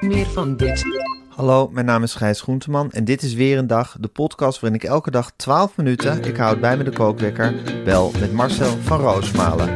Meer 0.00 0.26
van 0.26 0.56
dit. 0.56 0.84
Hallo, 1.28 1.68
mijn 1.72 1.86
naam 1.86 2.02
is 2.02 2.14
Gijs 2.14 2.40
Groenteman 2.40 2.90
en 2.90 3.04
dit 3.04 3.22
is 3.22 3.34
weer 3.34 3.58
een 3.58 3.66
dag, 3.66 3.96
de 4.00 4.08
podcast 4.08 4.60
waarin 4.60 4.80
ik 4.80 4.88
elke 4.88 5.10
dag 5.10 5.32
12 5.36 5.76
minuten, 5.76 6.24
ik 6.24 6.36
houd 6.36 6.60
bij 6.60 6.76
me 6.76 6.84
de 6.84 6.90
kookwekker, 6.90 7.54
bel 7.84 8.12
met 8.20 8.32
Marcel 8.32 8.76
van 8.82 9.00
Roosmalen. 9.00 9.68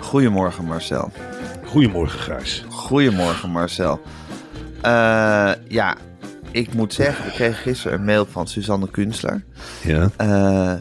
Goedemorgen 0.00 0.64
Marcel. 0.64 1.10
Goedemorgen, 1.64 2.20
Gijs. 2.20 2.64
Goedemorgen 2.68 3.50
Marcel. 3.50 4.00
Eh, 4.82 5.52
ja, 5.68 5.96
ik 6.50 6.74
moet 6.74 6.92
zeggen, 6.92 7.24
we 7.24 7.30
kregen 7.30 7.62
gisteren 7.62 7.98
een 7.98 8.04
mail 8.04 8.26
van 8.26 8.46
Suzanne 8.46 8.90
Kunstler. 8.90 9.44
Ja. 9.84 10.10
Eh, 10.16 10.74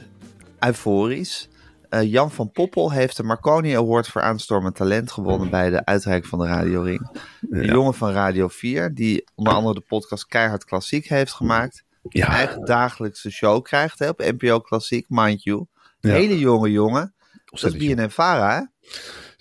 euforisch. 0.60 1.50
Eh, 1.90 2.12
Jan 2.12 2.32
van 2.32 2.52
Poppel 2.52 2.92
heeft 2.92 3.18
de 3.18 3.24
Marconi 3.24 3.76
Award 3.76 4.08
voor 4.08 4.22
aanstormend 4.22 4.76
talent 4.76 5.12
gewonnen 5.12 5.50
bij 5.50 5.70
de 5.70 5.86
uitreiking 5.86 6.30
van 6.30 6.40
de 6.40 6.46
Radio 6.46 6.82
Ring. 6.82 7.22
Een 7.50 7.66
jongen 7.66 7.94
van 7.94 8.12
Radio 8.12 8.48
4, 8.48 8.94
die 8.94 9.24
onder 9.36 9.54
andere 9.54 9.74
de 9.74 9.82
podcast 9.82 10.26
Keihard 10.26 10.66
Klassiek 10.66 11.08
heeft 11.08 11.34
gemaakt. 11.34 11.84
Ja. 12.10 12.28
Een 12.28 12.34
eigen 12.34 12.66
dagelijkse 12.66 13.32
show 13.32 13.64
krijgt 13.64 14.00
hè, 14.00 14.10
op 14.10 14.20
NPO 14.20 14.60
Klassiek, 14.60 15.06
mind 15.10 15.44
you. 15.44 15.66
Ja. 16.00 16.12
Hele 16.12 16.40
jonge 16.40 16.72
jongen. 16.72 17.14
Dat 17.46 17.74
is 17.74 17.82
jong. 17.82 17.96
BNN-Vara, 17.96 18.56
hè? 18.56 18.90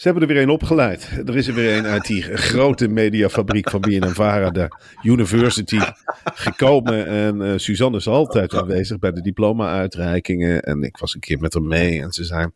Ze 0.02 0.08
hebben 0.08 0.28
er 0.28 0.34
weer 0.34 0.42
een 0.42 0.50
opgeleid. 0.50 1.10
Er 1.26 1.36
is 1.36 1.46
er 1.48 1.54
weer 1.54 1.76
een 1.76 1.86
uit 1.86 2.06
die 2.06 2.22
grote 2.22 2.88
mediafabriek 2.88 3.70
van 3.70 3.80
BNNVARA, 3.80 4.50
de 4.50 4.68
University, 5.02 5.78
gekomen. 6.24 7.06
En 7.06 7.42
eh, 7.42 7.52
Suzanne 7.58 7.96
is 7.96 8.06
altijd 8.06 8.54
aanwezig 8.54 8.98
bij 8.98 9.12
de 9.12 9.20
diploma-uitreikingen. 9.20 10.62
En 10.62 10.82
ik 10.82 10.96
was 10.96 11.14
een 11.14 11.20
keer 11.20 11.38
met 11.38 11.54
haar 11.54 11.62
mee 11.62 12.02
en 12.02 12.12
ze 12.12 12.24
zei... 12.24 12.48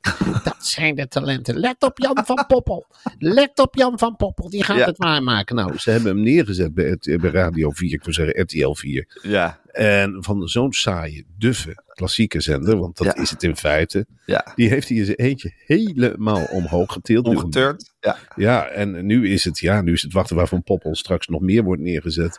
Dat 0.44 0.56
zijn 0.58 0.94
de 0.94 1.08
talenten. 1.08 1.56
Let 1.58 1.82
op 1.82 1.98
Jan 1.98 2.24
van 2.24 2.44
Poppel. 2.46 2.86
Let 3.18 3.58
op 3.58 3.74
Jan 3.74 3.98
van 3.98 4.16
Poppel. 4.16 4.50
Die 4.50 4.64
gaat 4.64 4.76
Ja. 4.76 4.84
het 4.86 4.98
waarmaken. 4.98 5.56
Nou, 5.56 5.78
Ze 5.78 5.90
hebben 5.90 6.14
hem 6.14 6.22
neergezet 6.22 6.74
bij, 6.74 6.98
bij 7.20 7.30
Radio 7.30 7.70
4, 7.70 7.92
ik 7.92 8.04
wil 8.04 8.14
zeggen 8.14 8.40
RTL 8.42 8.72
4. 8.72 9.20
Ja. 9.22 9.60
En 9.76 10.16
van 10.24 10.48
zo'n 10.48 10.72
saaie, 10.72 11.24
duffe, 11.38 11.82
klassieke 11.86 12.40
zender, 12.40 12.76
want 12.78 12.96
dat 12.96 13.06
Ja. 13.06 13.16
is 13.22 13.30
het 13.30 13.42
in 13.42 13.56
feite. 13.56 14.06
Ja. 14.26 14.52
Die 14.54 14.68
heeft 14.68 14.88
hij 14.88 14.96
in 14.96 15.04
zijn 15.04 15.16
eentje 15.16 15.52
helemaal 15.66 16.44
omhoog 16.44 16.92
getild. 16.92 17.26
Omgeturnd. 17.26 17.94
Ja. 18.00 18.16
Ja, 18.36 18.66
en 18.66 19.06
nu 19.06 19.28
is 19.30 19.44
het, 19.44 19.58
ja, 19.58 19.80
nu 19.80 19.92
is 19.92 20.02
het 20.02 20.12
wachten 20.12 20.36
waarvan 20.36 20.62
Poppel 20.62 20.94
straks 20.94 21.26
nog 21.26 21.40
meer 21.40 21.62
wordt 21.62 21.82
neergezet. 21.82 22.38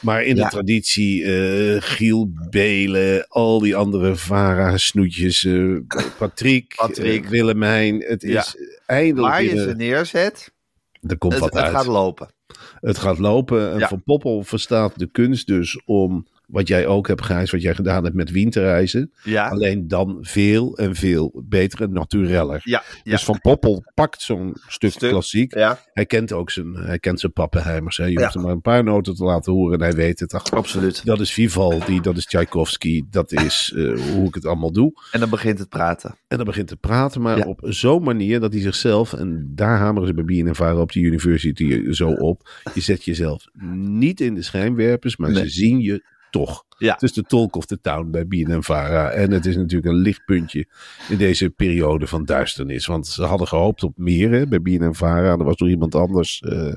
Maar 0.00 0.22
in 0.24 0.36
Ja. 0.36 0.44
de 0.44 0.50
traditie, 0.50 1.24
eh, 1.24 1.82
Giel 1.82 2.32
Belen, 2.50 3.26
al 3.28 3.58
die 3.58 3.76
andere 3.76 4.16
Vara-snoetjes, 4.16 5.44
eh, 5.44 5.76
Patrick, 6.18 6.74
Patrick. 6.76 7.24
eh, 7.24 7.30
Willemijn. 7.30 8.00
Het 8.06 8.22
is 8.22 8.56
eindelijk 8.86 9.32
Waar 9.32 9.42
je 9.42 9.56
ze 9.58 9.74
neerzet, 9.76 10.52
er 11.00 11.18
komt 11.18 11.32
het, 11.32 11.42
wat 11.42 11.52
het 11.52 11.62
uit. 11.62 11.72
gaat 11.74 11.86
lopen. 11.86 12.28
Het 12.80 12.98
gaat 12.98 13.18
lopen. 13.18 13.72
En. 13.72 13.88
Van 13.88 14.02
Poppel 14.02 14.42
verstaat 14.44 14.98
de 14.98 15.06
kunst 15.06 15.46
dus 15.46 15.82
om, 15.84 16.26
wat 16.46 16.68
jij 16.68 16.86
ook 16.86 17.08
hebt, 17.08 17.24
Gijs, 17.24 17.50
wat 17.50 17.62
jij 17.62 17.74
gedaan 17.74 18.04
hebt 18.04 18.16
met 18.16 18.30
winterreizen. 18.30 19.12
Ja. 19.22 19.48
Alleen 19.48 19.88
dan 19.88 20.18
veel 20.20 20.76
en 20.76 20.94
veel 20.94 21.42
beter 21.48 21.80
en 21.82 21.92
natureller. 21.92 22.60
Ja. 22.64 22.82
ja. 23.02 23.10
Dus 23.10 23.24
Van 23.24 23.40
Poppel 23.40 23.84
pakt 23.94 24.22
zo'n 24.22 24.56
stuk, 24.66 24.90
Stuk. 24.92 25.10
klassiek. 25.10 25.54
ja. 25.54 25.78
Hij 25.92 26.06
kent 26.06 26.32
ook 26.32 26.50
zijn, 26.50 26.74
hij 26.74 26.98
kent 26.98 27.20
zijn 27.20 27.32
pappenheimers. 27.32 27.96
Hè. 27.96 28.04
Je 28.04 28.18
hoeft 28.20 28.34
hem 28.34 28.42
maar 28.42 28.52
een 28.52 28.60
paar 28.60 28.84
noten 28.84 29.14
te 29.14 29.24
laten 29.24 29.52
horen 29.52 29.78
en 29.78 29.84
hij 29.84 29.92
weet 29.94 30.20
het. 30.20 30.34
Ach, 30.34 30.50
Absoluut. 30.50 31.04
dat 31.04 31.20
is 31.20 31.32
Vivaldi, 31.32 32.00
dat 32.00 32.16
is 32.16 32.26
Tchaikovsky, 32.26 33.02
dat 33.10 33.32
is 33.32 33.72
eh, 33.76 34.00
hoe 34.12 34.26
ik 34.28 34.34
het 34.34 34.46
allemaal 34.46 34.72
doe. 34.72 34.92
En 35.12 35.20
dan 35.20 35.30
begint 35.30 35.58
het 35.58 35.68
praten. 35.68 36.14
En 36.28 36.36
dan 36.36 36.46
begint 36.46 36.68
te 36.68 36.76
praten, 36.76 37.20
maar 37.22 37.46
op 37.46 37.60
zo'n 37.62 38.02
manier 38.02 38.40
dat 38.40 38.52
hij 38.52 38.62
zichzelf, 38.62 39.12
en 39.12 39.52
daar 39.54 39.78
hameren 39.78 40.08
ze 40.08 40.14
bij 40.14 40.24
BNNVARA 40.24 40.80
op 40.80 40.92
de 40.92 41.00
university 41.00 41.90
zo 41.92 42.08
op, 42.10 42.48
je 42.74 42.80
zet 42.80 43.04
jezelf 43.04 43.44
niet 43.74 44.20
in 44.20 44.34
de 44.34 44.42
schijnwerpers, 44.42 45.16
maar 45.16 45.30
Nee. 45.30 45.42
ze 45.42 45.48
zien 45.50 45.80
je 45.80 46.12
toch. 46.34 46.64
Ja. 46.78 46.92
Het 46.92 47.02
is 47.02 47.12
de 47.12 47.22
talk 47.22 47.56
of 47.56 47.66
the 47.66 47.80
town 47.80 48.10
bij 48.10 48.26
BNNVARA. 48.26 49.10
En 49.10 49.30
het 49.30 49.46
is 49.46 49.56
natuurlijk 49.56 49.86
een 49.86 50.00
lichtpuntje 50.00 50.66
in 51.08 51.16
deze 51.16 51.50
periode 51.50 52.06
van 52.06 52.24
duisternis. 52.24 52.86
Want 52.86 53.06
ze 53.06 53.24
hadden 53.24 53.48
gehoopt 53.48 53.82
op 53.82 53.92
meer 53.96 54.30
hè, 54.30 54.46
bij 54.46 54.60
BNNVARA. 54.62 55.30
Er 55.30 55.44
was 55.44 55.56
nog 55.56 55.68
iemand 55.68 55.94
anders 55.94 56.40
eh, 56.40 56.72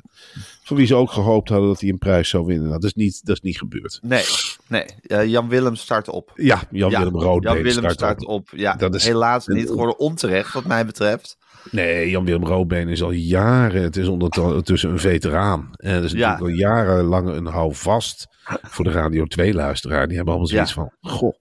van 0.63 0.77
wie 0.77 0.85
ze 0.85 0.95
ook 0.95 1.11
gehoopt 1.11 1.49
hadden 1.49 1.67
dat 1.67 1.81
hij 1.81 1.89
een 1.89 1.97
prijs 1.97 2.29
zou 2.29 2.45
winnen. 2.45 2.67
Nou, 2.67 2.79
dat, 2.79 2.89
is 2.89 2.93
niet, 2.93 3.25
dat 3.25 3.35
is 3.35 3.41
niet 3.41 3.57
gebeurd. 3.57 3.99
Nee, 4.01 4.23
nee. 4.69 4.85
Eh, 5.01 5.25
Jan 5.25 5.49
Willem 5.49 5.75
start 5.75 6.09
op. 6.09 6.31
Ja, 6.35 6.61
Jan-Willem 6.71 7.15
Ja, 7.15 7.21
Roodbeen 7.25 7.53
Jan 7.53 7.63
Willem 7.63 7.71
start 7.79 7.93
start 7.93 8.25
op. 8.25 8.27
op. 8.29 8.49
Ja, 8.55 8.73
Dat 8.75 8.95
is- 8.95 9.05
helaas 9.07 9.47
niet 9.47 9.67
geworden. 9.67 9.99
Onterecht, 9.99 10.53
wat 10.53 10.65
mij 10.65 10.85
betreft. 10.85 11.37
Nee, 11.71 12.09
Jan-Willem 12.09 12.45
Roodbeen 12.45 12.87
is 12.87 13.01
al 13.03 13.11
jaren, 13.11 13.81
het 13.83 13.95
is 13.97 14.07
ondertussen 14.07 14.89
een 14.89 14.99
veteraan. 14.99 15.69
En 15.75 15.93
dat 15.95 16.03
is 16.03 16.11
Ja. 16.11 16.17
natuurlijk 16.29 16.41
al 16.53 16.57
jarenlang 16.69 17.27
een 17.29 17.45
houvast 17.45 18.27
voor 18.61 18.85
de 18.85 18.91
Radio 18.91 19.25
2-luisteraar. 19.25 20.05
Die 20.07 20.15
hebben 20.15 20.33
allemaal 20.33 20.51
zoiets 20.51 20.73
Ja. 20.73 20.81
van, 20.81 21.11
goh, 21.11 21.33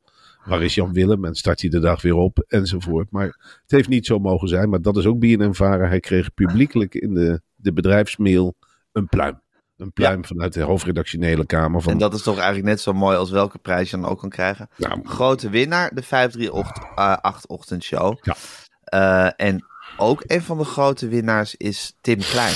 waar 0.45 0.63
is 0.63 0.75
Jan 0.75 0.93
Willem? 0.93 1.25
En 1.25 1.35
start 1.35 1.61
hij 1.61 1.71
de 1.71 1.79
dag 1.81 2.03
weer 2.03 2.15
op, 2.15 2.45
enzovoort. 2.49 3.11
Maar 3.11 3.25
het 3.63 3.71
heeft 3.71 3.89
niet 3.89 4.07
zo 4.07 4.19
mogen 4.19 4.49
zijn, 4.49 4.69
maar 4.69 4.83
dat 4.83 4.97
is 4.97 5.07
ook 5.07 5.19
BNN-varen. 5.19 5.89
Hij 5.89 6.01
kreeg 6.01 6.35
publiekelijk 6.35 6.95
in 6.95 7.15
de, 7.15 7.41
de 7.55 7.73
bedrijfsmail 7.73 8.55
een 8.93 9.09
pluim. 9.09 9.41
Een 9.77 9.93
pluim 9.93 10.25
vanuit 10.25 10.53
de 10.53 10.63
hoofdredactionele 10.63 11.47
kamer. 11.47 11.83
Van, 11.83 11.93
En 11.93 11.99
dat 11.99 12.15
is 12.15 12.23
toch 12.23 12.37
eigenlijk 12.37 12.67
net 12.67 12.81
zo 12.81 12.93
mooi 12.93 13.17
als 13.17 13.31
welke 13.31 13.59
prijs 13.59 13.91
je 13.91 13.97
dan 13.97 14.11
ook 14.11 14.19
kan 14.19 14.31
krijgen. 14.31 14.69
Grote 15.03 15.51
winnaar, 15.51 15.95
de 15.95 16.03
538 16.03 17.47
ochtendshow. 17.47 18.19
Ja. 18.23 18.37
Eh, 18.85 19.47
en 19.47 19.65
ook 19.97 20.23
een 20.27 20.43
van 20.43 20.59
de 20.59 20.65
grote 20.65 21.09
winnaars 21.09 21.55
is 21.55 21.97
Tim 22.01 22.19
Klein. 22.19 22.55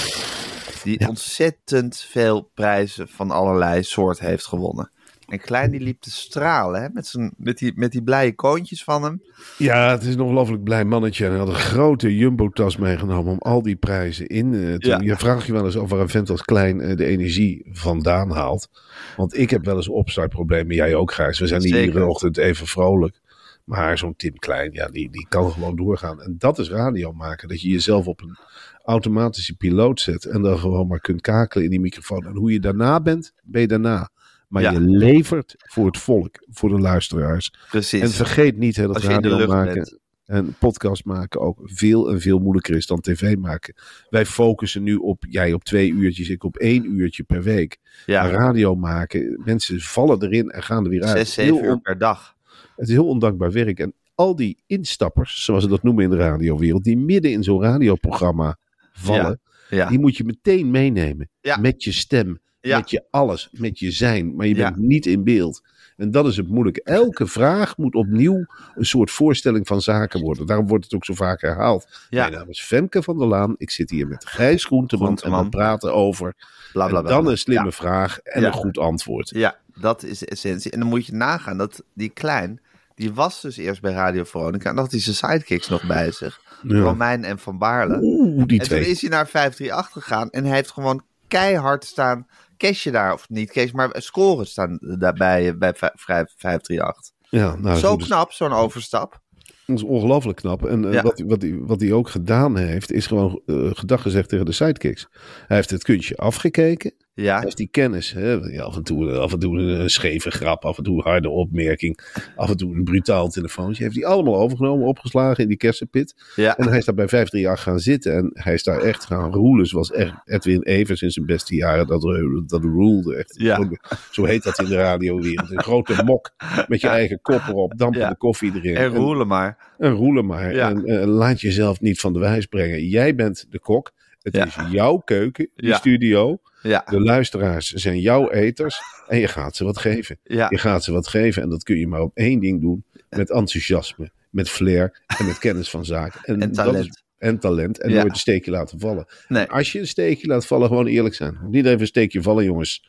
Die 0.82 1.08
ontzettend 1.08 1.98
veel 1.98 2.50
prijzen 2.54 3.08
van 3.08 3.31
allerlei 3.31 3.82
soort 3.82 4.19
heeft 4.19 4.47
gewonnen. 4.47 4.91
En 5.30 5.41
Klein 5.41 5.70
die 5.70 5.80
liep 5.80 6.00
te 6.00 6.10
stralen 6.10 6.82
hè, 6.82 6.88
met, 6.92 7.06
zijn, 7.06 7.32
met, 7.37 7.58
die, 7.58 7.72
met 7.76 7.93
die 7.93 8.02
blije 8.02 8.34
koontjes 8.34 8.84
van 8.84 9.02
hem. 9.02 9.22
Ja, 9.58 9.90
het 9.90 10.02
is 10.02 10.14
een 10.14 10.20
ongelooflijk 10.20 10.62
blij 10.62 10.84
mannetje. 10.84 11.25
En 11.25 11.31
hij 11.31 11.38
had 11.38 11.49
een 11.49 11.55
grote 11.55 12.16
jumbo-tas 12.16 12.76
meegenomen 12.76 13.32
om 13.32 13.38
al 13.38 13.62
die 13.62 13.76
prijzen 13.76 14.26
in 14.26 14.55
eh, 14.55 14.75
te 14.75 14.88
Ja. 14.88 15.00
Je 15.00 15.16
vraagt 15.16 15.46
je 15.46 15.52
wel 15.52 15.64
eens 15.64 15.78
af 15.78 15.90
waar 15.90 16.00
een 16.00 16.08
vent 16.08 16.31
als 16.31 16.43
klein 16.43 16.81
eh, 16.81 16.96
de 16.96 17.05
energie 17.05 17.66
vandaan 17.72 18.31
haalt. 18.31 18.69
Want 19.16 19.38
ik 19.38 19.50
heb 19.50 19.64
wel 19.64 19.76
eens 19.76 19.88
opstartproblemen. 19.88 20.75
Jij 20.75 20.94
ook, 20.94 21.12
Gijs. 21.12 21.38
We 21.38 21.46
zijn 21.46 21.60
niet 21.60 21.70
Zeker. 21.70 21.87
iedere 21.87 22.06
ochtend 22.06 22.37
even 22.37 22.66
vrolijk. 22.66 23.20
Maar 23.64 23.99
zo'n 23.99 24.16
Tim 24.16 24.38
Klein, 24.38 24.72
ja, 24.72 24.87
die, 24.87 25.10
die 25.10 25.26
kan 25.28 25.52
gewoon 25.52 25.76
doorgaan. 25.76 26.22
En 26.22 26.34
dat 26.38 26.58
is 26.58 26.70
radio 26.70 27.12
maken. 27.12 27.49
Dat 27.49 27.60
je 27.60 27.69
jezelf 27.69 28.06
op 28.06 28.22
een 28.22 28.37
automatische 28.84 29.56
piloot 29.56 30.00
zet. 30.00 30.25
En 30.25 30.43
dan 30.43 30.58
gewoon 30.58 30.87
maar 30.87 31.00
kunt 31.00 31.20
kakelen 31.20 31.64
in 31.64 31.70
die 31.70 31.81
microfoon. 31.81 32.26
En 32.26 32.37
hoe 32.37 32.52
je 32.52 32.60
daarna 32.60 33.00
bent, 33.00 33.32
ben 33.43 33.60
je 33.60 33.66
daarna. 33.66 34.10
Maar 34.50 34.62
Ja. 34.62 34.70
je 34.73 34.81
levert 34.81 35.55
voor 35.58 35.87
het 35.87 35.99
volk, 35.99 36.37
voor 36.50 36.69
de 36.69 36.79
luisteraars. 36.79 37.52
Precies. 37.70 38.00
En 38.00 38.11
vergeet 38.11 38.56
niet 38.56 38.76
hè, 38.76 38.87
dat 38.87 39.02
radio 39.02 39.47
maken. 39.47 39.75
bent. 39.75 39.99
En 40.25 40.55
podcast 40.58 41.05
maken 41.05 41.41
ook 41.41 41.61
veel 41.64 42.11
en 42.11 42.20
veel 42.20 42.38
moeilijker 42.38 42.76
is 42.76 42.87
dan 42.87 43.00
tv 43.00 43.37
maken. 43.37 43.75
Wij 44.08 44.26
focussen 44.26 44.82
nu 44.82 44.94
op, 44.97 45.25
jij 45.29 45.52
op 45.52 45.64
twee 45.64 45.91
uurtjes, 45.93 46.29
ik 46.29 46.44
op 46.44 46.56
één 46.56 46.85
uurtje 46.99 47.23
per 47.23 47.43
week. 47.43 47.79
Ja, 48.06 48.23
Maar 48.23 48.31
radio 48.32 48.75
maken, 48.75 49.41
mensen 49.44 49.81
vallen 49.81 50.23
erin 50.23 50.50
en 50.50 50.62
gaan 50.62 50.85
er 50.85 50.91
weer 50.91 51.03
uit. 51.03 51.17
zes, 51.17 51.32
zeven 51.32 51.64
uur 51.64 51.81
per 51.81 51.99
dag. 51.99 52.35
het 52.76 52.88
is 52.88 52.94
heel 52.94 53.06
ondankbaar 53.06 53.53
werk. 53.53 53.79
En 53.79 53.94
al 54.14 54.37
die 54.37 54.62
instappers, 54.67 55.44
zoals 55.44 55.62
ze 55.62 55.69
dat 55.69 55.82
noemen 55.82 56.05
in 56.05 56.11
de 56.11 56.17
radiowereld, 56.17 56.85
die 56.85 56.96
midden 56.99 57.31
in 57.32 57.43
zo'n 57.43 57.62
radioprogramma 57.62 58.58
vallen, 58.93 59.41
Ja, 59.70 59.88
die 59.88 59.99
moet 59.99 60.17
je 60.17 60.25
meteen 60.25 60.70
meenemen. 60.70 61.29
Met 61.61 61.85
je 61.85 61.93
stem, 61.93 62.41
Ja. 62.60 62.76
met 62.78 62.90
je 62.90 63.04
alles, 63.10 63.48
met 63.52 63.78
je 63.78 63.90
zijn. 63.90 64.34
Maar 64.36 64.46
je 64.46 64.54
Ja. 64.54 64.70
bent 64.70 64.82
niet 64.86 65.06
in 65.06 65.24
beeld. 65.24 65.62
En 65.96 66.10
dat 66.10 66.26
is 66.26 66.36
het 66.36 66.48
moeilijke. 66.48 66.82
Elke 66.82 67.26
vraag 67.26 67.76
moet 67.76 67.94
opnieuw 67.94 68.44
een 68.74 68.84
soort 68.84 69.10
voorstelling 69.10 69.66
van 69.66 69.80
zaken 69.82 70.20
worden. 70.20 70.46
Daarom 70.46 70.66
wordt 70.66 70.84
het 70.84 70.94
ook 70.94 71.04
zo 71.04 71.14
vaak 71.14 71.40
herhaald. 71.40 72.06
Ja. 72.10 72.20
Mijn 72.22 72.32
naam 72.38 72.48
is 72.48 72.62
Femke 72.62 73.02
van 73.02 73.18
der 73.18 73.26
Laan. 73.26 73.54
Ik 73.58 73.70
zit 73.70 73.90
hier 73.90 74.06
met 74.08 74.26
Gijs 74.26 74.64
Groenteman. 74.64 75.06
Groenteman. 75.06 75.38
En 75.38 75.44
we 75.44 75.50
praten 75.50 75.94
over. 75.94 76.34
bla 76.72 76.86
bla 76.86 76.96
en 76.98 77.04
bla. 77.04 77.12
dan 77.14 77.26
een 77.26 77.38
slimme 77.38 77.64
Ja. 77.64 77.70
vraag 77.70 78.18
en 78.18 78.40
Ja. 78.40 78.46
een 78.46 78.52
goed 78.52 78.78
antwoord. 78.78 79.30
Ja, 79.30 79.56
dat 79.80 80.02
is 80.02 80.18
de 80.18 80.26
essentie. 80.26 80.70
En 80.70 80.78
dan 80.80 80.88
moet 80.88 81.06
je 81.06 81.12
nagaan 81.14 81.58
dat 81.58 81.82
die 81.94 82.08
klein, 82.08 82.60
die 82.94 83.12
was 83.12 83.40
dus 83.40 83.56
eerst 83.56 83.80
bij 83.80 83.92
Radio 83.92 84.24
Veronica. 84.24 84.70
En 84.70 84.76
had 84.76 84.90
hij 84.90 85.00
zijn 85.00 85.16
sidekicks 85.16 85.68
nog 85.68 85.86
bij 85.86 86.10
zich. 86.10 86.40
Romein 86.62 87.24
en 87.24 87.38
Van 87.38 87.58
Baarle. 87.58 87.98
Oeh, 88.02 88.26
die 88.46 88.60
En 88.60 88.66
toen 88.68 88.76
twee. 88.78 88.86
is 88.90 89.00
hij 89.00 89.10
naar 89.10 89.28
538 89.28 89.92
gegaan 89.92 90.30
en 90.30 90.44
hij 90.44 90.54
heeft 90.54 90.70
gewoon 90.70 91.02
keihard 91.28 91.84
staan 91.84 92.26
cashje 92.60 92.90
daar, 92.90 93.12
of 93.12 93.28
niet 93.28 93.50
cash, 93.52 93.70
maar 93.70 93.90
scoren 93.92 94.46
staan 94.46 94.78
daarbij 94.98 95.58
bij 95.58 95.74
vij- 95.74 95.92
vrij- 95.94 96.26
538. 96.36 97.12
Ja, 97.28 97.56
nou, 97.56 97.78
Zo 97.78 97.96
dus- 97.96 98.06
knap, 98.06 98.32
zo'n 98.32 98.52
overstap. 98.52 99.20
Dat 99.66 99.76
is 99.78 99.84
ongelooflijk 99.84 100.38
knap. 100.38 100.66
En 100.66 100.84
eh, 100.84 100.92
Ja. 100.92 101.02
wat, 101.02 101.22
wat, 101.26 101.42
hij, 101.42 101.58
wat 101.60 101.80
hij 101.80 101.92
ook 101.92 102.08
gedaan 102.08 102.56
heeft, 102.56 102.92
is 102.92 103.06
gewoon 103.06 103.40
eh 103.46 103.70
gedag 103.72 104.02
gezegd 104.02 104.28
tegen 104.28 104.44
de 104.44 104.52
sidekicks. 104.52 105.08
Hij 105.46 105.56
heeft 105.56 105.70
het 105.70 105.82
kunstje 105.84 106.16
afgekeken. 106.16 106.92
Hij 107.14 107.24
Ja, 107.24 107.40
heeft 107.40 107.56
die 107.56 107.68
kennis. 107.70 108.12
Hè? 108.12 108.32
Ja, 108.32 108.62
af, 108.62 108.76
en 108.76 108.82
toe, 108.82 109.12
af 109.18 109.32
en 109.32 109.38
toe 109.38 109.58
een 109.58 109.90
scheve 109.90 110.30
grap, 110.30 110.64
af 110.64 110.78
en 110.78 110.84
toe 110.84 110.96
een 110.96 111.02
harde 111.10 111.28
opmerking. 111.28 111.98
Af 112.36 112.50
en 112.50 112.56
toe 112.56 112.74
een 112.74 112.84
brutaal 112.84 113.28
telefoontje. 113.28 113.82
Heeft 113.82 113.96
hij 113.96 114.04
allemaal 114.04 114.36
overgenomen, 114.36 114.86
opgeslagen 114.86 115.42
in 115.42 115.48
die 115.48 115.56
kersenpit. 115.56 116.14
ja, 116.36 116.56
En 116.56 116.68
hij 116.68 116.78
is 116.78 116.84
daar 116.84 116.94
bij 116.94 117.08
538 117.08 117.62
gaan 117.62 117.78
zitten. 117.80 118.12
En 118.14 118.30
hij 118.32 118.54
is 118.54 118.62
daar 118.62 118.80
echt 118.80 119.04
gaan 119.04 119.32
roelen. 119.32 119.66
Zoals 119.66 119.92
echt 119.92 120.14
Edwin 120.24 120.62
Evers 120.62 121.02
in 121.02 121.10
zijn 121.10 121.26
beste 121.26 121.54
jaren 121.54 121.86
dat, 121.86 122.00
dat 122.46 122.64
roelde. 122.64 123.16
Echt. 123.16 123.34
Ja. 123.38 123.68
Zo, 124.10 124.24
heet 124.24 124.42
dat 124.42 124.58
in 124.58 124.64
de 124.68 124.76
radiowereld. 124.76 125.50
Een 125.50 125.62
grote 125.62 126.02
mok 126.04 126.30
met 126.68 126.80
je 126.80 126.88
eigen 126.88 127.20
kop 127.20 127.42
erop. 127.48 127.78
Dampende 127.78 128.16
koffie 128.16 128.52
erin. 128.54 128.76
en 128.76 128.88
roelen 128.94 129.26
maar. 129.26 129.74
En 129.78 129.90
roelen 129.92 130.26
maar. 130.26 130.50
En 130.50 130.84
eh, 130.84 131.06
laat 131.06 131.40
jezelf 131.40 131.80
niet 131.80 132.00
van 132.00 132.12
de 132.12 132.18
wijs 132.18 132.46
brengen. 132.46 132.84
Jij 132.86 133.14
bent 133.14 133.46
de 133.50 133.58
kok. 133.58 133.92
Het 134.22 134.34
Ja. 134.34 134.46
is 134.46 134.56
jouw 134.70 134.96
keuken, 134.96 135.49
die 135.56 135.69
Ja. 135.69 135.76
studio. 135.76 136.38
Ja, 136.62 136.84
De 136.90 137.00
luisteraars 137.00 137.72
zijn 137.72 138.00
jouw 138.00 138.31
eters. 138.31 138.81
En 139.08 139.19
je 139.19 139.28
gaat 139.28 139.56
ze 139.56 139.64
wat 139.64 139.78
geven. 139.78 140.19
Je 140.22 140.58
gaat 140.58 140.84
ze 140.84 140.93
wat 140.93 141.08
geven. 141.08 141.43
En 141.43 141.49
dat 141.49 141.62
kun 141.62 141.78
je 141.78 141.87
maar 141.87 142.00
op 142.00 142.11
één 142.17 142.40
ding 142.40 142.61
doen. 142.61 142.84
Met 143.11 143.31
enthousiasme, 143.31 144.11
met 144.31 144.49
flair 144.49 145.02
en 145.19 145.26
met 145.26 145.38
kennis 145.38 145.70
van 145.70 145.84
zaken. 145.84 146.20
En 146.40 146.52
talent. 146.52 146.87
is- 146.87 147.02
en 147.20 147.38
talent. 147.38 147.81
En 147.81 147.90
Ja. 147.90 147.96
nooit 148.00 148.11
een 148.12 148.19
steekje 148.19 148.50
laten 148.50 148.81
vallen. 148.81 149.06
Nee. 149.28 149.46
Als 149.46 149.72
je 149.72 149.78
een 149.78 149.87
steekje 149.87 150.26
laat 150.26 150.46
vallen, 150.46 150.69
gewoon 150.69 150.87
eerlijk 150.87 151.14
zijn. 151.14 151.38
Niet 151.50 151.67
even 151.67 151.81
een 151.81 151.87
steekje 151.87 152.22
vallen, 152.22 152.44
jongens. 152.44 152.88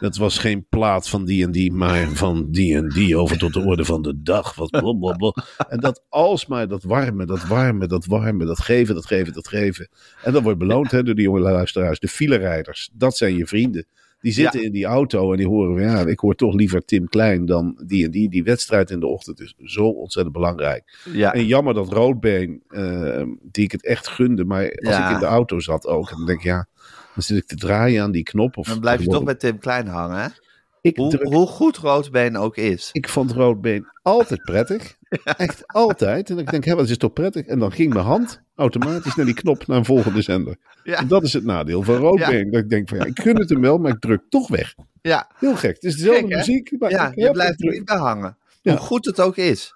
Dat 0.00 0.16
was 0.16 0.38
geen 0.38 0.66
plaat 0.68 1.08
van 1.08 1.24
die 1.24 1.44
en 1.44 1.50
die, 1.52 1.72
maar 1.72 2.08
van 2.08 2.46
die 2.50 2.76
en 2.76 2.88
die 2.88 3.16
over 3.16 3.38
tot 3.38 3.52
de 3.52 3.60
orde 3.60 3.84
van 3.84 4.02
de 4.02 4.22
dag. 4.22 4.54
Wat 4.54 4.70
blablabla. 4.70 5.34
En 5.68 5.80
dat 5.80 6.04
alsmaar 6.08 6.68
dat 6.68 6.82
warme, 6.82 7.26
dat 7.26 7.44
warme, 7.46 7.86
dat 7.86 8.06
warme, 8.06 8.44
dat 8.44 8.60
geven, 8.60 8.94
dat 8.94 9.06
geven, 9.06 9.32
dat 9.32 9.48
geven. 9.48 9.88
En 10.22 10.32
dat 10.32 10.42
wordt 10.42 10.58
beloond 10.58 10.90
hè, 10.90 11.02
door 11.02 11.14
die 11.14 11.24
jonge 11.24 11.40
luisteraars. 11.40 11.98
De 11.98 12.08
filerijders, 12.08 12.90
dat 12.92 13.16
zijn 13.16 13.36
je 13.36 13.46
vrienden. 13.46 13.86
Die 14.20 14.32
zitten 14.32 14.62
in 14.62 14.72
die 14.72 14.84
auto 14.84 15.30
en 15.30 15.36
die 15.38 15.46
horen 15.46 15.72
van 15.78 15.82
ja, 15.90 16.06
ik 16.06 16.18
hoor 16.18 16.34
toch 16.34 16.54
liever 16.54 16.84
Tim 16.84 17.08
Klein 17.08 17.46
dan 17.46 17.82
die 17.86 18.04
en 18.04 18.10
die. 18.10 18.28
Die 18.28 18.42
wedstrijd 18.44 18.90
in 18.90 19.00
de 19.00 19.06
ochtend 19.06 19.40
is 19.40 19.54
zo 19.64 19.84
ontzettend 19.88 20.34
belangrijk. 20.34 20.98
ja. 21.12 21.32
En 21.34 21.46
jammer 21.46 21.74
dat 21.74 21.92
Roodbeen, 21.92 22.62
eh, 22.68 23.22
die 23.42 23.64
ik 23.64 23.72
het 23.72 23.84
echt 23.84 24.08
gunde, 24.08 24.44
maar 24.44 24.62
als 24.62 24.96
Ja. 24.96 25.08
ik 25.08 25.14
in 25.14 25.20
de 25.20 25.26
auto 25.26 25.60
zat 25.60 25.86
ook, 25.86 26.10
en 26.10 26.16
dan 26.16 26.26
denk 26.26 26.38
ik 26.38 26.44
ja, 26.44 26.66
dan 27.14 27.22
zit 27.22 27.36
ik 27.36 27.46
te 27.46 27.56
draaien 27.56 28.02
aan 28.02 28.10
die 28.12 28.22
knop. 28.22 28.56
Of 28.56 28.66
Dan 28.68 28.80
blijf 28.80 29.00
je 29.02 29.06
toch 29.08 29.24
bij 29.24 29.34
Tim 29.34 29.58
Klein 29.58 29.86
hangen, 29.86 30.18
hè? 30.22 30.28
ik, 30.80 30.96
Hoe, 30.96 31.10
druk- 31.10 31.22
hoe 31.32 31.46
goed 31.46 31.76
Roodbeen 31.76 32.36
ook 32.36 32.56
is. 32.56 32.88
ik 32.92 33.08
vond 33.08 33.32
Roodbeen 33.32 33.86
altijd 34.02 34.42
prettig. 34.42 34.96
Echt 35.36 35.66
altijd. 35.66 36.30
En 36.30 36.38
ik 36.38 36.50
denk, 36.50 36.64
hé, 36.64 36.74
wat 36.74 36.88
is 36.88 36.96
toch 36.96 37.12
prettig? 37.12 37.46
En 37.46 37.58
dan 37.58 37.72
ging 37.72 37.92
mijn 37.92 38.04
hand 38.04 38.40
automatisch 38.54 39.14
naar 39.14 39.26
die 39.26 39.34
knop 39.34 39.66
naar 39.66 39.76
een 39.76 39.84
volgende 39.84 40.22
zender. 40.22 40.56
Ja. 40.82 40.98
En 40.98 41.08
dat 41.08 41.22
is 41.22 41.32
het 41.32 41.44
nadeel 41.44 41.82
van 41.82 41.94
Roodbeen. 41.94 42.50
Dat 42.50 42.60
ik 42.60 42.68
denk 42.70 42.88
van 42.88 42.98
ja, 42.98 43.04
ik 43.04 43.20
gun 43.20 43.36
het 43.38 43.48
hem 43.48 43.60
wel, 43.60 43.78
maar 43.78 43.90
ik 43.92 44.00
druk 44.00 44.22
toch 44.28 44.48
weg. 44.48 44.74
Ja, 45.02 45.30
Heel 45.38 45.56
gek. 45.56 45.74
Het 45.74 45.84
is 45.84 45.96
dezelfde 45.96 46.26
Gek, 46.26 46.36
muziek. 46.36 46.72
Maar 46.78 46.90
ja 46.90 47.12
je 47.14 47.30
blijft 47.30 47.64
er 47.64 47.70
niet 47.70 47.84
bij 47.84 47.96
hangen. 47.96 48.36
Hoe 48.62 48.76
goed 48.76 49.04
het 49.04 49.20
ook 49.20 49.36
is. 49.36 49.74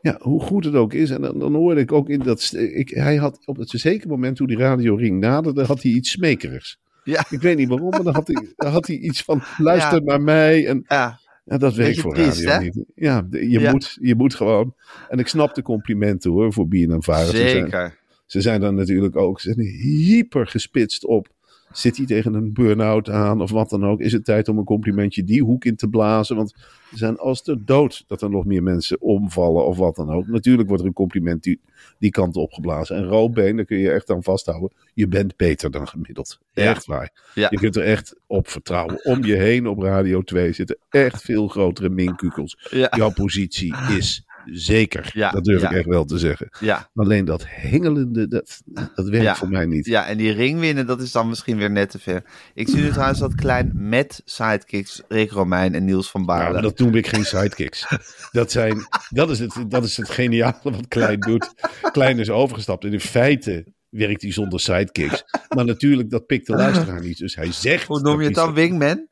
Ja, 0.00 0.16
hoe 0.20 0.40
goed 0.40 0.64
het 0.64 0.74
ook 0.74 0.92
is. 0.92 1.10
En 1.10 1.20
dan, 1.20 1.38
dan 1.38 1.54
hoorde 1.54 1.80
ik 1.80 1.92
ook 1.92 2.08
in 2.08 2.18
dat. 2.18 2.52
Ik, 2.56 2.88
hij 2.88 3.16
had 3.16 3.38
op 3.44 3.56
het 3.56 3.70
zeker 3.70 4.08
moment 4.08 4.36
toen 4.36 4.46
die 4.46 4.56
radioring 4.58 5.20
naderde, 5.20 5.64
had 5.64 5.82
hij 5.82 5.92
iets 5.92 6.10
smekerigs. 6.10 6.78
Ja, 7.04 7.24
Ik 7.30 7.40
weet 7.40 7.56
niet 7.56 7.68
waarom, 7.68 7.88
maar 7.88 8.02
dan 8.02 8.14
had 8.14 8.26
hij, 8.26 8.52
dan 8.56 8.72
had 8.72 8.86
hij 8.86 8.96
iets 8.96 9.22
van 9.22 9.42
luister 9.58 9.98
Ja. 9.98 10.04
naar 10.04 10.20
mij. 10.20 10.66
En 10.66 10.84
ja, 10.88 11.18
ja, 11.46 11.58
dat 11.58 11.74
werkt 11.74 11.88
Beetje 11.88 12.00
voor 12.00 12.14
triest, 12.14 12.44
radio 12.44 12.58
hè? 12.58 12.64
niet. 12.64 12.84
Ja, 12.94 13.26
je, 13.30 13.50
Ja. 13.60 13.70
Moet, 13.70 13.98
je 14.00 14.14
moet 14.14 14.34
gewoon. 14.34 14.74
En 15.08 15.18
ik 15.18 15.26
snap 15.26 15.54
de 15.54 15.62
complimenten 15.62 16.30
hoor 16.30 16.52
voor 16.52 16.68
Bien 16.68 16.90
en 16.90 17.02
Varen. 17.02 17.26
Ze 17.26 17.36
zijn, 17.36 17.50
zeker. 17.64 17.98
ze 18.26 18.40
zijn 18.40 18.60
dan 18.60 18.74
natuurlijk 18.74 19.16
ook 19.16 19.40
ze 19.40 19.52
zijn 19.52 19.66
hyper 19.66 20.46
gespitst 20.46 21.04
op. 21.04 21.28
Zit 21.76 21.96
hij 21.96 22.06
tegen 22.06 22.34
een 22.34 22.52
burn-out 22.52 23.10
aan 23.10 23.40
of 23.40 23.50
wat 23.50 23.70
dan 23.70 23.84
ook? 23.84 24.00
Is 24.00 24.12
het 24.12 24.24
tijd 24.24 24.48
om 24.48 24.58
een 24.58 24.64
complimentje 24.64 25.24
die 25.24 25.42
hoek 25.42 25.64
in 25.64 25.76
te 25.76 25.88
blazen? 25.88 26.36
Want 26.36 26.54
ze 26.90 26.96
zijn 26.96 27.18
als 27.18 27.42
de 27.42 27.64
dood 27.64 28.04
dat 28.06 28.22
er 28.22 28.30
nog 28.30 28.44
meer 28.44 28.62
mensen 28.62 29.00
omvallen 29.00 29.66
of 29.66 29.76
wat 29.76 29.96
dan 29.96 30.10
ook. 30.10 30.26
Natuurlijk 30.26 30.68
wordt 30.68 30.82
er 30.82 30.88
een 30.88 30.94
compliment 30.94 31.42
die, 31.42 31.60
die 31.98 32.10
kant 32.10 32.36
op 32.36 32.52
geblazen. 32.52 32.96
En 32.96 33.04
roodbeen, 33.04 33.56
daar 33.56 33.64
kun 33.64 33.78
je 33.78 33.90
echt 33.90 34.10
aan 34.10 34.22
vasthouden. 34.22 34.72
Je 34.94 35.08
bent 35.08 35.36
beter 35.36 35.70
dan 35.70 35.88
gemiddeld. 35.88 36.38
Ja. 36.52 36.62
Echt 36.64 36.86
waar. 36.86 37.12
Ja. 37.34 37.46
Je 37.50 37.58
kunt 37.58 37.76
er 37.76 37.82
echt 37.82 38.16
op 38.26 38.48
vertrouwen. 38.48 39.04
Om 39.04 39.24
je 39.24 39.34
heen 39.34 39.66
op 39.66 39.78
Radio 39.78 40.22
2 40.22 40.52
zitten 40.52 40.78
echt 40.90 41.22
veel 41.22 41.48
grotere 41.48 41.88
minkukels. 41.88 42.68
Ja, 42.70 42.92
Jouw 42.96 43.12
positie 43.12 43.74
is 43.98 44.25
zeker. 44.52 45.10
Ja, 45.12 45.30
dat 45.30 45.44
durf 45.44 45.60
ja. 45.60 45.70
ik 45.70 45.76
echt 45.76 45.86
wel 45.86 46.04
te 46.04 46.18
zeggen. 46.18 46.48
ja, 46.60 46.90
Alleen 46.94 47.24
dat 47.24 47.44
hengelende, 47.46 48.28
dat, 48.28 48.62
dat 48.94 49.08
werkt 49.08 49.38
voor 49.38 49.48
mij 49.48 49.66
niet. 49.66 49.86
ja, 49.86 50.06
en 50.06 50.16
die 50.16 50.32
ring 50.32 50.60
winnen, 50.60 50.86
dat 50.86 51.00
is 51.02 51.12
dan 51.12 51.28
misschien 51.28 51.56
weer 51.56 51.70
net 51.70 51.90
te 51.90 51.98
ver. 51.98 52.22
Ik 52.54 52.68
zie 52.68 52.80
nu 52.82 52.90
trouwens 52.90 53.18
dat 53.18 53.34
klein 53.34 53.70
met 53.74 54.22
sidekicks 54.24 55.02
Rick 55.08 55.30
Romein 55.30 55.74
en 55.74 55.84
Niels 55.84 56.10
van 56.10 56.20
Ja, 56.20 56.26
Baarle. 56.26 56.52
maar 56.52 56.62
dat 56.62 56.78
noem 56.78 56.94
ik 56.94 57.06
geen 57.06 57.24
sidekicks. 57.24 57.86
Dat, 58.32 58.50
zijn, 58.52 58.86
dat, 59.08 59.30
is 59.30 59.38
het, 59.38 59.64
dat 59.68 59.84
is 59.84 59.96
het 59.96 60.10
geniale 60.10 60.54
wat 60.62 60.88
Klein 60.88 61.20
doet. 61.20 61.54
Klein 61.92 62.18
is 62.18 62.30
overgestapt. 62.30 62.84
En 62.84 62.92
in 62.92 63.00
feite 63.00 63.66
werkt 63.88 64.22
hij 64.22 64.32
zonder 64.32 64.60
sidekicks. 64.60 65.24
Maar 65.48 65.64
natuurlijk, 65.64 66.10
dat 66.10 66.26
pikt 66.26 66.46
de 66.46 66.52
luisteraar 66.56 67.00
niet. 67.00 67.18
Dus 67.18 67.34
hij 67.34 67.52
zegt... 67.52 67.86
Hoe 67.86 68.00
noem 68.00 68.20
je 68.20 68.26
het 68.26 68.34
dan, 68.34 68.54
wingman? 68.54 69.06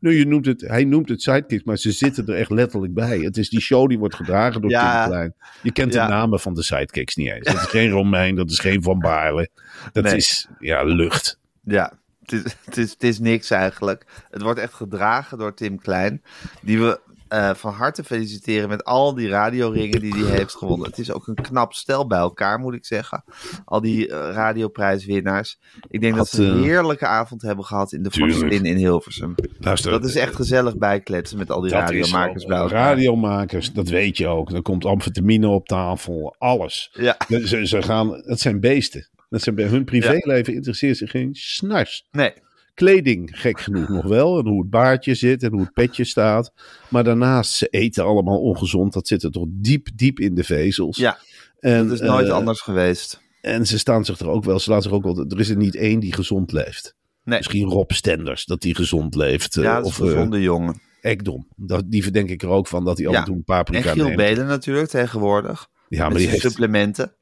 Nu, 0.00 0.18
je 0.18 0.26
noemt 0.26 0.46
het, 0.46 0.60
hij 0.60 0.84
noemt 0.84 1.08
het 1.08 1.22
sidekicks, 1.22 1.64
maar 1.64 1.76
ze 1.76 1.92
zitten 1.92 2.26
er 2.26 2.34
echt 2.34 2.50
letterlijk 2.50 2.94
bij. 2.94 3.18
Het 3.18 3.36
is 3.36 3.48
die 3.48 3.60
show 3.60 3.88
die 3.88 3.98
wordt 3.98 4.14
gedragen 4.14 4.60
door 4.60 4.70
Ja. 4.70 5.00
Tim 5.02 5.10
Klein. 5.12 5.34
Je 5.62 5.72
kent 5.72 5.92
Ja. 5.92 6.06
de 6.06 6.12
namen 6.12 6.40
van 6.40 6.54
de 6.54 6.62
sidekicks 6.62 7.16
niet 7.16 7.30
eens. 7.30 7.44
Dat 7.46 7.54
is 7.54 7.62
geen 7.66 7.90
Romein, 7.90 8.34
dat 8.34 8.50
is 8.50 8.58
geen 8.58 8.82
Van 8.82 8.98
Baarle. 8.98 9.48
Dat 9.92 10.04
Nee. 10.04 10.16
is, 10.16 10.48
ja, 10.58 10.82
lucht. 10.84 11.38
Ja, 11.64 11.92
het 12.22 12.32
is, 12.32 12.56
het, 12.64 12.76
is, 12.76 12.90
het 12.90 13.02
is 13.02 13.18
niks 13.18 13.50
eigenlijk. 13.50 14.06
Het 14.30 14.42
wordt 14.42 14.60
echt 14.60 14.74
gedragen 14.74 15.38
door 15.38 15.54
Tim 15.54 15.78
Klein. 15.78 16.22
Die 16.62 16.80
we 16.80 17.00
eh, 17.30 17.54
van 17.54 17.72
harte 17.72 18.04
feliciteren 18.04 18.68
met 18.68 18.84
al 18.84 19.14
die 19.14 19.28
radioringen 19.28 20.00
die 20.00 20.14
hij 20.14 20.36
heeft 20.36 20.54
gewonnen. 20.54 20.88
Het 20.88 20.98
is 20.98 21.12
ook 21.12 21.26
een 21.26 21.34
knap 21.34 21.72
stel 21.72 22.06
bij 22.06 22.18
elkaar, 22.18 22.58
moet 22.58 22.74
ik 22.74 22.86
zeggen. 22.86 23.24
Al 23.64 23.80
die 23.80 24.08
eh, 24.08 24.30
radioprijswinnaars. 24.32 25.58
Ik 25.88 26.00
denk 26.00 26.16
dat 26.16 26.28
ze 26.28 26.44
een 26.44 26.56
eh, 26.56 26.62
heerlijke 26.62 27.06
avond 27.06 27.42
hebben 27.42 27.64
gehad 27.64 27.92
in 27.92 28.02
de. 28.02 28.10
Forstin 28.10 28.64
in 28.64 28.76
Hilversum. 28.76 29.34
Luister, 29.58 29.90
Dat 29.90 30.04
is 30.04 30.16
echt 30.16 30.34
gezellig 30.34 30.76
bijkletsen 30.76 31.38
met 31.38 31.50
al 31.50 31.60
die 31.60 31.70
radiomakers 31.70 32.44
bij 32.44 32.58
elkaar. 32.58 32.88
Radiomakers, 32.88 33.72
dat 33.72 33.88
weet 33.88 34.16
je 34.16 34.26
ook. 34.26 34.50
Er 34.50 34.62
komt 34.62 34.84
amfetamine 34.84 35.48
op 35.48 35.66
tafel, 35.66 36.34
alles. 36.38 36.90
Ja, 36.92 37.16
Ze, 37.28 37.66
ze 37.66 37.82
gaan, 37.82 38.22
dat 38.26 38.40
zijn 38.40 38.60
beesten. 38.60 39.08
Dat 39.28 39.42
zijn, 39.42 39.54
bij 39.54 39.66
hun 39.66 39.84
privéleven 39.84 40.54
interesseert 40.54 40.96
zich 40.96 41.10
geen 41.10 41.34
snars. 41.34 42.06
nee. 42.10 42.32
Kleding, 42.80 43.30
gek 43.32 43.60
genoeg 43.60 43.88
nog 43.88 44.04
wel. 44.04 44.38
En 44.38 44.46
hoe 44.46 44.60
het 44.60 44.70
baardje 44.70 45.14
zit 45.14 45.42
en 45.42 45.50
hoe 45.52 45.60
het 45.60 45.72
petje 45.72 46.04
staat. 46.04 46.52
Maar 46.88 47.04
daarnaast, 47.04 47.52
ze 47.52 47.66
eten 47.66 48.04
allemaal 48.04 48.40
ongezond. 48.40 48.92
Dat 48.92 49.08
zit 49.08 49.22
er 49.22 49.30
toch 49.30 49.46
diep, 49.48 49.88
diep 49.94 50.20
in 50.20 50.34
de 50.34 50.44
vezels. 50.44 50.96
Ja, 50.96 51.18
en, 51.58 51.88
dat 51.88 52.00
is 52.00 52.06
nooit 52.06 52.26
eh, 52.26 52.32
anders 52.34 52.60
geweest. 52.60 53.20
En 53.40 53.66
ze 53.66 53.78
staan 53.78 54.04
zich 54.04 54.18
er 54.18 54.28
ook 54.28 54.44
wel, 54.44 54.58
ze 54.58 54.70
laten 54.70 54.84
zich 54.84 54.92
ook 54.92 55.02
wel, 55.02 55.24
er 55.28 55.40
is 55.40 55.48
er 55.48 55.56
niet 55.56 55.76
één 55.76 56.00
die 56.00 56.12
gezond 56.14 56.52
leeft. 56.52 56.94
Nee. 57.24 57.36
Misschien 57.38 57.68
Rob 57.68 57.90
Stenders, 57.90 58.44
dat 58.44 58.60
die 58.60 58.74
gezond 58.74 59.14
leeft. 59.14 59.56
eh, 59.56 59.62
Ja, 59.62 59.74
dat 59.74 59.84
is 59.84 59.90
of 59.90 59.98
een 59.98 60.06
eh, 60.06 60.12
gezonde 60.12 60.40
jongen. 60.40 60.80
Ekdom. 61.00 61.48
Dat, 61.56 61.84
die 61.86 62.02
verdenk 62.02 62.30
ik 62.30 62.42
er 62.42 62.48
ook 62.48 62.66
van 62.66 62.84
dat 62.84 62.98
hij 62.98 63.06
af 63.08 63.14
en 63.14 63.24
toe 63.24 63.34
een 63.34 63.38
En 63.38 63.44
paprika 63.44 63.92
Giel 63.92 64.04
neemt. 64.04 64.16
Belen 64.16 64.46
natuurlijk 64.46 64.88
tegenwoordig. 64.88 65.68
Ja, 65.88 66.08
maar 66.08 66.18
die 66.18 66.28
heeft, 66.28 66.40
supplementen 66.40 67.14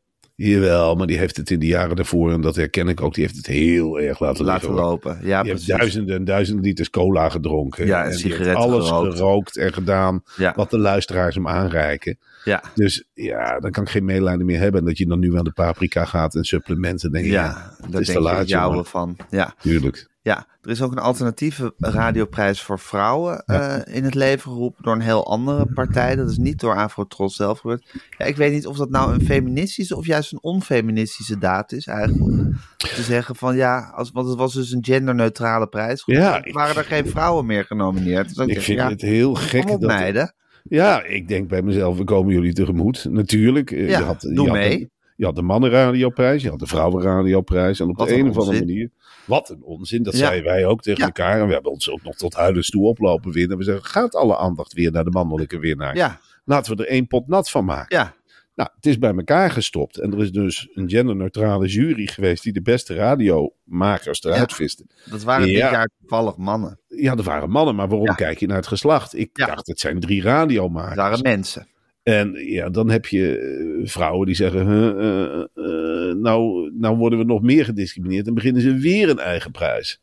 jawel, 0.46 0.94
maar 0.94 1.06
die 1.06 1.18
heeft 1.18 1.36
het 1.36 1.50
in 1.50 1.58
de 1.58 1.66
jaren 1.66 1.96
daarvoor, 1.96 2.32
en 2.32 2.40
dat 2.40 2.56
herken 2.56 2.88
ik 2.88 3.00
ook, 3.00 3.14
die 3.14 3.24
heeft 3.24 3.36
het 3.36 3.46
heel 3.46 4.00
erg 4.00 4.20
laten, 4.20 4.44
laten 4.44 4.68
liggen. 4.68 4.86
lopen. 4.86 5.18
Ja, 5.22 5.42
Die 5.42 5.50
heeft 5.52 5.66
duizenden 5.66 6.16
en 6.16 6.24
duizenden 6.24 6.64
liters 6.64 6.90
cola 6.90 7.28
gedronken. 7.28 7.86
Ja, 7.86 8.04
en 8.04 8.14
sigaretten 8.14 8.54
alles 8.56 8.88
gerookt. 8.88 9.16
gerookt 9.16 9.56
en 9.56 9.72
gedaan 9.72 10.22
Ja. 10.36 10.52
wat 10.56 10.70
de 10.70 10.78
luisteraars 10.78 11.34
hem 11.34 11.48
aanreiken. 11.48 12.18
Ja. 12.44 12.62
Dus 12.74 13.04
ja, 13.14 13.60
dan 13.60 13.70
kan 13.70 13.82
ik 13.82 13.88
geen 13.88 14.04
medelijden 14.04 14.46
meer 14.46 14.58
hebben. 14.60 14.80
En 14.80 14.86
dat 14.86 14.98
je 14.98 15.06
dan 15.06 15.18
nu 15.18 15.36
aan 15.38 15.44
de 15.44 15.52
paprika 15.52 16.04
gaat 16.04 16.34
en 16.34 16.44
supplementen. 16.44 17.12
denk 17.12 17.24
ja, 17.26 17.32
Ja, 17.32 17.86
daar 17.90 18.00
is 18.00 18.06
te 18.06 18.12
denk 18.12 18.24
laat, 18.24 18.48
jouwe 18.48 18.70
jongen. 18.70 18.86
van. 18.88 19.16
Ja. 19.30 19.54
Tuurlijk. 19.60 20.08
Ja, 20.28 20.46
er 20.62 20.70
is 20.70 20.82
ook 20.82 20.92
een 20.92 20.98
alternatieve 20.98 21.74
radioprijs 21.78 22.62
voor 22.62 22.78
vrouwen 22.78 23.44
eh, 23.46 23.76
in 23.96 24.04
het 24.04 24.14
leven 24.14 24.50
geroepen 24.52 24.82
door 24.82 24.94
een 24.94 25.00
heel 25.00 25.26
andere 25.26 25.66
partij. 25.74 26.16
Dat 26.16 26.30
is 26.30 26.36
niet 26.38 26.60
door 26.60 26.74
Afrotros 26.76 27.36
zelf 27.36 27.58
gebeurd. 27.58 27.92
Ja, 28.18 28.24
ik 28.24 28.36
weet 28.36 28.52
niet 28.52 28.66
of 28.66 28.76
dat 28.76 28.90
nou 28.90 29.12
een 29.14 29.20
feministische 29.24 29.96
of 29.96 30.06
juist 30.06 30.32
een 30.32 30.42
onfeministische 30.42 31.38
daad 31.38 31.72
is 31.72 31.86
eigenlijk. 31.86 32.56
Te 32.76 33.02
zeggen 33.02 33.36
van 33.36 33.56
ja, 33.56 33.92
als, 33.94 34.10
want 34.10 34.28
het 34.28 34.36
was 34.38 34.54
dus 34.54 34.72
een 34.72 34.84
genderneutrale 34.84 35.66
prijs. 35.66 36.02
Ja, 36.06 36.44
ik- 36.44 36.52
waren 36.54 36.76
er 36.76 36.84
geen 36.84 37.06
vrouwen 37.06 37.46
meer 37.46 37.64
genomineerd. 37.64 38.28
Dus 38.28 38.38
Ik 38.38 38.46
denk 38.46 38.60
vind 38.60 38.78
ja, 38.78 38.88
het 38.88 39.00
heel 39.00 39.34
gek. 39.34 39.66
dat, 39.66 39.80
meiden. 39.80 40.34
Ja, 40.62 41.02
ik 41.04 41.28
denk 41.28 41.48
bij 41.48 41.62
mezelf, 41.62 41.96
we 41.96 42.04
komen 42.04 42.32
jullie 42.34 42.52
tegemoet. 42.52 43.06
Natuurlijk. 43.10 43.70
eh, 43.70 43.88
Ja, 43.88 43.98
je 43.98 44.04
had, 44.04 44.20
doe 44.20 44.44
je 44.46 44.52
mee. 44.52 44.90
Je 45.18 45.24
had 45.24 45.34
de 45.36 45.42
mannenradioprijs, 45.42 46.42
je 46.42 46.48
had 46.50 46.58
de 46.58 46.66
vrouwenradioprijs. 46.66 47.80
En 47.80 47.88
op 47.88 47.96
Wat 47.96 48.08
de 48.08 48.14
een 48.14 48.20
een 48.20 48.30
of 48.30 48.36
andere 48.38 48.58
manier. 48.58 48.90
Wat 49.24 49.48
een 49.50 49.62
onzin. 49.62 50.02
Dat 50.02 50.12
Ja. 50.12 50.18
zeiden 50.18 50.44
wij 50.44 50.64
ook 50.66 50.82
tegen 50.82 51.00
Ja. 51.00 51.06
elkaar. 51.06 51.40
En 51.40 51.46
we 51.46 51.52
hebben 51.52 51.72
ons 51.72 51.90
ook 51.90 52.02
nog 52.02 52.14
tot 52.14 52.34
huilens 52.34 52.70
toe 52.70 52.86
oplopen 52.86 53.32
winnen. 53.32 53.58
We 53.58 53.64
zeggen, 53.64 53.84
gaat 53.84 54.14
alle 54.14 54.36
aandacht 54.36 54.72
weer 54.72 54.90
naar 54.92 55.04
de 55.04 55.10
mannelijke 55.10 55.58
winnaar. 55.58 55.96
Ja, 55.96 56.20
Laten 56.44 56.76
we 56.76 56.82
er 56.84 56.88
één 56.90 57.06
pot 57.06 57.28
nat 57.28 57.50
van 57.50 57.64
maken. 57.64 57.96
ja, 57.98 58.14
Nou, 58.54 58.70
het 58.74 58.86
is 58.86 58.98
bij 58.98 59.14
elkaar 59.14 59.50
gestopt. 59.50 59.98
En 59.98 60.12
er 60.12 60.18
is 60.20 60.32
dus 60.32 60.68
een 60.74 60.88
genderneutrale 60.90 61.66
jury 61.66 62.06
geweest 62.06 62.42
die 62.42 62.52
de 62.52 62.62
beste 62.62 62.94
radiomakers 62.94 64.22
eruit 64.22 64.50
Ja. 64.50 64.56
viste. 64.56 64.84
dat 65.10 65.22
waren 65.22 65.46
Ja. 65.46 65.52
dit 65.62 65.70
jaar 65.72 65.90
toevallig 66.00 66.36
mannen. 66.36 66.78
Ja, 66.88 67.14
er 67.16 67.22
waren 67.22 67.50
mannen, 67.50 67.74
maar 67.74 67.88
waarom 67.88 68.06
Ja. 68.06 68.14
kijk 68.14 68.38
je 68.38 68.46
naar 68.46 68.56
het 68.56 68.66
geslacht? 68.66 69.16
Ik 69.18 69.30
dacht, 69.32 69.66
het 69.66 69.80
zijn 69.80 70.00
drie 70.00 70.22
Dat 70.22 70.32
radiomakers. 70.32 70.96
waren 70.96 71.22
mensen. 71.22 71.66
En 72.08 72.32
ja, 72.32 72.68
dan 72.68 72.90
heb 72.90 73.06
je 73.06 73.38
eh, 73.38 73.88
vrouwen 73.88 74.26
die 74.26 74.34
zeggen: 74.34 74.66
huh, 74.66 74.88
eh, 74.88 75.40
eh, 75.54 76.16
nou, 76.16 76.70
nou 76.74 76.96
worden 76.96 77.18
we 77.18 77.24
nog 77.24 77.42
meer 77.42 77.64
gediscrimineerd. 77.64 78.26
En 78.26 78.34
beginnen 78.34 78.62
ze 78.62 78.74
weer 78.74 79.08
een 79.08 79.18
eigen 79.18 79.50
prijs. 79.50 80.00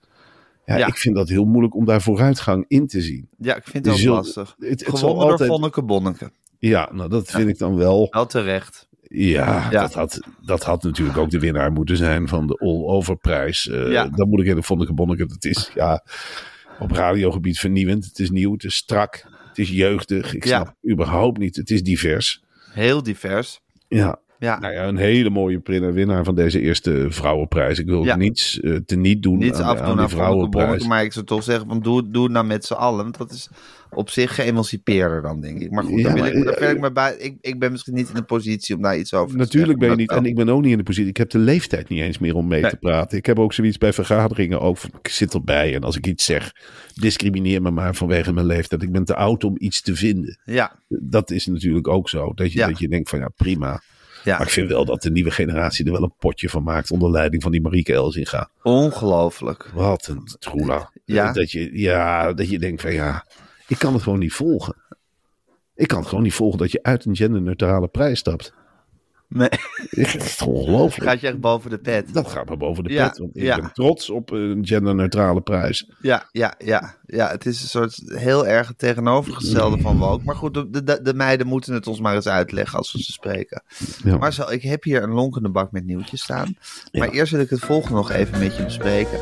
Ja, 0.66 0.78
Ja. 0.78 0.88
ik 0.88 0.98
vind 0.98 1.16
dat 1.16 1.30
heel 1.30 1.46
moeilijk 1.46 1.76
om 1.76 1.86
daar 1.86 2.02
vooruitgang 2.02 2.66
in 2.68 2.88
te 2.88 3.02
zien. 3.02 3.28
Ja, 3.38 3.56
ik 3.56 3.64
vind 3.64 3.86
het 3.86 3.96
ook 3.96 4.02
lastig. 4.02 4.56
Het, 4.60 4.70
het 4.70 5.00
Gewonnen 5.00 5.24
altijd, 5.24 5.40
door 5.40 5.48
Vonneke 5.48 5.84
Bonneke. 5.84 6.32
Ja, 6.60 6.90
nou 6.94 7.10
dat 7.10 7.32
vind 7.32 7.50
ik 7.50 7.58
dan 7.58 7.76
wel. 7.76 8.08
Wel 8.12 8.26
terecht. 8.26 8.88
Ja, 9.02 9.68
Ja. 9.72 9.82
Dat, 9.82 9.94
had, 9.94 10.20
dat 10.42 10.64
had 10.64 10.84
natuurlijk 10.84 11.18
ook 11.18 11.30
de 11.30 11.40
winnaar 11.40 11.72
moeten 11.72 11.98
zijn 11.98 12.28
van 12.28 12.48
de 12.48 12.58
all-over 12.58 13.18
prijs. 13.18 13.64
Ja. 13.64 14.08
Dan 14.08 14.30
moet 14.30 14.40
ik 14.40 14.46
in 14.46 14.56
de 14.56 14.64
Vonneke 14.64 14.94
Bonneke. 14.94 15.24
Het 15.24 15.46
is 15.46 15.72
ja, 15.74 16.04
op 16.80 16.92
radiogebied 16.92 17.60
vernieuwend. 17.60 18.06
Het 18.06 18.20
is 18.20 18.30
nieuw, 18.30 18.52
het 18.52 18.64
is 18.64 18.76
strak, 18.76 19.26
het 19.58 19.66
is 19.66 19.70
jeugdig. 19.70 20.34
Ik 20.34 20.46
Ja. 20.46 20.62
snap 20.62 20.76
überhaupt 20.92 21.38
niet. 21.38 21.56
Het 21.56 21.70
is 21.70 21.84
divers. 21.84 22.44
Heel 22.72 23.04
divers. 23.04 23.60
Ja, 23.88 24.20
Ja, 24.40 24.60
Nou 24.60 24.74
ja, 24.74 24.88
een 24.88 24.98
hele 24.98 25.30
mooie 25.30 25.62
winnaar 25.94 26.24
van 26.24 26.36
deze 26.36 26.62
eerste 26.62 27.06
vrouwenprijs. 27.10 27.80
Ik 27.80 27.86
wil 27.86 28.04
Ja. 28.04 28.16
niets 28.16 28.60
eh, 28.60 28.76
te 28.86 28.96
niet 28.96 29.24
doen 29.24 29.38
niets 29.38 29.60
aan, 29.60 29.70
afdoen 29.70 29.88
aan 29.88 29.98
die 29.98 30.08
vrouwenprijs. 30.08 30.88
Maar 30.88 31.04
ik 31.04 31.14
zou 31.14 31.26
toch 31.26 31.44
zeggen, 31.44 31.68
van 31.68 31.80
doe, 31.82 32.10
doe 32.10 32.24
het 32.24 32.32
nou 32.32 32.46
met 32.46 32.66
z'n 32.66 32.74
allen. 32.74 33.04
Want 33.04 33.18
dat 33.18 33.32
is 33.32 33.50
op 33.92 34.10
zich 34.10 34.36
geëmancipeerder 34.36 35.22
dan, 35.22 35.42
denk 35.42 35.60
ik. 35.62 35.72
Maar 35.72 35.84
goed, 35.84 36.00
Ja, 36.00 36.14
wil 36.14 36.22
maar, 36.24 36.34
ik, 36.34 36.44
daar 36.44 36.54
eh, 36.54 36.60
wil 36.60 36.70
ik, 36.76 36.80
me 36.80 36.92
bij, 36.92 37.16
ik, 37.18 37.38
ik 37.42 37.60
ben 37.60 37.72
misschien 37.72 37.94
niet 37.94 38.08
in 38.10 38.16
de 38.16 38.24
positie 38.24 38.76
om 38.76 38.82
daar 38.82 38.98
iets 38.98 39.14
over 39.14 39.32
te 39.32 39.38
Natuurlijk 39.38 39.80
ben 39.80 39.90
je 39.90 39.96
niet, 39.96 40.12
en 40.12 40.26
ik 40.26 40.36
ben 40.36 40.50
ook 40.50 40.62
niet 40.62 40.72
in 40.72 40.78
de 40.78 40.84
positie, 40.84 41.10
ik 41.10 41.18
heb 41.18 41.30
de 41.30 41.38
leeftijd 41.38 41.90
niet 41.90 42.02
eens 42.02 42.18
meer 42.18 42.36
om 42.36 42.48
mee 42.48 42.62
Nee. 42.62 42.70
te 42.70 42.78
praten. 42.78 43.18
Ik 43.18 43.26
heb 43.26 43.40
ook 43.40 43.54
zoiets 43.54 43.78
bij 43.78 43.94
vergaderingen, 43.94 44.62
ook, 44.62 44.78
van, 44.78 44.90
ik 45.02 45.08
zit 45.08 45.34
erbij 45.34 45.76
en 45.76 45.82
als 45.84 45.98
ik 45.98 46.08
iets 46.08 46.26
zeg, 46.26 46.52
discrimineer 46.94 47.62
me 47.62 47.72
maar 47.72 47.96
vanwege 47.96 48.34
mijn 48.34 48.46
leeftijd. 48.46 48.82
Ik 48.84 48.92
ben 48.92 49.06
te 49.06 49.16
oud 49.16 49.44
om 49.44 49.56
iets 49.58 49.82
te 49.82 49.96
vinden. 49.96 50.40
Ja, 50.46 50.80
Dat 50.88 51.32
is 51.32 51.46
natuurlijk 51.46 51.88
ook 51.88 52.10
zo, 52.10 52.32
dat 52.34 52.52
je, 52.52 52.60
dat 52.60 52.80
je 52.80 52.88
denkt 52.88 53.10
van 53.10 53.20
ja, 53.20 53.30
prima. 53.36 53.82
Ja. 54.26 54.38
Maar 54.38 54.46
ik 54.48 54.54
vind 54.54 54.70
wel 54.70 54.86
dat 54.86 55.02
de 55.02 55.12
nieuwe 55.12 55.32
generatie 55.32 55.86
er 55.86 55.92
wel 55.92 56.04
een 56.04 56.14
potje 56.20 56.50
van 56.50 56.64
maakt 56.64 56.92
onder 56.92 57.12
leiding 57.12 57.44
van 57.44 57.52
die 57.52 57.62
Marieke 57.62 57.94
Elzinga. 57.94 58.50
ongelooflijk. 58.64 59.72
Wat 59.74 60.08
een 60.08 60.24
troela. 60.40 60.92
Ja. 61.06 61.32
Dat 61.34 61.52
je, 61.52 61.80
ja, 61.80 62.34
dat 62.34 62.50
je 62.50 62.60
denkt 62.60 62.82
van 62.82 62.94
ja, 62.94 63.26
ik 63.68 63.78
kan 63.78 63.94
het 63.94 64.04
gewoon 64.04 64.20
niet 64.20 64.34
volgen. 64.34 64.76
Ik 65.76 65.88
kan 65.88 66.00
het 66.00 66.08
gewoon 66.08 66.24
niet 66.24 66.34
volgen 66.34 66.60
dat 66.60 66.72
je 66.72 66.80
uit 66.84 67.06
een 67.06 67.16
genderneutrale 67.16 67.88
prijs 67.88 68.20
stapt. 68.20 68.54
Nee, 69.28 69.50
Het 69.90 70.16
is 70.16 70.42
ongelooflijk. 70.42 71.10
gaat 71.10 71.20
je 71.22 71.28
echt 71.28 71.40
boven 71.40 71.70
de 71.70 71.78
pet. 71.78 72.14
Dat 72.14 72.28
gaat 72.28 72.50
me 72.50 72.58
boven 72.58 72.84
de 72.84 72.90
Ja, 72.94 73.08
pet. 73.08 73.18
Want 73.18 73.36
ik 73.38 73.44
ja. 73.44 73.60
ben 73.60 73.72
trots 73.74 74.10
op 74.10 74.32
een 74.32 74.66
genderneutrale 74.66 75.42
prijs. 75.42 75.90
Ja, 76.02 76.30
ja, 76.32 76.56
ja, 76.58 76.96
ja, 77.08 77.30
het 77.30 77.46
is 77.46 77.62
een 77.62 77.68
soort 77.68 78.02
heel 78.06 78.48
erg 78.48 78.68
het 78.68 78.78
tegenovergestelde 78.78 79.78
van 79.82 79.98
woke. 79.98 80.24
Maar 80.24 80.36
goed, 80.36 80.54
de, 80.54 80.84
de, 80.84 81.00
de 81.02 81.14
meiden 81.14 81.48
moeten 81.48 81.74
het 81.74 81.88
ons 81.88 82.00
maar 82.00 82.16
eens 82.16 82.28
uitleggen 82.28 82.78
als 82.78 82.92
we 82.92 83.04
ze 83.04 83.12
spreken. 83.12 83.64
Ja. 84.04 84.18
Marcel, 84.18 84.52
ik 84.52 84.62
heb 84.62 84.84
hier 84.84 85.04
een 85.04 85.14
lonkende 85.14 85.50
bak 85.50 85.72
met 85.72 85.86
nieuwtjes 85.86 86.22
staan. 86.22 86.58
Maar 86.92 87.10
eerst 87.10 87.32
wil 87.32 87.42
ik 87.42 87.50
het 87.50 87.60
volgende 87.60 87.96
nog 87.96 88.12
even 88.12 88.40
met 88.40 88.56
je 88.56 88.64
bespreken. 88.64 89.20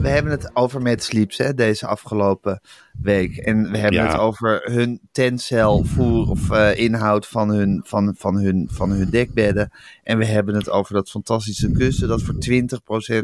We 0.00 0.08
hebben 0.10 0.32
het 0.32 0.50
over 0.56 0.82
Met 0.82 1.02
Sleeps 1.04 1.38
hè, 1.38 1.54
deze 1.54 1.86
afgelopen 1.86 2.60
week. 3.02 3.36
En 3.36 3.70
we 3.70 3.78
hebben 3.78 4.00
Ja. 4.00 4.06
het 4.06 4.16
over 4.18 4.60
hun 4.72 5.00
tencelvoer 5.12 6.28
of 6.28 6.50
eh, 6.50 6.78
inhoud 6.78 7.26
van 7.26 7.48
hun, 7.48 7.80
van, 7.84 8.14
van, 8.18 8.36
hun, 8.36 8.68
van 8.72 8.90
hun 8.90 9.10
dekbedden. 9.10 9.70
En 10.02 10.18
we 10.18 10.24
hebben 10.24 10.54
het 10.54 10.70
over 10.70 10.94
dat 10.94 11.10
fantastische 11.10 11.70
kussen 11.70 12.08
dat 12.08 12.22
voor 12.22 12.34
20% 12.34 12.36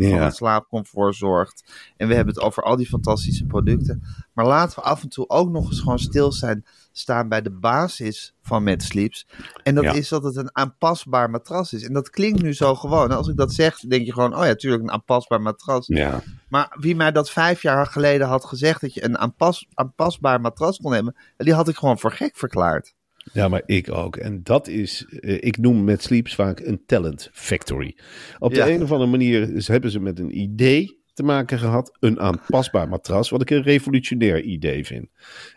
van 0.08 0.18
het 0.22 0.36
slaapcomfort 0.36 1.14
zorgt. 1.16 1.64
En 1.96 2.08
we 2.08 2.14
hebben 2.14 2.34
het 2.34 2.42
over 2.42 2.62
al 2.62 2.76
die 2.76 2.86
fantastische 2.86 3.44
producten. 3.44 3.89
Maar 4.32 4.46
laten 4.46 4.78
we 4.78 4.84
af 4.84 5.02
en 5.02 5.08
toe 5.08 5.28
ook 5.28 5.50
nog 5.50 5.68
eens 5.70 5.80
gewoon 5.80 5.98
stil 5.98 6.32
zijn, 6.32 6.64
staan 6.92 7.28
bij 7.28 7.42
de 7.42 7.50
basis 7.50 8.34
van 8.42 8.62
Met 8.62 8.82
Sleeps. 8.82 9.26
En 9.62 9.74
dat 9.74 9.84
Ja. 9.84 9.92
is 9.92 10.08
dat 10.08 10.24
het 10.24 10.36
een 10.36 10.50
aanpasbaar 10.56 11.30
matras 11.30 11.72
is. 11.72 11.84
En 11.84 11.92
dat 11.92 12.10
klinkt 12.10 12.42
nu 12.42 12.52
zo 12.54 12.74
gewoon. 12.74 13.10
Als 13.10 13.28
ik 13.28 13.36
dat 13.36 13.52
zeg, 13.52 13.78
denk 13.80 14.06
je 14.06 14.12
gewoon, 14.12 14.36
oh 14.36 14.44
ja, 14.44 14.54
tuurlijk 14.54 14.82
een 14.82 14.90
aanpasbaar 14.90 15.40
matras. 15.40 15.86
Ja. 15.86 16.22
Maar 16.48 16.76
wie 16.80 16.96
mij 16.96 17.12
dat 17.12 17.30
vijf 17.30 17.62
jaar 17.62 17.86
geleden 17.86 18.26
had 18.26 18.44
gezegd 18.44 18.80
dat 18.80 18.94
je 18.94 19.04
een 19.04 19.18
aanpas, 19.18 19.66
aanpasbaar 19.74 20.40
matras 20.40 20.76
kon 20.78 20.92
hebben, 20.92 21.16
die 21.36 21.54
had 21.54 21.68
ik 21.68 21.76
gewoon 21.76 21.98
voor 21.98 22.12
gek 22.12 22.36
verklaard. 22.36 22.94
ja, 23.32 23.48
maar 23.48 23.62
ik 23.66 23.90
ook. 23.92 24.16
En 24.16 24.42
dat 24.42 24.68
is, 24.68 25.06
eh, 25.20 25.34
ik 25.42 25.58
noem 25.58 25.84
met 25.84 26.02
Sleeps 26.02 26.34
vaak 26.34 26.60
een 26.60 26.82
talent 26.86 27.28
factory. 27.32 27.96
Op 28.38 28.50
de 28.52 28.56
Ja. 28.58 28.68
een 28.68 28.82
of 28.82 28.90
andere 28.92 29.10
manier 29.10 29.48
hebben 29.64 29.90
ze 29.90 30.00
met 30.00 30.18
een 30.18 30.38
idee 30.38 30.99
te 31.20 31.26
maken 31.26 31.58
gehad. 31.58 31.96
Een 32.00 32.20
aanpasbaar 32.20 32.88
matras, 32.88 33.30
wat 33.30 33.40
ik 33.40 33.50
een 33.50 33.62
revolutionair 33.62 34.40
idee 34.42 34.86
vind. 34.86 35.08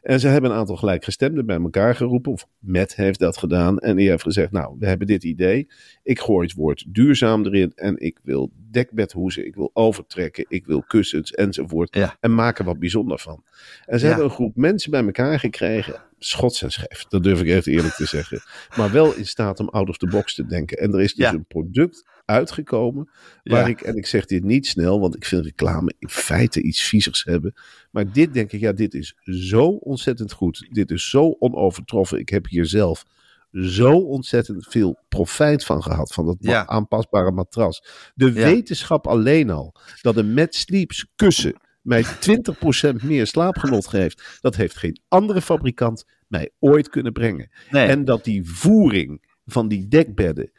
En 0.01 0.19
ze 0.19 0.27
hebben 0.27 0.51
een 0.51 0.57
aantal 0.57 0.75
gelijkgestemden 0.75 1.45
bij 1.45 1.59
elkaar 1.59 1.95
geroepen. 1.95 2.31
Of 2.31 2.47
Matt 2.59 2.95
heeft 2.95 3.19
dat 3.19 3.37
gedaan. 3.37 3.79
En 3.79 3.95
die 3.95 4.09
heeft 4.09 4.23
gezegd, 4.23 4.51
nou, 4.51 4.75
we 4.79 4.87
hebben 4.87 5.07
dit 5.07 5.23
idee. 5.23 5.67
Ik 6.03 6.19
gooi 6.19 6.47
het 6.47 6.55
woord 6.55 6.85
duurzaam 6.87 7.45
erin. 7.45 7.71
En 7.75 7.99
ik 7.99 8.19
wil 8.23 8.51
dekbedhoezen, 8.71 9.45
ik 9.45 9.55
wil 9.55 9.69
overtrekken, 9.73 10.45
ik 10.47 10.65
wil 10.65 10.83
kussens 10.83 11.31
enzovoort. 11.31 11.95
Ja. 11.95 12.17
En 12.19 12.35
maken 12.35 12.65
wat 12.65 12.79
bijzonder 12.79 13.19
van. 13.19 13.43
En 13.85 13.99
ze 13.99 14.05
Ja. 14.05 14.11
hebben 14.11 14.29
een 14.29 14.35
groep 14.35 14.55
mensen 14.55 14.91
bij 14.91 15.03
elkaar 15.03 15.39
gekregen. 15.39 16.01
Schots 16.19 16.61
en 16.63 16.71
scheef, 16.71 17.05
dat 17.09 17.23
durf 17.23 17.41
ik 17.41 17.47
echt 17.47 17.67
eerlijk 17.67 17.93
te 17.93 18.05
zeggen. 18.05 18.41
Maar 18.77 18.91
wel 18.91 19.15
in 19.15 19.25
staat 19.25 19.59
om 19.59 19.69
out 19.69 19.89
of 19.89 19.97
the 19.97 20.07
box 20.07 20.35
te 20.35 20.45
denken. 20.45 20.77
En 20.77 20.93
er 20.93 21.01
is 21.01 21.13
dus 21.13 21.25
Ja. 21.25 21.33
een 21.33 21.45
product 21.45 22.12
uitgekomen. 22.25 23.09
Waar 23.43 23.61
Ja. 23.61 23.67
ik, 23.67 23.81
en 23.81 23.95
ik 23.95 24.05
zeg 24.05 24.25
dit 24.25 24.43
niet 24.43 24.67
snel, 24.67 24.99
want 24.99 25.15
ik 25.15 25.25
vind 25.25 25.45
reclame 25.45 25.93
in 25.99 26.09
feite 26.09 26.61
iets 26.61 26.81
viezers 26.81 27.23
hebben. 27.23 27.53
Maar 27.91 28.11
dit 28.11 28.33
denk 28.33 28.51
ik, 28.51 28.59
ja, 28.59 28.71
dit 28.71 28.93
is 28.93 29.15
zo 29.23 29.67
ontzettend 29.67 30.31
goed. 30.31 30.67
Dit 30.71 30.91
is 30.91 31.09
zo 31.09 31.35
onovertroffen. 31.39 32.19
Ik 32.19 32.29
heb 32.29 32.47
hier 32.47 32.65
zelf 32.65 33.03
zo 33.51 33.91
ontzettend 33.97 34.65
veel 34.69 34.99
profijt 35.09 35.65
van 35.65 35.83
gehad. 35.83 36.13
Van 36.13 36.25
dat 36.25 36.37
Ja. 36.39 36.67
aanpasbare 36.67 37.31
matras. 37.31 37.83
De 38.15 38.25
Ja. 38.25 38.31
wetenschap 38.33 39.07
alleen 39.07 39.49
al. 39.49 39.75
Dat 40.01 40.17
een 40.17 40.33
Met 40.33 40.55
Sleeps 40.55 41.05
kussen 41.15 41.53
mij 41.81 42.03
20% 42.19 43.03
meer 43.03 43.27
slaapgenot 43.27 43.87
geeft. 43.87 44.37
Dat 44.41 44.55
heeft 44.55 44.77
geen 44.77 44.99
andere 45.07 45.41
fabrikant 45.41 46.05
mij 46.27 46.49
ooit 46.59 46.89
kunnen 46.89 47.13
brengen. 47.13 47.49
Nee. 47.69 47.87
En 47.87 48.05
dat 48.05 48.23
die 48.23 48.49
voering 48.49 49.31
van 49.45 49.67
die 49.67 49.87
dekbedden 49.87 50.51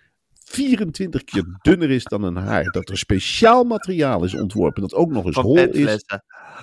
24 0.54 1.24
keer 1.24 1.58
dunner 1.62 1.90
is 1.90 2.04
dan 2.04 2.22
een 2.22 2.36
haar. 2.36 2.64
Dat 2.64 2.88
er 2.88 2.98
speciaal 2.98 3.64
materiaal 3.64 4.24
is 4.24 4.34
ontworpen. 4.34 4.82
Dat 4.82 4.94
ook 4.94 5.10
nog 5.10 5.24
eens 5.24 5.34
van 5.34 5.44
hol 5.44 5.56
is 5.56 6.04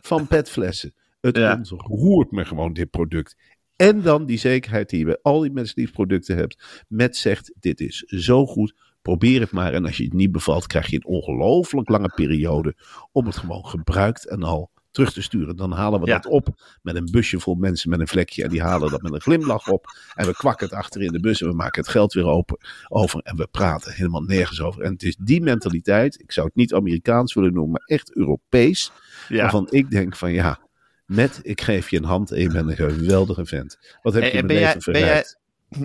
van 0.01 0.27
petflessen. 0.27 0.93
Het 1.21 1.37
Ja. 1.37 1.55
ontroert 1.57 2.31
me 2.31 2.45
gewoon, 2.45 2.73
dit 2.73 2.89
product. 2.89 3.35
En 3.75 4.01
dan 4.01 4.25
die 4.25 4.37
zekerheid 4.37 4.89
die 4.89 4.99
je 4.99 5.05
bij 5.05 5.19
al 5.21 5.39
die 5.39 5.51
mensen 5.51 5.91
producten 5.91 6.35
hebt. 6.35 6.85
Met 6.87 7.17
zegt, 7.17 7.53
dit 7.59 7.79
is 7.79 7.97
zo 7.97 8.45
goed, 8.45 8.75
probeer 9.01 9.39
het 9.41 9.51
maar. 9.51 9.73
En 9.73 9.85
als 9.85 9.97
je 9.97 10.03
het 10.03 10.13
niet 10.13 10.31
bevalt, 10.31 10.67
krijg 10.67 10.87
je 10.87 10.95
een 10.95 11.05
ongelooflijk 11.05 11.89
lange 11.89 12.11
periode 12.15 12.75
om 13.11 13.25
het 13.25 13.37
gewoon 13.37 13.65
gebruikt 13.65 14.27
en 14.27 14.43
al 14.43 14.71
terug 14.91 15.13
te 15.13 15.21
sturen. 15.21 15.55
Dan 15.55 15.71
halen 15.71 15.99
we 15.99 16.05
Ja. 16.07 16.13
dat 16.19 16.31
op 16.31 16.47
met 16.81 16.95
een 16.95 17.07
busje 17.11 17.39
vol 17.39 17.55
mensen 17.55 17.89
met 17.89 17.99
een 17.99 18.07
vlekje. 18.07 18.43
En 18.43 18.49
die 18.49 18.61
halen 18.61 18.91
dat 18.91 19.01
met 19.01 19.13
een 19.13 19.21
glimlach 19.21 19.67
op. 19.67 19.85
En 20.15 20.25
we 20.25 20.33
kwakken 20.33 20.67
het 20.67 20.75
achter 20.75 21.01
in 21.01 21.11
de 21.11 21.19
bus 21.19 21.41
en 21.41 21.47
we 21.47 21.53
maken 21.53 21.81
het 21.81 21.91
geld 21.91 22.13
weer 22.13 22.25
open, 22.25 22.57
over. 22.87 23.19
En 23.23 23.35
we 23.35 23.47
praten 23.51 23.93
helemaal 23.93 24.21
nergens 24.21 24.61
over. 24.61 24.81
En 24.81 24.91
het 24.93 25.03
is 25.03 25.15
die 25.19 25.41
mentaliteit, 25.41 26.19
ik 26.19 26.31
zou 26.31 26.47
het 26.47 26.55
niet 26.55 26.73
Amerikaans 26.73 27.33
willen 27.33 27.53
noemen, 27.53 27.71
maar 27.71 27.97
echt 27.97 28.15
Europees. 28.15 28.91
Ja. 29.27 29.41
Waarvan 29.41 29.67
ik 29.69 29.89
denk 29.91 30.15
van 30.15 30.31
ja, 30.33 30.59
met 31.05 31.39
ik 31.43 31.61
geef 31.61 31.89
je 31.89 31.97
een 31.97 32.03
hand 32.03 32.31
en 32.31 32.39
je 32.41 32.49
bent 32.51 32.69
een 32.69 32.75
geweldige 32.75 33.45
vent. 33.45 33.77
Wat 34.01 34.13
heb 34.13 34.23
En- 34.23 34.27
je 34.29 34.33
en 34.35 34.39
in 34.41 34.47
ben 34.47 34.55
mijn 34.55 34.67
jij, 34.67 34.73
leven 34.75 34.93
ben, 34.93 35.01
jij, 35.01 35.25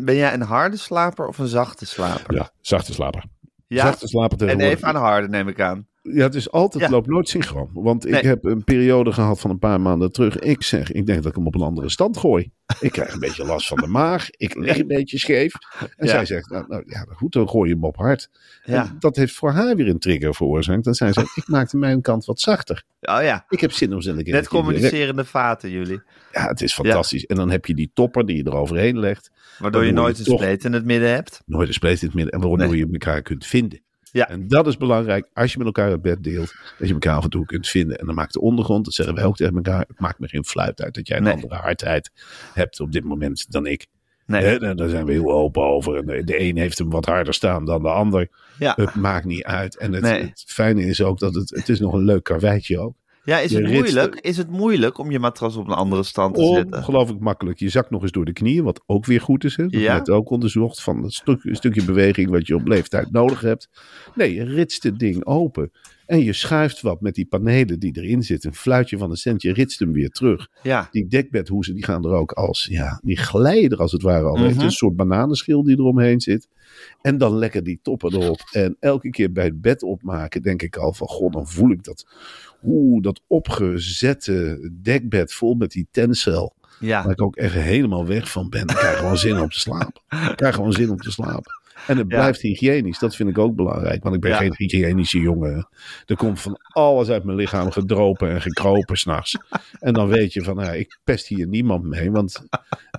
ben 0.04 0.14
jij 0.14 0.32
een 0.34 0.42
harde 0.42 0.76
slaper 0.76 1.26
of 1.26 1.38
een 1.38 1.46
zachte 1.48 1.86
slaper? 1.86 2.34
Ja, 2.34 2.50
zachte 2.60 2.92
slaper. 2.92 3.24
Ja? 3.68 3.82
Zachte 3.86 4.08
slaper 4.08 4.48
En 4.48 4.60
even 4.60 4.88
aan 4.88 4.94
de 4.94 5.00
harde 5.00 5.28
neem 5.28 5.48
ik 5.48 5.60
aan. 5.60 5.86
Ja, 6.12 6.22
het 6.22 6.34
is 6.34 6.50
altijd, 6.50 6.84
Ja. 6.84 6.90
loopt 6.90 7.06
nooit 7.06 7.28
synchroon. 7.28 7.70
Want 7.72 8.06
ik 8.06 8.20
heb 8.20 8.44
een 8.44 8.64
periode 8.64 9.12
gehad 9.12 9.40
van 9.40 9.50
een 9.50 9.58
paar 9.58 9.80
maanden 9.80 10.12
terug. 10.12 10.38
Ik 10.38 10.62
zeg, 10.62 10.92
ik 10.92 11.06
denk 11.06 11.18
dat 11.22 11.30
ik 11.30 11.36
hem 11.36 11.46
op 11.46 11.54
een 11.54 11.60
andere 11.60 11.88
stand 11.88 12.16
gooi. 12.16 12.50
Ik 12.80 12.92
krijg 12.92 13.12
een 13.12 13.20
beetje 13.20 13.44
last 13.44 13.68
van 13.68 13.76
de 13.78 13.86
maag. 13.86 14.30
Ik 14.30 14.54
lig 14.54 14.78
een 14.78 14.86
beetje 14.86 15.18
scheef. 15.18 15.52
En 15.96 16.06
Ja. 16.06 16.10
zij 16.10 16.24
zegt, 16.24 16.50
nou, 16.50 16.64
nou 16.68 16.82
ja, 16.86 17.06
goed, 17.08 17.32
dan 17.32 17.48
gooi 17.48 17.68
je 17.68 17.74
hem 17.74 17.84
op 17.84 17.96
hard. 17.96 18.30
Ja. 18.64 18.84
En 18.84 18.96
dat 18.98 19.16
heeft 19.16 19.34
voor 19.34 19.50
haar 19.50 19.76
weer 19.76 19.88
een 19.88 19.98
trigger 19.98 20.34
veroorzaakt. 20.34 20.84
Dat 20.84 20.96
zij 20.96 21.12
zegt, 21.12 21.36
ik 21.36 21.48
maakte 21.48 21.76
mijn 21.76 22.00
kant 22.02 22.24
wat 22.24 22.40
zachter. 22.40 22.84
Oh 23.00 23.22
ja, 23.22 23.44
Ik 23.48 23.60
heb 23.60 23.72
zin 23.72 23.92
om 23.94 24.00
een 24.04 24.24
keer... 24.24 24.32
net 24.32 24.48
communicerende 24.48 25.24
vaten 25.24 25.70
jullie. 25.70 26.02
Ja, 26.32 26.46
het 26.48 26.60
is 26.62 26.74
fantastisch. 26.74 27.26
En 27.26 27.36
dan 27.36 27.50
heb 27.50 27.66
je 27.66 27.74
die 27.74 27.90
topper 27.94 28.26
die 28.26 28.36
je 28.36 28.46
eroverheen 28.46 28.98
legt. 28.98 29.30
Waardoor 29.58 29.84
je 29.84 29.92
Dan 29.92 30.02
nooit 30.02 30.18
een 30.18 30.24
spleet 30.24 30.64
in 30.64 30.72
het 30.72 30.84
midden 30.84 31.10
hebt. 31.10 31.42
Nooit 31.46 31.68
een 31.68 31.74
spleet 31.74 32.00
in 32.00 32.06
het 32.06 32.14
midden. 32.16 32.32
En 32.32 32.40
waardoor 32.48 32.68
Nee. 32.68 32.76
je 32.78 32.88
elkaar 32.92 33.22
kunt 33.22 33.46
vinden. 33.46 33.80
Ja. 34.16 34.28
En 34.28 34.48
dat 34.48 34.66
is 34.66 34.76
belangrijk 34.76 35.28
als 35.34 35.52
je 35.52 35.58
met 35.58 35.66
elkaar 35.66 35.90
het 35.90 36.02
bed 36.02 36.24
deelt. 36.24 36.54
Dat 36.78 36.88
je 36.88 36.94
elkaar 36.94 37.16
af 37.16 37.24
en 37.24 37.30
toe 37.30 37.46
kunt 37.46 37.68
vinden. 37.68 37.98
En 37.98 38.06
dan 38.06 38.14
maakt 38.14 38.32
de 38.32 38.40
ondergrond, 38.40 38.84
dat 38.84 38.94
zeggen 38.94 39.14
wij 39.14 39.24
ook 39.24 39.36
tegen 39.36 39.56
elkaar. 39.56 39.84
Het 39.88 40.00
maakt 40.00 40.18
me 40.18 40.28
geen 40.28 40.44
fluit 40.44 40.82
uit 40.82 40.94
dat 40.94 41.06
jij 41.08 41.16
een 41.16 41.22
Nee. 41.22 41.32
andere 41.32 41.54
hardheid 41.54 42.10
hebt 42.52 42.80
op 42.80 42.92
dit 42.92 43.04
moment 43.04 43.46
dan 43.52 43.66
ik. 43.66 43.86
Nee. 44.26 44.42
Hè, 44.44 44.74
daar 44.74 44.88
zijn 44.88 45.04
we 45.04 45.12
heel 45.12 45.32
open 45.32 45.62
over. 45.62 45.96
En 45.96 46.06
de, 46.06 46.24
de 46.24 46.40
een 46.40 46.56
heeft 46.56 46.78
hem 46.78 46.90
wat 46.90 47.04
harder 47.04 47.34
staan 47.34 47.64
dan 47.64 47.82
de 47.82 47.88
ander. 47.88 48.28
Ja. 48.58 48.72
Het 48.76 48.94
maakt 48.94 49.24
niet 49.24 49.44
uit. 49.44 49.76
En 49.78 49.92
het, 49.92 50.02
Nee. 50.02 50.22
het 50.22 50.44
fijne 50.46 50.84
is 50.84 51.02
ook 51.02 51.18
dat 51.18 51.34
het, 51.34 51.50
het 51.50 51.68
is 51.68 51.80
nog 51.80 51.92
een 51.92 52.04
leuk 52.04 52.24
karweitje 52.24 52.78
ook. 52.78 52.94
Ja, 53.26 53.38
is 53.38 53.52
het, 53.52 53.66
moeilijk? 53.66 54.14
is 54.20 54.36
het 54.36 54.50
moeilijk 54.50 54.98
om 54.98 55.10
je 55.10 55.18
matras 55.18 55.56
op 55.56 55.66
een 55.66 55.74
andere 55.74 56.02
stand 56.02 56.34
te 56.34 56.44
zetten? 56.54 56.78
Ongelooflijk 56.78 57.20
makkelijk. 57.20 57.58
Je 57.58 57.68
zakt 57.68 57.90
nog 57.90 58.02
eens 58.02 58.10
door 58.12 58.24
de 58.24 58.32
knieën, 58.32 58.64
wat 58.64 58.82
ook 58.86 59.06
weer 59.06 59.20
goed 59.20 59.44
is. 59.44 59.56
Hè? 59.56 59.66
Dat 59.66 59.80
Ja. 59.80 59.92
werd 59.92 60.10
ook 60.10 60.30
onderzocht 60.30 60.82
van 60.82 61.10
stuk, 61.10 61.44
een 61.44 61.56
stukje 61.56 61.84
beweging 61.84 62.30
wat 62.30 62.46
je 62.46 62.54
op 62.54 62.66
leeftijd 62.66 63.10
nodig 63.12 63.40
hebt. 63.40 63.68
Nee, 64.14 64.34
je 64.34 64.44
ritst 64.44 64.82
het 64.82 64.98
ding 64.98 65.24
open. 65.24 65.70
En 66.06 66.24
je 66.24 66.32
schuift 66.32 66.80
wat 66.80 67.00
met 67.00 67.14
die 67.14 67.26
panelen 67.26 67.78
die 67.78 67.96
erin 67.96 68.22
zitten. 68.22 68.50
Een 68.50 68.56
fluitje 68.56 68.98
van 68.98 69.10
een 69.10 69.16
cent, 69.16 69.42
je 69.42 69.52
ritst 69.52 69.78
hem 69.78 69.92
weer 69.92 70.08
terug. 70.10 70.48
Ja, 70.62 70.88
Die 70.90 71.06
dekbedhoezen 71.06 71.74
die 71.74 71.84
gaan 71.84 72.04
er 72.04 72.10
ook 72.12 72.32
als, 72.32 72.66
ja, 72.70 73.00
die 73.04 73.16
glijden 73.16 73.70
er 73.70 73.78
als 73.78 73.92
het 73.92 74.02
ware 74.02 74.24
al. 74.24 74.36
Mhm. 74.36 74.60
Een 74.60 74.70
soort 74.70 74.96
bananenschil 74.96 75.62
die 75.62 75.78
eromheen 75.78 76.20
zit. 76.20 76.48
En 77.02 77.18
dan 77.18 77.36
lekker 77.36 77.62
die 77.62 77.78
toppen 77.82 78.14
erop. 78.14 78.40
En 78.52 78.76
elke 78.80 79.10
keer 79.10 79.32
bij 79.32 79.44
het 79.44 79.60
bed 79.60 79.82
opmaken 79.82 80.42
denk 80.42 80.62
ik 80.62 80.76
al 80.76 80.92
van, 80.92 81.06
god, 81.08 81.32
dan 81.32 81.48
voel 81.48 81.70
ik 81.70 81.84
dat, 81.84 82.06
oeh, 82.64 83.02
dat 83.02 83.20
opgezette 83.26 84.70
dekbed 84.82 85.32
vol 85.32 85.54
met 85.54 85.70
die 85.70 85.86
tencel. 85.90 86.54
ja. 86.80 87.02
Waar 87.02 87.12
ik 87.12 87.22
ook 87.22 87.36
echt 87.36 87.54
helemaal 87.54 88.06
weg 88.06 88.30
van 88.30 88.48
ben. 88.48 88.60
Ik 88.60 88.66
krijg 88.76 88.98
gewoon 88.98 89.18
zin 89.18 89.40
om 89.40 89.48
te 89.48 89.58
slapen. 89.60 90.02
Ik 90.30 90.36
krijg 90.36 90.54
gewoon 90.54 90.72
zin 90.72 90.90
om 90.90 90.96
te 90.96 91.10
slapen. 91.10 91.52
En 91.86 91.96
het 91.96 92.10
Ja. 92.10 92.16
blijft 92.18 92.40
hygiënisch. 92.40 92.98
Dat 92.98 93.16
vind 93.16 93.28
ik 93.28 93.38
ook 93.38 93.54
belangrijk. 93.56 94.02
Want 94.02 94.14
ik 94.14 94.20
ben 94.20 94.30
Ja. 94.30 94.36
geen 94.36 94.54
hygiënische 94.56 95.20
jongen. 95.20 95.68
Er 96.06 96.16
komt 96.16 96.40
van 96.40 96.56
alles 96.68 97.08
uit 97.08 97.24
mijn 97.24 97.36
lichaam 97.36 97.70
gedropen 97.70 98.30
en 98.30 98.40
gekropen 98.42 98.96
s'nachts. 98.96 99.36
En 99.80 99.92
dan 99.92 100.08
weet 100.08 100.32
je 100.32 100.42
van, 100.42 100.56
nou, 100.56 100.76
ik 100.76 100.98
pest 101.04 101.26
hier 101.26 101.46
niemand 101.48 101.84
mee. 101.84 102.10
Want 102.10 102.46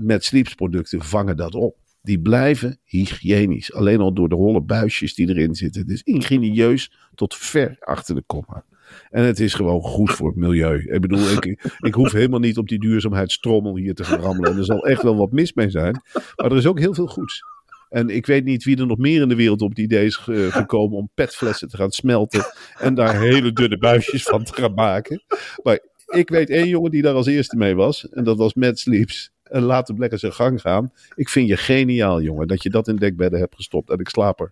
met 0.02 0.24
sleepsproducten 0.24 1.04
vangen 1.04 1.38
dat 1.38 1.56
op. 1.56 1.76
Die 2.02 2.20
blijven 2.20 2.80
hygiënisch. 2.84 3.74
Alleen 3.74 4.00
al 4.00 4.14
door 4.14 4.30
de 4.30 4.36
holle 4.36 4.62
buisjes 4.62 5.14
die 5.16 5.30
erin 5.30 5.56
zitten. 5.56 5.82
Het 5.82 5.90
is 5.90 6.02
ingenieus 6.04 6.92
tot 7.16 7.36
ver 7.36 7.76
achter 7.80 8.16
de 8.16 8.24
komma. 8.26 8.64
En 9.10 9.24
het 9.24 9.40
is 9.40 9.54
gewoon 9.54 9.82
goed 9.82 10.12
voor 10.12 10.28
het 10.28 10.38
milieu. 10.38 10.80
Ik 10.94 11.02
bedoel, 11.02 11.32
ik, 11.32 11.46
ik 11.80 11.94
hoef 11.94 12.12
helemaal 12.12 12.40
niet 12.40 12.58
op 12.58 12.68
die 12.68 12.80
duurzaamheidstrommel 12.80 13.76
hier 13.78 13.94
te 13.96 14.04
gaan 14.04 14.20
rammelen. 14.20 14.52
En 14.52 14.58
er 14.58 14.66
zal 14.66 14.86
echt 14.88 15.02
wel 15.04 15.16
wat 15.16 15.32
mis 15.32 15.54
mee 15.54 15.70
zijn. 15.70 16.02
Maar 16.36 16.52
er 16.52 16.58
is 16.58 16.66
ook 16.68 16.80
heel 16.80 16.94
veel 16.94 17.08
goeds. 17.08 17.42
En 17.90 18.10
ik 18.10 18.26
weet 18.26 18.44
niet 18.44 18.64
wie 18.64 18.78
er 18.80 18.88
nog 18.88 18.98
meer 18.98 19.22
in 19.22 19.30
de 19.30 19.36
wereld 19.36 19.62
op 19.62 19.70
het 19.70 19.80
idee 19.80 20.06
is 20.06 20.16
ge- 20.16 20.48
gekomen 20.52 20.98
om 20.98 21.10
petflessen 21.14 21.68
te 21.70 21.78
gaan 21.78 21.92
smelten. 21.92 22.44
En 22.80 22.96
daar 22.96 23.20
hele 23.22 23.52
dunne 23.54 23.78
buisjes 23.78 24.24
van 24.24 24.44
te 24.44 24.54
gaan 24.54 24.74
maken. 24.74 25.24
Maar 25.64 25.80
ik 26.08 26.30
weet 26.30 26.50
één 26.50 26.68
jongen 26.68 26.92
die 26.92 27.02
daar 27.02 27.14
als 27.14 27.26
eerste 27.28 27.56
mee 27.58 27.76
was. 27.76 28.10
En 28.10 28.24
dat 28.24 28.38
was 28.38 28.54
Matt 28.54 28.80
Sleeps. 28.80 29.32
En 29.44 29.62
laat 29.62 29.88
hem 29.88 30.00
lekker 30.00 30.20
zijn 30.20 30.34
gang 30.34 30.62
gaan. 30.62 30.92
Ik 31.16 31.30
vind 31.30 31.48
je 31.48 31.58
geniaal, 31.58 32.22
jongen, 32.22 32.48
dat 32.48 32.64
je 32.64 32.70
dat 32.70 32.88
in 32.88 32.96
dekbedden 32.96 33.40
hebt 33.40 33.56
gestopt. 33.56 33.90
En 33.90 34.00
ik 34.00 34.10
slaap 34.10 34.40
er 34.40 34.52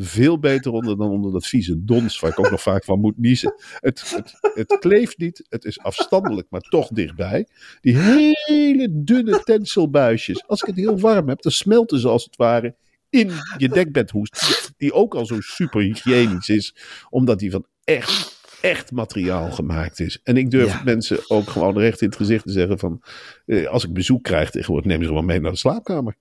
veel 0.00 0.38
beter 0.38 0.72
onder 0.72 0.96
dan 0.96 1.10
onder 1.10 1.32
dat 1.32 1.46
vieze 1.46 1.84
dons, 1.84 2.20
waar 2.20 2.30
ik 2.30 2.38
ook 2.38 2.50
nog 2.50 2.62
vaak 2.62 2.84
van 2.84 3.00
moet 3.00 3.18
niezen. 3.18 3.54
Het, 3.74 4.10
het, 4.16 4.32
het 4.54 4.78
kleeft 4.78 5.18
niet, 5.18 5.46
het 5.48 5.64
is 5.64 5.78
afstandelijk, 5.78 6.46
maar 6.50 6.60
toch 6.60 6.88
dichtbij. 6.88 7.46
Die 7.80 7.96
hele 7.98 8.88
dunne 8.90 9.40
tenselbuisjes. 9.44 10.46
Als 10.46 10.60
ik 10.60 10.66
het 10.66 10.76
heel 10.76 10.98
warm 10.98 11.28
heb, 11.28 11.42
dan 11.42 11.52
smelten 11.52 11.98
ze 12.00 12.08
als 12.08 12.24
het 12.24 12.36
ware 12.36 12.74
in 13.10 13.30
je 13.56 13.68
dekbedhoes. 13.68 14.30
Die, 14.30 14.74
die 14.76 14.92
ook 14.92 15.14
al 15.14 15.26
zo 15.26 15.40
super 15.40 15.80
hygiënisch 15.80 16.48
is, 16.48 16.74
omdat 17.10 17.38
die 17.38 17.50
van 17.50 17.66
echt, 17.84 18.40
echt 18.60 18.92
materiaal 18.92 19.50
gemaakt 19.50 20.00
is. 20.00 20.20
En 20.22 20.36
ik 20.36 20.50
durf 20.50 20.72
Ja. 20.72 20.82
mensen 20.84 21.18
ook 21.28 21.50
gewoon 21.50 21.78
recht 21.78 22.00
in 22.00 22.08
het 22.08 22.16
gezicht 22.16 22.44
te 22.46 22.52
zeggen 22.52 22.78
van, 22.78 23.02
eh, 23.46 23.66
als 23.66 23.84
ik 23.84 23.92
bezoek 23.92 24.22
krijg 24.22 24.50
tegenwoordig, 24.50 24.90
neem 24.90 25.02
ze 25.02 25.08
gewoon 25.08 25.24
mee 25.24 25.40
naar 25.40 25.50
de 25.52 25.56
slaapkamer. 25.58 26.16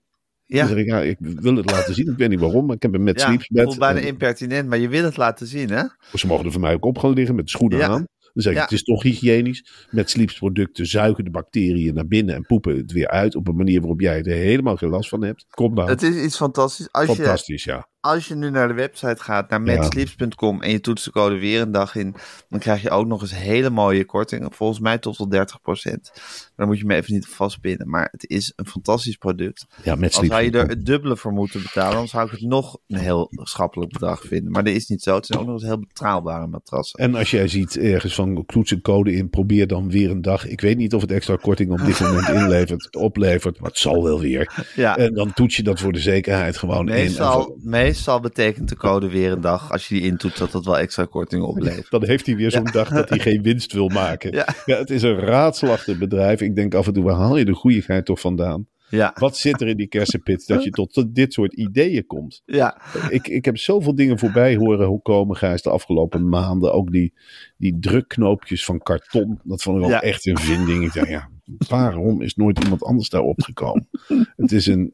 Dan 0.47 0.57
Ja, 0.59 0.67
zeg 0.67 0.77
ik, 0.77 0.85
ja, 0.85 1.01
ik 1.01 1.17
wil 1.19 1.55
het 1.55 1.71
laten 1.71 1.93
zien. 1.93 2.11
Ik 2.11 2.17
weet 2.17 2.29
niet 2.29 2.39
waarom, 2.39 2.65
maar 2.65 2.75
ik 2.75 2.81
heb 2.81 2.93
hem 2.93 3.03
met 3.03 3.19
ja. 3.19 3.25
sleepsbed. 3.27 3.63
voelt 3.63 3.79
bijna 3.79 3.99
En 3.99 4.05
impertinent, 4.07 4.69
maar 4.69 4.77
je 4.77 4.87
wil 4.89 5.03
het 5.03 5.17
laten 5.17 5.47
zien, 5.47 5.69
hè? 5.69 5.83
Ze 6.13 6.27
mogen 6.27 6.45
er 6.45 6.51
voor 6.51 6.61
mij 6.61 6.73
ook 6.73 6.85
op 6.85 6.97
gaan 6.97 7.13
liggen 7.13 7.35
met 7.35 7.45
de 7.45 7.51
schoenen 7.51 7.77
Ja. 7.77 7.87
aan. 7.87 8.05
Dan 8.33 8.43
zeg 8.45 8.51
ik, 8.51 8.57
Ja. 8.57 8.63
het 8.63 8.73
is 8.73 8.83
toch 8.83 9.03
hygiënisch. 9.03 9.87
Met 9.91 10.09
sleepsproducten 10.09 10.85
zuigen 10.85 11.23
de 11.23 11.29
bacteriën 11.29 11.93
naar 11.93 12.07
binnen 12.07 12.35
en 12.35 12.41
poepen 12.41 12.77
het 12.77 12.91
weer 12.91 13.07
uit. 13.07 13.35
Op 13.35 13.47
een 13.47 13.55
manier 13.55 13.79
waarop 13.79 13.99
jij 14.01 14.17
er 14.23 14.35
helemaal 14.35 14.75
geen 14.75 14.89
last 14.89 15.09
van 15.09 15.23
hebt. 15.23 15.45
Kom 15.49 15.73
nou. 15.73 15.89
Het 15.89 16.01
is 16.01 16.23
iets 16.23 16.35
fantastisch. 16.37 16.91
Als 16.91 17.07
je, 17.07 17.15
Fantastisch, 17.15 17.63
ja. 17.63 17.87
als 17.99 18.27
je 18.27 18.35
nu 18.35 18.49
naar 18.49 18.67
de 18.67 18.73
website 18.73 19.23
gaat, 19.23 19.49
naar 19.49 19.65
Ja. 19.65 19.75
matsleeps.com 19.75 20.61
en 20.61 20.71
je 20.71 20.79
toetst 20.79 21.05
de 21.05 21.11
code 21.11 21.37
weer 21.39 21.61
een 21.61 21.71
dag 21.71 21.95
in, 21.95 22.15
dan 22.49 22.59
krijg 22.59 22.81
je 22.81 22.89
ook 22.89 23.07
nog 23.07 23.21
eens 23.21 23.35
hele 23.35 23.69
mooie 23.69 24.05
korting. 24.05 24.47
Volgens 24.55 24.79
mij 24.79 24.97
tot 24.97 25.17
wel 25.17 25.29
30%. 25.29 26.11
Dan 26.57 26.67
moet 26.67 26.77
je 26.79 26.85
me 26.85 26.95
even 26.95 27.13
niet 27.13 27.25
op 27.25 27.31
vastpinnen. 27.31 27.89
Maar 27.89 28.07
het 28.11 28.29
is 28.29 28.53
een 28.55 28.67
fantastisch 28.67 29.15
product. 29.15 29.65
Ja, 29.83 29.95
met 29.95 30.15
Als 30.15 30.27
wij 30.27 30.45
je 30.45 30.51
er 30.51 30.67
het 30.67 30.85
dubbele 30.85 31.17
voor 31.17 31.31
moeten 31.31 31.61
betalen, 31.61 31.95
dan 31.95 32.07
zou 32.07 32.25
ik 32.25 32.31
het 32.31 32.41
nog 32.41 32.77
een 32.87 32.97
heel 32.97 33.27
schappelijk 33.31 33.91
bedrag 33.91 34.21
vinden. 34.21 34.51
Maar 34.51 34.63
dat 34.63 34.73
is 34.73 34.87
niet 34.87 35.01
zo. 35.01 35.15
Het 35.15 35.25
zijn 35.25 35.39
ook 35.39 35.45
nog 35.45 35.53
eens 35.53 35.63
heel 35.63 35.79
betrouwbare 35.79 36.47
matrassen. 36.47 36.99
En 36.99 37.15
als 37.15 37.31
jij 37.31 37.47
ziet 37.47 37.77
ergens 37.77 38.15
van 38.15 38.43
toets 38.45 38.71
een 38.71 38.81
code 38.81 39.13
in, 39.13 39.29
probeer 39.29 39.67
dan 39.67 39.89
weer 39.89 40.09
een 40.09 40.21
dag. 40.21 40.47
Ik 40.47 40.61
weet 40.61 40.77
niet 40.77 40.93
of 40.93 41.01
het 41.01 41.11
extra 41.11 41.35
korting 41.35 41.71
op 41.71 41.85
dit 41.85 41.99
moment 41.99 42.29
inlevert, 42.41 42.95
oplevert, 42.95 43.59
maar 43.59 43.69
het 43.69 43.79
zal 43.79 44.03
wel 44.03 44.19
weer. 44.19 44.65
Ja, 44.75 44.97
En 44.97 45.13
dan 45.13 45.33
toets 45.33 45.55
je 45.55 45.63
dat 45.63 45.79
voor 45.79 45.93
de 45.93 45.99
zekerheid 45.99 46.57
gewoon 46.57 46.89
in. 46.89 46.95
En 46.95 47.01
meestal, 47.01 47.57
meestal 47.61 48.19
betekent 48.19 48.69
de 48.69 48.75
code 48.75 49.09
weer 49.09 49.31
een 49.31 49.41
dag. 49.41 49.71
Als 49.71 49.87
je 49.87 49.95
die 49.95 50.03
intoetst, 50.03 50.37
dat 50.37 50.51
dat 50.51 50.65
wel 50.65 50.77
extra 50.77 51.05
korting 51.05 51.43
oplevert. 51.43 51.89
Dan 51.97 52.05
heeft 52.05 52.25
hij 52.25 52.35
weer 52.35 52.51
zo'n 52.51 52.69
dag 52.71 52.89
dat 52.89 53.09
hij 53.09 53.19
geen 53.19 53.41
winst 53.41 53.73
wil 53.73 53.87
maken. 53.87 54.31
Ja. 54.37 54.45
Ja. 54.65 54.77
het 54.77 54.89
is 54.89 55.01
een 55.01 55.19
raadselachtig 55.19 55.97
bedrijf. 55.97 56.41
Ik 56.49 56.55
denk 56.55 56.73
af 56.75 56.87
en 56.87 56.93
toe, 56.93 57.03
waar 57.03 57.15
haal 57.15 57.37
je 57.37 57.45
de 57.45 57.53
goeieheid 57.53 58.05
toch 58.05 58.19
vandaan? 58.19 58.67
Ja, 58.89 59.15
Wat 59.19 59.37
zit 59.37 59.61
er 59.61 59.67
in 59.67 59.77
die 59.77 59.87
kersenpit 59.87 60.47
dat 60.47 60.63
je 60.63 60.69
tot 60.69 61.05
dit 61.15 61.33
soort 61.33 61.53
ideeën 61.53 62.05
komt? 62.05 62.41
ja, 62.45 62.81
Ik, 63.09 63.27
ik 63.27 63.45
heb 63.45 63.57
zoveel 63.57 63.95
dingen 63.95 64.19
voorbij 64.19 64.55
horen 64.55 65.01
komen, 65.01 65.35
Gijs, 65.35 65.61
de 65.61 65.69
afgelopen 65.69 66.29
maanden. 66.29 66.73
Ook 66.73 66.91
die, 66.91 67.13
die 67.57 67.77
drukknoopjes 67.79 68.65
van 68.65 68.79
karton. 68.79 69.39
Dat 69.43 69.61
vond 69.63 69.83
ik 69.83 69.89
Ja. 69.89 70.01
echt 70.01 70.25
een 70.25 70.37
vinding. 70.37 70.83
Ik 70.85 70.93
dacht, 70.93 71.07
ja, 71.09 71.29
waarom 71.67 72.21
is 72.21 72.35
nooit 72.35 72.63
iemand 72.63 72.83
anders 72.83 73.09
daarop 73.09 73.41
gekomen? 73.41 73.87
Het 74.35 74.51
is 74.51 74.65
een, 74.65 74.93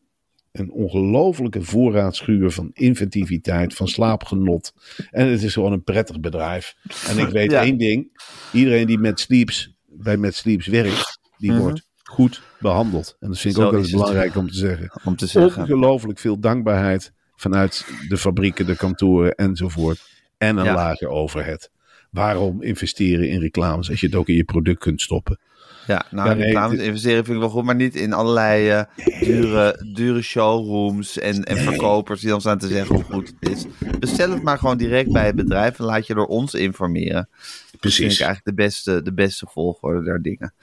een 0.52 0.72
ongelofelijke 0.72 1.62
voorraadschuur 1.62 2.52
van 2.52 2.70
inventiviteit, 2.74 3.74
van 3.74 3.88
slaapgenot. 3.88 4.74
En 5.12 5.28
het 5.28 5.44
is 5.44 5.54
gewoon 5.54 5.72
een 5.72 5.84
prettig 5.84 6.20
bedrijf. 6.20 6.76
En 7.08 7.18
ik 7.18 7.28
weet 7.30 7.52
Ja. 7.52 7.62
één 7.62 7.78
ding. 7.78 8.22
Iedereen 8.54 8.88
die 8.88 8.98
met 9.00 9.20
Sleeps, 9.20 9.76
bij 9.86 10.18
met 10.18 10.36
Sleeps 10.36 10.68
werkt, 10.68 11.13
die 11.44 11.52
Mhm. 11.52 11.62
wordt 11.62 11.88
goed 12.04 12.42
behandeld. 12.60 13.16
En 13.20 13.28
dat 13.28 13.40
vind 13.40 13.54
ik 13.56 13.60
Zo 13.60 13.66
ook 13.66 13.72
wel 13.74 13.82
eens 13.82 13.92
het. 13.92 14.00
belangrijk 14.00 14.36
om 14.36 14.48
te 14.50 14.56
zeggen. 14.58 14.92
om 15.04 15.16
te 15.16 15.26
zeggen. 15.28 15.62
Ongelooflijk 15.62 16.20
veel 16.20 16.40
dankbaarheid 16.40 17.12
vanuit 17.36 17.86
de 18.08 18.18
fabrieken, 18.18 18.66
de 18.66 18.76
kantoren 18.76 19.36
enzovoort. 19.36 20.02
En 20.38 20.58
een 20.58 20.64
Ja. 20.66 20.74
lage 20.74 21.08
overhead. 21.10 21.70
Waarom 22.12 22.62
investeren 22.62 23.30
in 23.30 23.40
reclames 23.40 23.90
als 23.90 24.00
je 24.00 24.06
het 24.06 24.16
ook 24.16 24.28
in 24.30 24.36
je 24.36 24.44
product 24.44 24.80
kunt 24.80 25.02
stoppen? 25.02 25.40
Ja, 25.88 26.06
nou, 26.12 26.30
Ja, 26.30 26.34
nee, 26.36 26.46
reclame 26.46 26.74
het- 26.76 26.84
investeren 26.84 27.24
vind 27.24 27.36
ik 27.36 27.42
wel 27.42 27.52
goed, 27.52 27.64
maar 27.64 27.76
niet 27.76 27.96
in 27.96 28.14
allerlei 28.14 28.70
eh, 28.70 28.84
dure, 29.20 29.92
dure 29.94 30.22
showrooms 30.22 31.20
en, 31.20 31.44
en 31.44 31.58
verkopers 31.58 32.20
die 32.22 32.30
dan 32.30 32.40
staan 32.42 32.58
te 32.58 32.68
zeggen 32.68 32.96
hoe 32.96 33.04
goed 33.04 33.34
het 33.40 33.50
is. 33.52 33.66
Bestel 34.00 34.32
het 34.32 34.44
maar 34.44 34.58
gewoon 34.58 34.78
direct 34.78 35.12
bij 35.12 35.26
het 35.26 35.36
bedrijf 35.36 35.80
en 35.80 35.86
laat 35.86 36.08
je 36.08 36.14
door 36.14 36.26
ons 36.28 36.54
informeren. 36.54 37.30
Dat 37.32 37.46
vind 37.70 37.80
Precies. 37.80 38.20
ik 38.20 38.26
eigenlijk 38.26 38.46
de 38.58 38.64
beste, 38.64 39.02
de 39.02 39.14
beste 39.14 39.46
volgorde 39.50 40.04
der 40.04 40.22
dingen. 40.22 40.54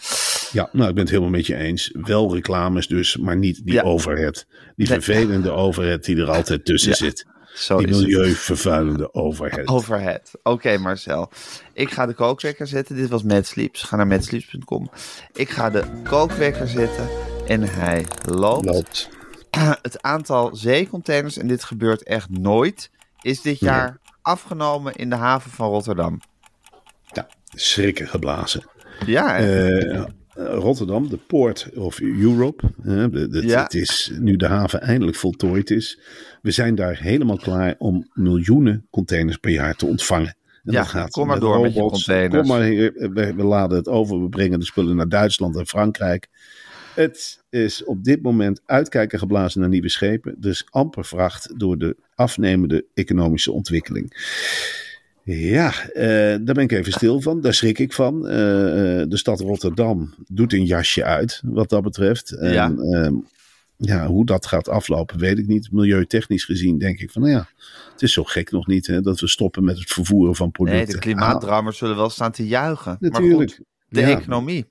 Ja, 0.52 0.68
nou, 0.72 0.88
ik 0.88 0.94
ben 0.94 1.02
het 1.02 1.10
helemaal 1.12 1.30
met 1.32 1.46
je 1.46 1.56
eens. 1.56 1.90
Wel 1.92 2.34
reclames 2.34 2.86
dus, 2.86 3.16
maar 3.16 3.36
niet 3.36 3.60
die 3.64 3.74
Ja. 3.74 3.82
overhead. 3.82 4.46
Die 4.76 4.86
vervelende 4.86 5.50
overhead 5.50 6.04
die 6.04 6.16
er 6.16 6.30
altijd 6.30 6.64
tussen 6.64 6.90
Ja, 6.90 6.96
zit. 6.96 7.26
Zo 7.54 7.78
Die 7.78 7.86
milieuvervuilende 7.88 9.14
overhead. 9.14 9.66
Overhead. 9.68 10.30
Oké, 10.42 10.78
Marcel. 10.78 11.30
Ik 11.72 11.90
ga 11.90 12.06
de 12.06 12.14
kookwekker 12.14 12.66
zetten. 12.66 12.96
Dit 12.96 13.08
was 13.08 13.22
Mad 13.22 13.46
Sleeps. 13.46 13.82
Ga 13.82 13.96
naar 13.96 14.06
madsleeps.com. 14.06 14.90
Ik 15.32 15.48
ga 15.48 15.70
de 15.70 15.84
kookwekker 16.04 16.68
zetten. 16.68 17.08
En 17.46 17.62
hij 17.62 18.06
loopt. 18.26 18.64
Loopt. 18.64 19.08
Het 19.82 20.02
aantal 20.02 20.56
zeecontainers, 20.56 21.36
en 21.38 21.46
dit 21.46 21.64
gebeurt 21.64 22.02
echt 22.02 22.30
nooit, 22.30 22.90
is 23.20 23.40
dit 23.40 23.58
jaar 23.58 23.98
afgenomen 24.22 24.94
in 24.94 25.10
de 25.10 25.16
haven 25.16 25.50
van 25.50 25.68
Rotterdam. 25.68 26.20
Ja, 27.12 27.28
schrikken 27.54 28.08
geblazen. 28.08 28.64
Ja, 29.06 29.34
hè? 29.34 30.04
Rotterdam, 30.46 31.08
de 31.08 31.16
Port 31.26 31.68
of 31.74 32.00
Europe. 32.00 32.70
de- 32.82 33.28
de- 33.28 33.46
Ja. 33.46 33.62
Het 33.62 33.74
is 33.74 34.12
nu 34.18 34.36
de 34.36 34.46
haven 34.46 34.80
eindelijk 34.80 35.16
voltooid 35.16 35.70
is. 35.70 35.98
We 36.42 36.50
zijn 36.50 36.74
daar 36.74 36.98
helemaal 37.02 37.36
klaar 37.36 37.74
om 37.78 38.08
miljoenen 38.14 38.86
containers 38.90 39.36
per 39.36 39.50
jaar 39.50 39.76
te 39.76 39.86
ontvangen. 39.86 40.34
En 40.64 40.72
Ja, 40.72 41.06
kom 41.10 41.26
maar 41.26 41.40
door 41.40 41.60
met 41.60 41.74
je 41.74 41.80
containers. 41.80 42.48
Kom 42.48 42.56
maar 42.58 42.66
hier, 42.66 42.92
we, 43.12 43.34
we 43.34 43.42
laden 43.44 43.76
het 43.76 43.88
over. 43.88 44.22
We 44.22 44.28
brengen 44.28 44.58
de 44.58 44.64
spullen 44.64 44.96
naar 44.96 45.08
Duitsland 45.08 45.56
en 45.56 45.66
Frankrijk. 45.66 46.28
Het 46.94 47.42
is 47.50 47.84
op 47.84 48.04
dit 48.04 48.22
moment 48.22 48.60
uitkijken 48.66 49.18
geblazen 49.18 49.60
naar 49.60 49.68
nieuwe 49.68 49.88
schepen. 49.88 50.34
Dus 50.38 50.66
amper 50.70 51.04
vracht 51.04 51.58
door 51.58 51.78
de 51.78 51.96
afnemende 52.14 52.84
economische 52.94 53.52
ontwikkeling. 53.52 54.12
Ja, 55.32 55.72
eh, 55.92 56.04
daar 56.40 56.54
ben 56.54 56.64
ik 56.64 56.72
even 56.72 56.92
stil 56.92 57.20
van. 57.20 57.40
Daar 57.40 57.54
schrik 57.54 57.78
ik 57.78 57.92
van. 57.92 58.28
Eh, 58.28 59.00
eh, 59.00 59.08
de 59.08 59.16
stad 59.16 59.40
Rotterdam 59.40 60.14
doet 60.28 60.52
een 60.52 60.64
jasje 60.64 61.04
uit, 61.04 61.40
wat 61.44 61.68
dat 61.68 61.82
betreft. 61.82 62.30
En, 62.32 62.52
Ja. 62.52 62.72
ehm, 62.74 63.14
ja, 63.76 64.06
hoe 64.06 64.26
dat 64.26 64.46
gaat 64.46 64.68
aflopen, 64.68 65.18
weet 65.18 65.38
ik 65.38 65.46
niet. 65.46 65.72
Milieutechnisch 65.72 66.44
gezien 66.44 66.78
denk 66.78 66.98
ik 67.00 67.10
van, 67.10 67.22
nou 67.22 67.34
ja, 67.34 67.48
het 67.92 68.02
is 68.02 68.12
zo 68.12 68.24
gek 68.24 68.50
nog 68.50 68.66
niet 68.66 68.86
hè, 68.86 69.00
dat 69.00 69.20
we 69.20 69.28
stoppen 69.28 69.64
met 69.64 69.78
het 69.78 69.90
vervoeren 69.92 70.34
van 70.36 70.50
nee, 70.52 70.66
producten. 70.66 70.94
de 70.94 70.98
klimaatdrammers 71.00 71.78
zullen 71.78 71.96
wel 71.96 72.10
staan 72.10 72.32
te 72.32 72.46
juichen. 72.46 72.96
Natuurlijk. 73.00 73.36
Maar 73.38 73.46
goed, 73.46 73.60
de 73.88 74.00
Ja. 74.00 74.08
economie. 74.18 74.66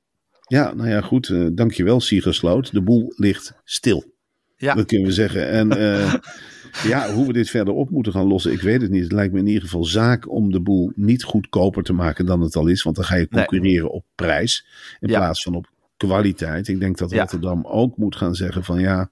Ja, 0.47 0.73
nou 0.73 0.89
ja, 0.89 1.01
goed. 1.01 1.33
dankjewel, 1.57 1.99
Siegersloot. 2.01 2.71
De 2.71 2.81
boel 2.81 3.13
ligt 3.15 3.53
stil. 3.63 4.13
Ja. 4.57 4.73
Dat 4.73 4.85
kunnen 4.85 5.07
we 5.07 5.13
zeggen. 5.13 5.47
En 5.49 5.67
ja, 6.83 7.13
hoe 7.13 7.27
we 7.27 7.33
dit 7.33 7.49
verder 7.49 7.73
op 7.73 7.89
moeten 7.89 8.11
gaan 8.13 8.27
lossen, 8.27 8.51
ik 8.51 8.61
weet 8.61 8.81
het 8.81 8.91
niet. 8.91 9.03
Het 9.03 9.11
lijkt 9.11 9.33
me 9.33 9.39
in 9.39 9.47
ieder 9.47 9.61
geval 9.61 9.83
zaak 9.85 10.29
om 10.31 10.51
de 10.51 10.59
boel 10.61 10.91
niet 10.95 11.23
goedkoper 11.23 11.83
te 11.83 11.93
maken 11.93 12.25
dan 12.25 12.41
het 12.41 12.55
al 12.55 12.67
is. 12.67 12.83
Want 12.83 12.95
dan 12.95 13.05
ga 13.05 13.15
je 13.15 13.27
Nee. 13.29 13.45
concurreren 13.45 13.91
op 13.91 14.05
prijs 14.15 14.65
in 14.99 15.09
Ja. 15.09 15.17
plaats 15.19 15.43
van 15.43 15.55
op 15.55 15.67
kwaliteit. 15.97 16.67
Ik 16.67 16.79
denk 16.79 16.97
dat 16.97 17.09
Ja. 17.11 17.19
Rotterdam 17.19 17.65
ook 17.65 17.97
moet 17.97 18.15
gaan 18.15 18.35
zeggen 18.35 18.63
van 18.63 18.79
ja, 18.79 19.09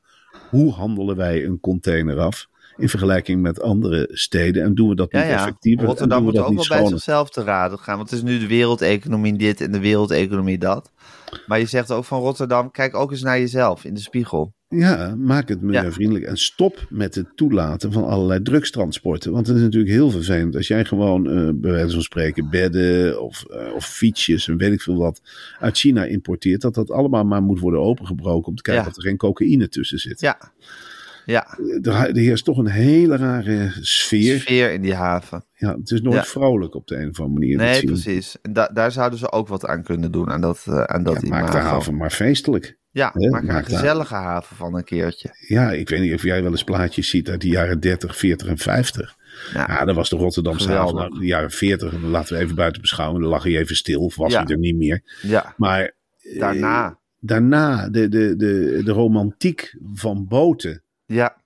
hoe 0.50 0.72
handelen 0.74 1.16
wij 1.16 1.46
een 1.46 1.60
container 1.60 2.20
af? 2.20 2.48
In 2.78 2.90
vergelijking 2.90 3.42
met 3.42 3.62
andere 3.62 4.10
steden. 4.12 4.64
En 4.64 4.76
doen 4.76 4.90
we 4.90 4.96
dat 4.96 5.12
Ja, 5.12 5.20
niet 5.20 5.28
ja. 5.30 5.36
effectiever? 5.38 5.86
Rotterdam 5.86 6.24
moet 6.24 6.38
ook 6.38 6.54
wel 6.54 6.68
bij 6.80 6.88
zichzelf 6.88 7.30
te 7.30 7.44
raden 7.44 7.80
gaan. 7.80 7.98
Want 7.98 8.10
het 8.10 8.20
is 8.20 8.26
nu 8.26 8.40
de 8.40 8.48
wereldeconomie 8.48 9.38
dit 9.38 9.62
en 9.62 9.72
de 9.72 9.80
wereldeconomie 9.80 10.58
dat. 10.58 10.92
Maar 11.48 11.60
je 11.60 11.66
zegt 11.66 11.92
ook 11.92 12.06
van 12.06 12.20
Rotterdam, 12.20 12.72
kijk 12.72 12.96
ook 12.96 13.12
eens 13.12 13.22
naar 13.22 13.40
jezelf 13.40 13.86
in 13.86 13.94
de 13.94 14.00
spiegel. 14.00 14.56
Ja, 14.70 15.16
maak 15.16 15.50
het 15.50 15.62
milieuvriendelijk. 15.62 16.26
En 16.26 16.38
stop 16.38 16.86
met 16.90 17.16
het 17.16 17.28
toelaten 17.36 17.92
van 17.92 18.04
allerlei 18.04 18.42
drugstransporten. 18.42 19.32
Want 19.32 19.48
het 19.48 19.56
is 19.56 19.62
natuurlijk 19.62 19.92
heel 19.92 20.10
vervelend. 20.10 20.56
Als 20.56 20.68
jij 20.68 20.86
gewoon, 20.86 21.30
eh, 21.30 21.50
bij 21.54 21.72
wijze 21.72 21.94
van 21.94 22.02
spreken, 22.02 22.50
bedden 22.50 23.22
of, 23.22 23.46
eh, 23.50 23.74
of 23.76 23.86
fietsjes 23.86 24.48
en 24.48 24.58
weet 24.58 24.74
ik 24.74 24.82
veel 24.82 24.98
wat 24.98 25.22
uit 25.60 25.78
China 25.78 26.04
importeert. 26.04 26.62
Dat 26.62 26.74
dat 26.74 26.92
allemaal 26.92 27.24
maar 27.24 27.42
moet 27.42 27.60
worden 27.60 27.80
opengebroken 27.80 28.48
om 28.48 28.56
te 28.56 28.62
kijken 28.62 28.84
Ja. 28.84 28.90
of 28.90 28.96
er 28.96 29.02
geen 29.04 29.18
cocaïne 29.18 29.70
tussen 29.70 30.00
zit. 30.00 30.20
Ja, 30.20 30.52
ja. 31.28 31.58
Er, 31.82 31.94
er 31.94 32.16
heerst 32.16 32.46
toch 32.46 32.58
een 32.58 32.68
hele 32.70 33.16
rare 33.18 33.72
sfeer. 33.82 34.40
Sfeer 34.40 34.72
in 34.72 34.82
die 34.82 34.94
haven. 34.94 35.46
Ja, 35.54 35.76
het 35.78 35.92
is 35.92 36.02
nooit 36.02 36.16
Ja. 36.16 36.24
vrolijk 36.24 36.76
op 36.76 36.88
de 36.88 36.96
een 36.96 37.10
of 37.10 37.20
andere 37.20 37.40
manier. 37.40 37.58
Nee, 37.58 37.84
precies. 37.84 38.38
En 38.42 38.54
da- 38.54 38.70
daar 38.74 38.92
zouden 38.92 39.20
ze 39.20 39.32
ook 39.32 39.48
wat 39.48 39.66
aan 39.66 39.84
kunnen 39.84 40.12
doen, 40.12 40.30
aan 40.30 40.42
dat, 40.42 40.64
aan 40.68 41.04
dat 41.04 41.22
Ja, 41.22 41.30
maak 41.30 41.52
de 41.52 41.58
haven 41.58 41.98
maar 41.98 42.10
feestelijk. 42.12 42.78
Ja, 42.92 43.12
Hè, 43.14 43.30
maak 43.30 43.44
er 43.48 43.56
een 43.56 43.64
gezellige 43.66 44.14
haven 44.16 44.56
van 44.56 44.76
een 44.76 44.84
keertje. 44.84 45.30
Ja, 45.48 45.72
ik 45.72 45.90
weet 45.90 46.00
niet 46.02 46.14
of 46.14 46.24
jij 46.24 46.42
wel 46.42 46.52
eens 46.52 46.64
plaatjes 46.64 47.10
ziet 47.10 47.30
uit 47.30 47.42
de 47.42 47.48
jaren 47.48 47.80
30, 47.80 48.18
40 48.18 48.48
en 48.48 48.58
50. 48.58 49.16
Ja. 49.54 49.66
Ja, 49.68 49.86
dat 49.86 49.96
was 49.96 50.10
de 50.10 50.16
Rotterdamse 50.16 50.68
haven. 50.72 50.88
Geweldig. 50.88 51.10
Nou, 51.10 51.20
de 51.22 51.28
jaren 51.28 51.52
40, 51.52 51.94
laten 52.04 52.36
we 52.38 52.44
even 52.44 52.56
buiten 52.56 52.82
beschouwen. 52.82 53.22
Dan 53.22 53.30
lag 53.30 53.44
hij 53.44 53.58
even 53.58 53.76
stil, 53.76 54.02
of 54.02 54.16
was 54.16 54.34
hij 54.34 54.46
er 54.46 54.58
niet 54.58 54.76
meer. 54.76 55.02
Ja, 55.22 55.54
Maar 55.58 55.82
eh, 56.22 56.40
daarna. 56.40 57.00
daarna, 57.20 57.90
de, 57.90 58.08
de, 58.10 58.36
de, 58.36 58.82
de 58.86 58.92
romantiek 58.92 59.78
van 59.94 60.28
boten. 60.28 60.82
Ja, 61.08 61.38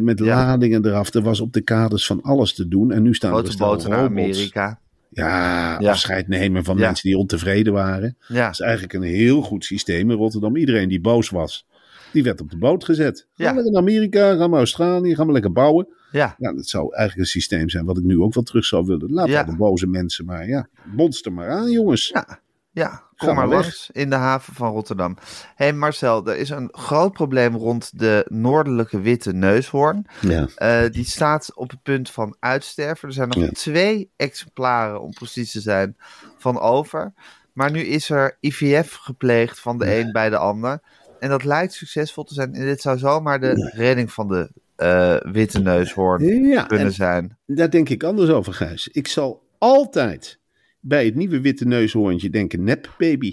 met 0.00 0.18
Ja. 0.18 0.24
ladingen 0.24 0.86
eraf. 0.86 1.14
Er 1.14 1.22
was 1.22 1.40
op 1.40 1.52
de 1.52 1.60
kaders 1.60 2.06
van 2.06 2.22
alles 2.22 2.54
te 2.54 2.68
doen. 2.68 2.92
En 2.92 3.02
nu 3.02 3.14
staan 3.14 3.30
er 3.36 3.38
grote 3.44 3.56
boten 3.58 3.90
naar. 3.90 3.98
Amerika. 3.98 4.80
Ja, 5.10 5.76
Ja. 5.80 5.90
afscheid 5.90 6.28
nemen 6.28 6.64
van 6.64 6.76
Ja. 6.78 6.86
mensen 6.86 7.08
die 7.08 7.18
ontevreden 7.18 7.72
waren. 7.72 8.16
Ja, 8.28 8.44
Dat 8.44 8.52
is 8.52 8.60
eigenlijk 8.60 8.92
een 8.92 9.02
heel 9.02 9.42
goed 9.42 9.64
systeem 9.64 10.10
in 10.10 10.16
Rotterdam. 10.16 10.56
Iedereen 10.56 10.88
die 10.88 11.00
boos 11.00 11.30
was, 11.30 11.66
die 12.12 12.22
werd 12.22 12.40
op 12.40 12.50
de 12.50 12.56
boot 12.58 12.84
gezet. 12.84 13.26
Ga 13.34 13.44
Ja. 13.44 13.52
naar 13.52 13.76
Amerika, 13.76 14.34
ga 14.36 14.46
maar 14.48 14.58
Australië, 14.58 15.14
ga 15.14 15.24
maar 15.24 15.32
lekker 15.32 15.52
bouwen. 15.52 15.86
ja, 16.10 16.34
Ja, 16.38 16.52
dat 16.52 16.66
zou 16.66 16.94
eigenlijk 16.94 17.18
een 17.18 17.32
systeem 17.32 17.68
zijn 17.68 17.84
wat 17.84 17.98
ik 17.98 18.04
nu 18.04 18.20
ook 18.20 18.34
wel 18.34 18.42
terug 18.42 18.64
zou 18.64 18.86
willen. 18.86 19.10
Laat 19.12 19.28
Ja. 19.28 19.42
de 19.44 19.56
boze 19.56 19.86
mensen 19.86 20.24
maar, 20.24 20.48
ja, 20.48 20.68
monster 20.84 21.32
maar 21.32 21.48
aan, 21.48 21.70
jongens. 21.70 22.08
ja. 22.08 22.40
Ja, 22.76 23.02
kom 23.16 23.34
maar 23.34 23.46
langs 23.48 23.90
in 23.92 24.10
de 24.10 24.16
haven 24.16 24.54
van 24.54 24.70
Rotterdam. 24.72 25.16
Hé 25.54 25.64
hey 25.64 25.72
Marcel, 25.72 26.26
er 26.26 26.36
is 26.36 26.50
een 26.50 26.68
groot 26.72 27.12
probleem 27.12 27.54
rond 27.56 27.98
de 27.98 28.24
noordelijke 28.28 29.00
witte 29.00 29.32
neushoorn. 29.32 30.06
Ja. 30.20 30.46
Eh, 30.56 30.90
die 30.90 31.04
staat 31.04 31.54
op 31.54 31.70
het 31.70 31.82
punt 31.82 32.10
van 32.10 32.36
uitsterven. 32.40 33.08
Er 33.08 33.14
zijn 33.14 33.28
nog 33.28 33.38
Ja. 33.38 33.50
twee 33.50 34.10
exemplaren, 34.16 35.00
om 35.00 35.10
precies 35.10 35.52
te 35.52 35.60
zijn, 35.60 35.96
van 36.38 36.60
over. 36.60 37.12
Maar 37.52 37.70
nu 37.70 37.80
is 37.80 38.10
er 38.10 38.36
IVF 38.40 38.92
gepleegd 38.94 39.60
van 39.60 39.78
de 39.78 39.98
een 39.98 40.12
bij 40.12 40.30
de 40.30 40.38
ander. 40.38 40.80
En 41.20 41.28
dat 41.28 41.44
lijkt 41.44 41.72
succesvol 41.72 42.24
te 42.24 42.34
zijn. 42.34 42.54
En 42.54 42.64
dit 42.64 42.80
zou 42.80 42.98
zomaar 42.98 43.40
de 43.40 43.70
redding 43.74 44.12
van 44.12 44.28
de 44.28 44.50
eh, 44.76 45.16
witte 45.32 45.58
neushoorn 45.58 46.24
Ja, 46.48 46.62
kunnen 46.62 46.86
en 46.86 46.92
zijn. 46.92 47.36
daar 47.46 47.70
denk 47.70 47.88
ik 47.88 48.02
anders 48.02 48.30
over, 48.30 48.52
Gijs. 48.54 48.88
Ik 48.88 49.08
zal 49.08 49.42
altijd 49.58 50.38
bij 50.86 51.04
het 51.04 51.14
nieuwe 51.14 51.40
witte 51.40 51.64
neushoorntje 51.66 52.30
denken, 52.30 52.64
nep 52.64 52.94
baby. 52.98 53.32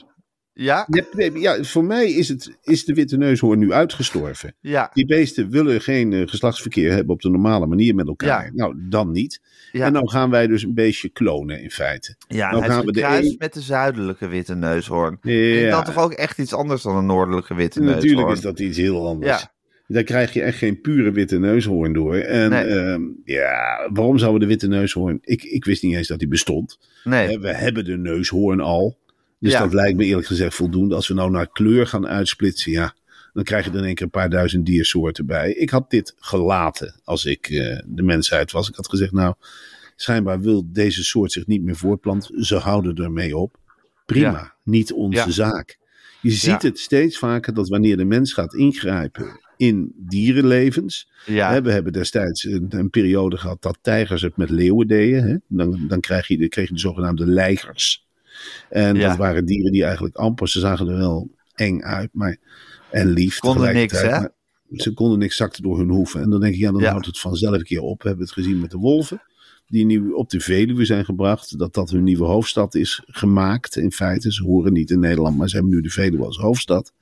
Ja, 0.56 0.86
Nep 0.88 1.08
baby. 1.16 1.40
Ja, 1.40 1.64
voor 1.64 1.84
mij 1.84 2.12
is, 2.12 2.28
het, 2.30 2.58
is 2.62 2.86
de 2.86 2.94
witte 2.94 3.18
neushoorn 3.18 3.60
nu 3.60 3.72
uitgestorven. 3.72 4.56
ja, 4.60 4.90
Die 4.94 5.06
beesten 5.06 5.50
willen 5.50 5.82
geen 5.82 6.14
eh, 6.14 6.28
geslachtsverkeer 6.28 6.92
hebben 6.92 7.14
op 7.14 7.22
de 7.22 7.30
normale 7.30 7.66
manier 7.66 7.96
met 7.96 8.08
elkaar. 8.08 8.46
Ja. 8.46 8.52
Nou, 8.54 8.76
dan 8.90 9.12
niet. 9.12 9.42
ja. 9.72 9.86
En 9.86 9.94
dan 9.94 10.10
gaan 10.10 10.30
wij 10.30 10.48
dus 10.48 10.64
een 10.64 10.74
beestje 10.74 11.10
klonen 11.10 11.62
in 11.62 11.72
feite. 11.72 12.16
ja 12.28 12.50
nou 12.50 12.60
hij 12.62 12.70
gaan 12.70 12.80
is 12.80 12.86
we 12.86 12.92
de 12.92 13.04
een- 13.04 13.36
met 13.38 13.54
de 13.54 13.62
zuidelijke 13.62 14.28
witte 14.28 14.56
neushoorn. 14.56 15.18
Ja, 15.22 15.70
dat 15.70 15.86
toch 15.86 15.98
ook 16.04 16.14
echt 16.14 16.38
iets 16.38 16.54
anders 16.54 16.82
dan 16.82 16.96
een 16.96 17.06
noordelijke 17.06 17.54
witte 17.56 17.80
neushoorn. 17.80 18.04
natuurlijk 18.06 18.32
is 18.38 18.42
dat 18.42 18.60
iets 18.60 18.78
heel 18.78 19.08
anders. 19.08 19.42
Ja. 19.42 19.53
Daar 19.94 20.04
krijg 20.04 20.34
je 20.34 20.42
echt 20.42 20.58
geen 20.58 20.82
pure 20.82 21.12
witte 21.12 21.40
neushoorn 21.40 21.94
door. 21.94 22.16
En 22.16 22.50
Nee. 22.50 22.64
ehm, 22.64 23.02
ja, 23.26 23.90
waarom 23.94 24.18
zouden 24.18 24.40
we 24.40 24.46
de 24.46 24.52
witte 24.52 24.68
neushoorn... 24.68 25.18
Ik, 25.22 25.44
ik 25.44 25.66
wist 25.66 25.84
niet 25.84 25.96
eens 25.96 26.08
dat 26.08 26.20
die 26.20 26.28
bestond. 26.28 26.80
Nee, 27.04 27.40
We 27.40 27.54
hebben 27.54 27.86
de 27.86 27.98
neushoorn 27.98 28.60
al. 28.60 28.98
Dus 29.40 29.52
Ja. 29.52 29.60
dat 29.60 29.74
lijkt 29.74 29.98
me 29.98 30.06
eerlijk 30.06 30.28
gezegd 30.28 30.56
voldoende. 30.56 30.96
Als 30.96 31.08
we 31.08 31.14
nou 31.14 31.32
naar 31.32 31.52
kleur 31.52 31.88
gaan 31.88 32.08
uitsplitsen, 32.08 32.72
ja... 32.72 32.96
Dan 33.34 33.44
krijg 33.44 33.66
je 33.66 33.72
er 33.72 33.78
in 33.78 33.84
één 33.84 33.96
keer 33.96 34.06
een 34.06 34.12
paar 34.12 34.30
duizend 34.30 34.66
diersoorten 34.66 35.26
bij. 35.26 35.54
Ik 35.54 35.70
had 35.70 35.90
dit 35.90 36.16
gelaten 36.20 37.00
als 37.04 37.26
ik 37.26 37.50
eh, 37.50 37.80
de 37.86 38.04
mensheid 38.04 38.52
was. 38.52 38.70
Ik 38.70 38.76
had 38.76 38.90
gezegd, 38.90 39.12
nou, 39.12 39.34
schijnbaar 39.96 40.40
wil 40.42 40.64
deze 40.72 41.04
soort 41.04 41.32
zich 41.32 41.48
niet 41.48 41.64
meer 41.64 41.76
voortplanten. 41.76 42.44
Ze 42.46 42.56
houden 42.56 42.96
ermee 43.04 43.38
op. 43.38 43.58
Prima, 44.06 44.30
Ja. 44.32 44.54
niet 44.64 44.92
onze 44.94 45.18
Ja. 45.18 45.30
zaak. 45.30 45.78
Je 46.22 46.32
ziet 46.32 46.62
het 46.62 46.80
steeds 46.80 47.18
vaker 47.18 47.54
dat 47.54 47.70
wanneer 47.70 47.98
de 47.98 48.06
mens 48.06 48.34
gaat 48.34 48.54
ingrijpen 48.54 49.40
in 49.68 49.94
dierenlevens. 49.98 51.10
ja, 51.26 51.62
we 51.62 51.72
hebben 51.72 51.94
destijds 51.94 52.44
een, 52.44 52.66
een 52.70 52.90
periode 52.90 53.38
gehad 53.38 53.62
dat 53.62 53.78
tijgers 53.82 54.22
het 54.22 54.38
met 54.38 54.50
leeuwen 54.50 54.88
deden. 54.88 55.24
Hè? 55.24 55.36
Dan, 55.48 55.86
dan 55.88 56.00
krijg 56.00 56.28
je 56.28 56.38
de, 56.38 56.48
kreeg 56.48 56.68
je 56.68 56.74
de 56.74 56.80
zogenaamde 56.80 57.26
leigers. 57.26 58.06
En 58.70 58.96
Ja. 58.96 59.08
dat 59.08 59.18
waren 59.18 59.46
dieren 59.46 59.72
die 59.72 59.84
eigenlijk 59.84 60.16
amper, 60.16 60.50
ze 60.50 60.60
zagen 60.60 60.88
er 60.88 60.98
wel 60.98 61.32
eng 61.56 61.82
uit 61.82 62.10
maar, 62.14 62.38
en 62.92 63.10
lief. 63.10 63.40
Konden 63.40 63.74
niks, 63.74 64.02
hè? 64.02 64.10
maar 64.10 64.32
Ze 64.72 64.94
konden 64.94 65.20
niks, 65.20 65.36
zakten 65.36 65.64
door 65.64 65.78
hun 65.78 65.90
hoeven. 65.90 66.22
En 66.22 66.30
dan 66.30 66.40
denk 66.40 66.54
ik, 66.54 66.60
ja, 66.60 66.72
dan 66.72 66.82
Ja. 66.82 66.90
houdt 66.92 67.06
het 67.06 67.20
vanzelf 67.20 67.56
een 67.56 67.64
keer 67.64 67.82
op. 67.82 68.02
We 68.02 68.08
hebben 68.08 68.26
het 68.26 68.34
gezien 68.34 68.60
met 68.60 68.72
de 68.72 68.78
wolven. 68.78 69.22
die 69.68 69.86
nu 69.86 70.10
op 70.12 70.30
de 70.30 70.40
Veluwe 70.40 70.86
zijn 70.86 71.06
gebracht. 71.06 71.58
Dat 71.60 71.74
dat 71.74 71.90
hun 71.90 72.04
nieuwe 72.04 72.26
hoofdstad 72.26 72.76
is 72.76 73.02
gemaakt 73.06 73.76
in 73.78 73.92
feite. 73.92 74.34
Ze 74.34 74.44
horen 74.44 74.74
niet 74.74 74.90
in 74.92 75.00
Nederland, 75.00 75.38
maar 75.38 75.50
ze 75.50 75.56
hebben 75.56 75.74
nu 75.74 75.82
de 75.82 75.90
Veluwe 75.90 76.26
als 76.26 76.38
hoofdstad. 76.38 76.94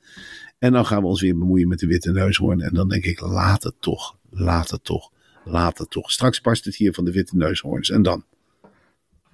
En 0.62 0.72
dan 0.72 0.86
gaan 0.86 1.02
we 1.02 1.08
ons 1.08 1.22
weer 1.22 1.38
bemoeien 1.38 1.68
met 1.68 1.80
de 1.80 1.88
witte 1.88 2.12
neushoorn. 2.12 2.62
En 2.62 2.74
dan 2.74 2.90
denk 2.90 3.04
ik, 3.04 3.20
laat 3.20 3.64
het 3.64 3.76
toch, 3.80 4.18
laat 4.30 4.70
het 4.70 4.84
toch, 4.84 5.12
laat 5.44 5.78
het 5.78 5.90
toch. 5.90 6.12
Straks 6.12 6.42
barst 6.42 6.66
het 6.66 6.76
hier 6.76 6.94
van 6.94 7.06
de 7.06 7.12
witte 7.12 7.38
neushoorns. 7.38 7.90
En 7.90 8.02
dan? 8.02 8.24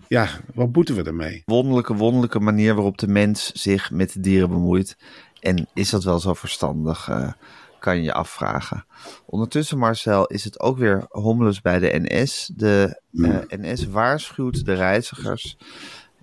Ja, 0.07 0.29
wat 0.53 0.73
moeten 0.73 0.95
we 0.95 1.03
ermee? 1.03 1.41
Wonderlijke, 1.45 1.93
wonderlijke 1.93 2.39
manier 2.39 2.73
waarop 2.73 2.97
de 2.97 3.07
mens 3.07 3.51
zich 3.51 3.91
met 3.91 4.13
de 4.13 4.19
dieren 4.19 4.49
bemoeit. 4.49 4.97
En 5.39 5.67
is 5.73 5.89
dat 5.89 6.03
wel 6.03 6.19
zo 6.19 6.33
verstandig, 6.33 7.09
eh, 7.09 7.31
kan 7.79 7.95
je 7.97 8.03
je 8.03 8.13
afvragen. 8.13 8.85
Ondertussen, 9.25 9.77
Marcel, 9.77 10.25
is 10.25 10.43
het 10.43 10.59
ook 10.59 10.77
weer 10.77 11.05
hommeles 11.09 11.61
bij 11.61 11.79
de 11.79 11.99
NS. 12.01 12.51
De 12.55 13.01
eh, 13.11 13.39
NS 13.47 13.87
waarschuwt 13.87 14.65
de 14.65 14.73
reizigers. 14.73 15.57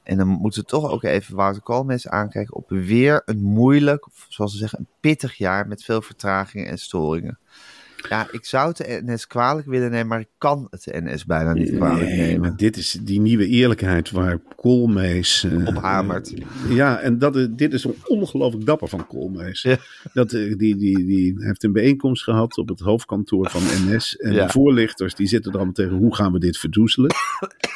En 0.04 0.16
dan 0.16 0.28
moeten 0.28 0.60
we 0.60 0.68
toch 0.68 0.90
ook 0.90 1.02
even 1.02 1.36
Wouter 1.36 1.62
Koolmees 1.62 2.08
aankijken 2.08 2.54
op 2.54 2.68
weer 2.68 3.22
een 3.24 3.42
moeilijk, 3.42 4.06
zoals 4.28 4.52
ze 4.52 4.58
zeggen, 4.58 4.78
een 4.78 4.88
pittig 5.00 5.34
jaar 5.36 5.66
met 5.66 5.84
veel 5.84 6.02
vertragingen 6.02 6.66
en 6.66 6.78
storingen. 6.78 7.38
Ja, 8.08 8.28
ik 8.30 8.44
zou 8.44 8.68
het 8.68 8.76
de 8.76 9.02
NS 9.04 9.26
kwalijk 9.26 9.66
willen 9.66 9.90
nemen, 9.90 10.06
maar 10.06 10.20
ik 10.20 10.28
kan 10.38 10.66
het 10.70 10.82
de 10.84 11.00
NS 11.04 11.24
bijna 11.24 11.52
niet 11.52 11.70
kwalijk 11.74 12.08
Nee, 12.08 12.16
nemen. 12.16 12.40
maar 12.40 12.56
dit 12.56 12.76
is 12.76 12.98
die 13.02 13.20
nieuwe 13.20 13.46
eerlijkheid 13.46 14.10
waar 14.10 14.38
Koolmees... 14.56 15.44
eh, 15.44 15.66
Op 15.66 15.76
hamert. 15.76 16.34
Ja, 16.68 16.98
en 17.00 17.18
dat, 17.18 17.48
dit 17.58 17.72
is 17.72 17.86
ongelooflijk 18.06 18.66
dapper 18.66 18.88
van 18.88 19.06
Koolmees. 19.06 19.62
Ja. 19.62 19.76
Dat, 20.12 20.32
eh, 20.32 20.56
die, 20.56 20.76
die, 20.76 21.04
die 21.06 21.34
heeft 21.38 21.62
een 21.64 21.72
bijeenkomst 21.72 22.22
gehad 22.22 22.56
op 22.58 22.68
het 22.68 22.80
hoofdkantoor 22.80 23.50
van 23.50 23.62
NS. 23.62 24.16
En 24.16 24.32
Ja. 24.32 24.46
de 24.46 24.52
voorlichters 24.52 25.14
die 25.14 25.26
zitten 25.26 25.50
er 25.50 25.56
allemaal 25.56 25.74
tegen, 25.74 25.96
hoe 25.96 26.14
gaan 26.14 26.32
we 26.32 26.38
dit 26.38 26.58
verdoezelen? 26.58 27.10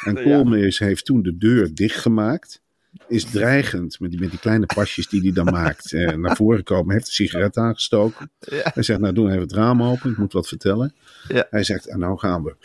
En 0.05 0.15
Koolmees 0.23 0.79
heeft 0.79 1.05
toen 1.05 1.21
de 1.21 1.37
deur 1.37 1.73
dichtgemaakt. 1.73 2.61
Is 3.07 3.23
dreigend 3.23 3.99
met 3.99 4.11
die, 4.11 4.19
met 4.19 4.29
die 4.29 4.39
kleine 4.39 4.65
pasjes 4.65 5.07
die 5.07 5.21
hij 5.21 5.31
dan 5.31 5.45
maakt 5.61 5.93
eh, 5.93 6.15
naar 6.15 6.35
voren 6.35 6.57
gekomen. 6.57 6.93
Heeft 6.93 7.07
een 7.07 7.13
sigaret 7.13 7.57
aangestoken. 7.57 8.31
Ja. 8.39 8.71
Hij 8.73 8.83
zegt, 8.83 8.99
nou 8.99 9.13
doen 9.13 9.29
even 9.29 9.41
het 9.41 9.53
raam 9.53 9.83
open, 9.83 10.11
ik 10.11 10.17
moet 10.17 10.33
wat 10.33 10.47
vertellen. 10.47 10.93
Ja. 11.27 11.47
Hij 11.49 11.63
zegt, 11.63 11.87
en 11.87 11.99
nou 11.99 12.17
gaan 12.17 12.43
we. 12.43 12.55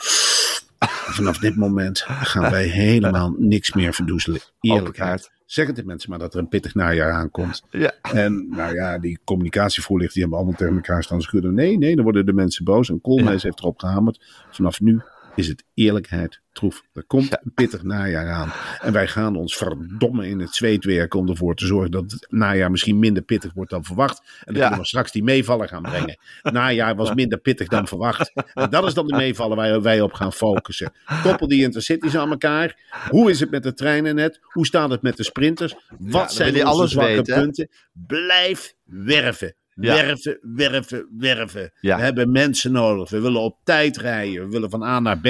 Vanaf 0.88 1.38
dit 1.38 1.56
moment 1.56 2.04
gaan 2.06 2.50
wij 2.50 2.64
helemaal 2.64 3.34
niks 3.38 3.72
meer 3.72 3.94
verdoezelen. 3.94 4.40
Eerlijkheid. 4.60 5.30
het 5.46 5.76
de 5.76 5.84
mensen 5.84 6.10
maar 6.10 6.18
dat 6.18 6.34
er 6.34 6.40
een 6.40 6.48
pittig 6.48 6.74
najaar 6.74 7.12
aankomt. 7.12 7.62
Ja. 7.70 7.92
En 8.02 8.48
nou 8.50 8.74
ja, 8.74 8.98
die 8.98 9.18
communicatievoorlichters 9.24 10.14
die 10.14 10.22
hebben 10.22 10.40
allemaal 10.40 10.58
tegen 10.58 10.74
elkaar 10.74 11.02
staan 11.02 11.20
schudden. 11.20 11.54
Nee, 11.54 11.78
nee, 11.78 11.94
dan 11.94 12.04
worden 12.04 12.26
de 12.26 12.32
mensen 12.32 12.64
boos. 12.64 12.88
En 12.88 13.00
Koolmees 13.00 13.42
heeft 13.42 13.58
erop 13.58 13.78
gehamerd. 13.78 14.24
Vanaf 14.50 14.80
nu 14.80 15.02
is 15.36 15.48
het 15.48 15.64
eerlijkheid 15.74 16.40
troef. 16.52 16.82
Er 16.92 17.04
komt 17.04 17.28
Ja. 17.28 17.40
een 17.44 17.52
pittig 17.54 17.82
najaar 17.82 18.30
aan. 18.30 18.52
En 18.80 18.92
wij 18.92 19.08
gaan 19.08 19.36
ons 19.36 19.56
verdomme 19.56 20.28
in 20.28 20.40
het 20.40 20.54
zweet 20.54 20.84
werken 20.84 21.18
om 21.18 21.28
ervoor 21.28 21.54
te 21.54 21.66
zorgen 21.66 21.90
dat 21.90 22.10
het 22.10 22.26
najaar 22.30 22.70
misschien 22.70 22.98
minder 22.98 23.22
pittig 23.22 23.52
wordt 23.54 23.70
dan 23.70 23.84
verwacht. 23.84 24.18
En 24.18 24.26
dan 24.44 24.54
Ja. 24.54 24.60
kunnen 24.60 24.78
we 24.80 24.86
straks 24.86 25.12
die 25.12 25.22
meevaller 25.22 25.68
gaan 25.68 25.82
brengen. 25.82 26.18
Najaar 26.42 26.96
was 26.96 27.14
minder 27.14 27.38
pittig 27.38 27.68
dan 27.68 27.88
verwacht. 27.88 28.32
En 28.54 28.70
dat 28.70 28.86
is 28.86 28.94
dan 28.94 29.06
de 29.06 29.16
meevaller 29.16 29.56
waar 29.56 29.82
wij 29.82 30.00
op 30.00 30.12
gaan 30.12 30.32
focussen. 30.32 30.92
Koppel 31.22 31.48
die 31.48 31.62
intercities 31.62 32.16
aan 32.16 32.30
elkaar. 32.30 32.78
Hoe 33.08 33.30
is 33.30 33.40
het 33.40 33.50
met 33.50 33.62
de 33.62 33.74
treinen 33.74 34.14
net? 34.14 34.38
Hoe 34.42 34.66
staat 34.66 34.90
het 34.90 35.02
met 35.02 35.16
de 35.16 35.24
sprinters? 35.24 35.74
Wat 35.98 36.32
zijn 36.32 36.52
onze 36.54 36.64
alles 36.64 36.90
zwakke 36.90 37.12
weten, 37.14 37.34
hè? 37.34 37.40
punten? 37.40 37.68
Blijf 38.06 38.74
werven. 38.84 39.54
Ja. 39.76 39.94
Werven, 39.94 40.38
werven, 40.42 41.06
werven. 41.18 41.72
Ja. 41.80 41.96
We 41.96 42.02
hebben 42.02 42.30
mensen 42.30 42.72
nodig. 42.72 43.10
We 43.10 43.20
willen 43.20 43.40
op 43.40 43.58
tijd 43.64 43.96
rijden. 43.96 44.44
We 44.44 44.50
willen 44.50 44.70
van 44.70 44.82
A 44.82 45.00
naar 45.00 45.18
B. 45.18 45.26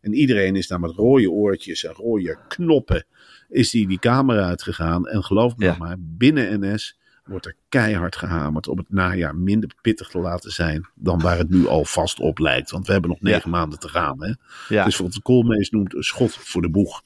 En 0.00 0.14
iedereen 0.14 0.56
is 0.56 0.66
daar 0.66 0.80
met 0.80 0.90
rode 0.90 1.30
oortjes 1.30 1.84
en 1.84 1.92
rode 1.92 2.38
knoppen. 2.48 3.04
Is 3.48 3.70
die 3.70 3.88
die 3.88 3.98
kamer 3.98 4.42
uitgegaan. 4.42 5.06
En 5.06 5.24
geloof 5.24 5.56
me 5.56 5.64
Ja. 5.64 5.76
maar, 5.78 5.96
binnen 5.98 6.60
NS 6.60 6.98
wordt 7.24 7.46
er 7.46 7.56
keihard 7.68 8.16
gehamerd 8.16 8.68
om 8.68 8.78
het 8.78 8.90
najaar 8.90 9.34
minder 9.36 9.70
pittig 9.82 10.08
te 10.08 10.18
laten 10.18 10.50
zijn 10.50 10.88
dan 10.94 11.20
waar 11.20 11.38
het 11.38 11.50
nu 11.50 11.66
al 11.66 11.84
vast 11.84 12.20
op 12.20 12.38
lijkt. 12.38 12.70
Want 12.70 12.86
we 12.86 12.92
hebben 12.92 13.10
nog 13.10 13.20
negen 13.20 13.50
maanden 13.50 13.78
te 13.78 13.88
gaan. 13.88 14.22
Hè? 14.22 14.34
Ja. 14.68 14.84
Dus 14.84 14.96
wat 14.96 15.12
de 15.12 15.22
Koolmees 15.22 15.70
noemt 15.70 15.94
een 15.94 16.02
schot 16.02 16.34
voor 16.34 16.62
de 16.62 16.70
boeg. 16.70 17.02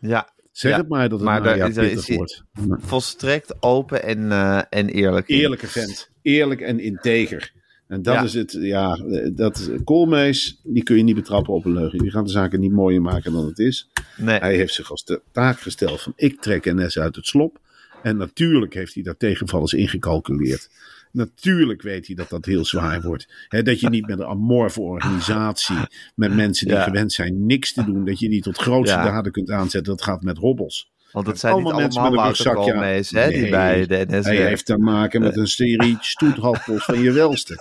ja. 0.00 0.36
Zeg 0.58 0.72
Ja. 0.72 0.78
het 0.78 0.88
maar 0.88 1.08
dat 1.08 1.18
het 1.18 1.28
Maar 1.28 1.42
daar 1.42 1.58
najaar 1.58 1.84
is- 1.84 2.08
wordt. 2.08 2.44
Volstrekt 2.78 3.62
open 3.62 4.02
en, 4.02 4.32
eh, 4.32 4.60
en 4.70 4.88
eerlijk. 4.88 5.28
Eerlijke 5.28 5.66
vent. 5.66 6.10
Eerlijk 6.22 6.60
en 6.60 6.80
integer. 6.80 7.52
En 7.88 8.02
dat 8.02 8.14
Ja. 8.14 8.22
is 8.22 8.34
het, 8.34 8.52
ja, 8.60 8.98
dat 9.34 9.70
Koolmees, 9.84 10.60
die 10.64 10.82
kun 10.82 10.96
je 10.96 11.02
niet 11.02 11.14
betrappen 11.14 11.54
op 11.54 11.64
een 11.64 11.72
leugen. 11.72 11.98
Die 11.98 12.10
gaat 12.10 12.24
de 12.26 12.30
zaken 12.32 12.60
niet 12.60 12.72
mooier 12.72 13.02
maken 13.02 13.32
dan 13.32 13.46
het 13.46 13.58
is. 13.58 13.88
Nee. 14.16 14.38
Hij 14.38 14.54
heeft 14.56 14.74
zich 14.74 14.90
als 14.90 15.04
de 15.04 15.20
taak 15.32 15.60
gesteld 15.60 16.00
van 16.02 16.12
ik 16.16 16.40
trek 16.40 16.64
NS 16.64 16.98
uit 16.98 17.16
het 17.16 17.26
slop. 17.26 17.58
En 18.02 18.16
natuurlijk 18.16 18.74
heeft 18.74 18.94
hij 18.94 19.02
daar 19.02 19.16
tegenvallers 19.16 19.72
ingecalculeerd. 19.72 20.70
Natuurlijk 21.12 21.82
weet 21.82 22.06
hij 22.06 22.16
dat 22.16 22.28
dat 22.28 22.44
heel 22.44 22.64
zwaar 22.64 23.02
wordt. 23.02 23.28
Dat 23.48 23.80
je 23.80 23.88
niet 23.88 24.06
met 24.06 24.18
een 24.18 24.26
amorfe 24.26 24.80
organisatie, 24.80 25.76
met 26.14 26.34
mensen 26.34 26.66
die 26.66 26.76
Ja. 26.76 26.82
gewend 26.82 27.12
zijn 27.12 27.46
niks 27.46 27.72
te 27.72 27.84
doen, 27.84 28.04
dat 28.04 28.18
je 28.18 28.28
die 28.28 28.42
tot 28.42 28.58
grootste 28.58 28.96
Ja. 28.96 29.04
daden 29.04 29.32
kunt 29.32 29.50
aanzetten. 29.50 29.92
Dat 29.96 30.02
gaat 30.02 30.22
met 30.22 30.38
robbels. 30.38 30.90
Want 31.12 31.26
dat 31.26 31.38
zijn 31.38 31.54
niet 31.54 31.62
Allemaal 31.64 31.80
mensen 31.80 32.00
allemaal 32.02 32.28
met 32.28 32.38
een. 32.38 32.54
Koolmees, 32.54 33.10
hè, 33.10 33.28
die 33.28 33.50
bij 33.50 33.86
de 33.86 33.94
Hij 34.22 34.36
heeft 34.36 34.66
te 34.66 34.78
maken 34.78 35.20
met 35.20 35.36
een 35.36 35.46
serie 35.46 35.96
stoethalpels 36.14 36.84
van 36.84 37.00
je 37.00 37.12
welste. 37.12 37.56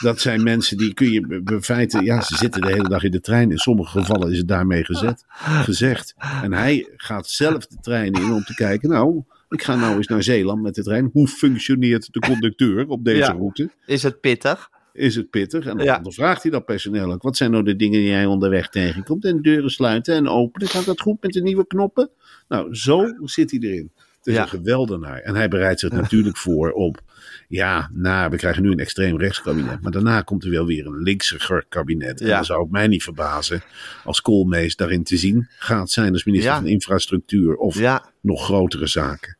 Dat 0.00 0.20
zijn 0.20 0.42
mensen 0.42 0.76
die 0.76 0.94
kun 0.94 1.10
je 1.10 1.58
feiten, 1.60 2.04
ja, 2.04 2.20
ze 2.20 2.36
zitten 2.36 2.60
de 2.60 2.68
hele 2.72 2.88
dag 2.88 3.02
in 3.02 3.10
de 3.10 3.20
trein. 3.20 3.50
In 3.50 3.58
sommige 3.58 3.98
gevallen 3.98 4.32
is 4.32 4.38
het 4.38 4.48
daarmee 4.48 4.84
gezet, 4.84 5.24
gezegd. 5.62 6.14
En 6.42 6.52
hij 6.52 6.88
gaat 6.96 7.28
zelf 7.28 7.66
de 7.66 7.76
trein 7.80 8.12
in 8.12 8.32
om 8.32 8.44
te 8.44 8.54
kijken, 8.54 8.88
nou, 8.88 9.22
ik 9.48 9.62
ga 9.62 9.76
nou 9.76 9.96
eens 9.96 10.06
naar 10.06 10.22
Zeeland 10.22 10.62
met 10.62 10.74
de 10.74 10.82
trein. 10.82 11.10
Hoe 11.12 11.28
functioneert 11.28 12.12
de 12.12 12.18
conducteur 12.20 12.86
op 12.88 13.04
deze 13.04 13.16
Ja. 13.18 13.32
route? 13.32 13.70
Is 13.86 14.02
het 14.02 14.20
pittig? 14.20 14.70
Is 14.92 15.14
het 15.16 15.30
pittig? 15.30 15.66
En 15.66 15.76
dan 15.76 15.86
Ja. 15.86 15.96
ondervraagt 15.96 16.42
hij 16.42 16.50
dat 16.50 16.64
personeel 16.64 17.12
ook. 17.12 17.22
Wat 17.22 17.36
zijn 17.36 17.50
nou 17.50 17.64
de 17.64 17.76
dingen 17.76 17.98
die 18.00 18.08
jij 18.08 18.26
onderweg 18.26 18.68
tegenkomt? 18.68 19.24
En 19.24 19.42
deuren 19.42 19.70
sluiten 19.70 20.14
en 20.14 20.28
openen. 20.28 20.68
Gaat 20.68 20.84
dat 20.84 21.00
goed 21.00 21.22
met 21.22 21.32
de 21.32 21.42
nieuwe 21.42 21.66
knoppen? 21.66 22.10
Nou, 22.48 22.74
zo 22.74 23.04
zit 23.24 23.50
hij 23.50 23.60
erin. 23.60 23.90
Het 23.94 24.26
is 24.26 24.34
Ja. 24.34 24.42
een 24.42 24.48
geweldenaar. 24.48 25.18
En 25.20 25.34
hij 25.34 25.48
bereidt 25.48 25.80
zich 25.80 25.90
natuurlijk 25.90 26.36
voor 26.36 26.70
op... 26.72 27.00
Ja, 27.48 27.90
nou, 27.92 28.30
we 28.30 28.36
krijgen 28.36 28.62
nu 28.62 28.70
een 28.70 28.78
extreem 28.78 29.18
rechtskabinet. 29.18 29.80
Maar 29.82 29.92
daarna 29.92 30.20
komt 30.22 30.44
er 30.44 30.50
wel 30.50 30.66
weer 30.66 30.86
een 30.86 31.02
linkser 31.02 31.64
kabinet. 31.68 32.20
En 32.20 32.26
Ja. 32.26 32.34
dan 32.34 32.44
zou 32.44 32.62
het 32.62 32.70
mij 32.70 32.86
niet 32.86 33.02
verbazen 33.02 33.62
als 34.04 34.20
Koolmees 34.20 34.76
daarin 34.76 35.04
te 35.04 35.16
zien 35.16 35.46
gaat 35.58 35.90
zijn 35.90 36.12
als 36.12 36.24
minister 36.24 36.52
Ja. 36.52 36.58
van 36.58 36.66
Infrastructuur 36.66 37.56
of 37.56 37.80
nog 38.20 38.44
grotere 38.44 38.86
zaken. 38.86 39.35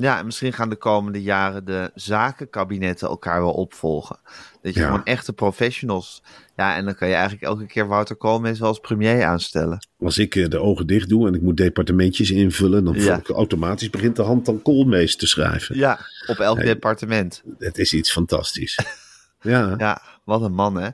Ja, 0.00 0.18
en 0.18 0.24
misschien 0.24 0.52
gaan 0.52 0.68
de 0.68 0.76
komende 0.76 1.22
jaren 1.22 1.64
de 1.64 1.90
zakenkabinetten 1.94 3.08
elkaar 3.08 3.40
wel 3.40 3.52
opvolgen. 3.52 4.18
Dat 4.62 4.74
je 4.74 4.80
Ja. 4.80 4.86
gewoon 4.86 5.04
echte 5.04 5.32
professionals... 5.32 6.22
Ja, 6.56 6.76
en 6.76 6.84
dan 6.84 6.94
kan 6.94 7.08
je 7.08 7.14
eigenlijk 7.14 7.42
elke 7.44 7.66
keer 7.66 7.86
Wouter 7.86 8.16
Koolmees 8.16 8.58
wel 8.58 8.68
als 8.68 8.78
premier 8.80 9.24
aanstellen. 9.24 9.86
Als 9.98 10.18
ik 10.18 10.34
eh, 10.36 10.48
de 10.48 10.58
ogen 10.58 10.86
dicht 10.86 11.08
doe 11.08 11.26
en 11.28 11.34
ik 11.34 11.42
moet 11.42 11.56
departementjes 11.56 12.30
invullen, 12.30 12.84
dan 12.84 12.94
Ja. 13.00 13.20
automatisch 13.26 13.90
begint 13.90 14.16
de 14.16 14.22
hand 14.22 14.46
dan 14.46 14.62
Koolmees 14.62 15.16
te 15.16 15.26
schrijven. 15.26 15.76
Ja, 15.76 15.98
op 16.26 16.38
elk 16.38 16.60
departement. 16.60 17.42
Het 17.58 17.78
is 17.78 17.92
iets 17.92 18.12
fantastisch. 18.12 18.78
Ja, 19.42 19.74
Ja, 19.78 20.02
wat 20.24 20.42
een 20.42 20.52
man, 20.54 20.74
hè. 20.76 20.88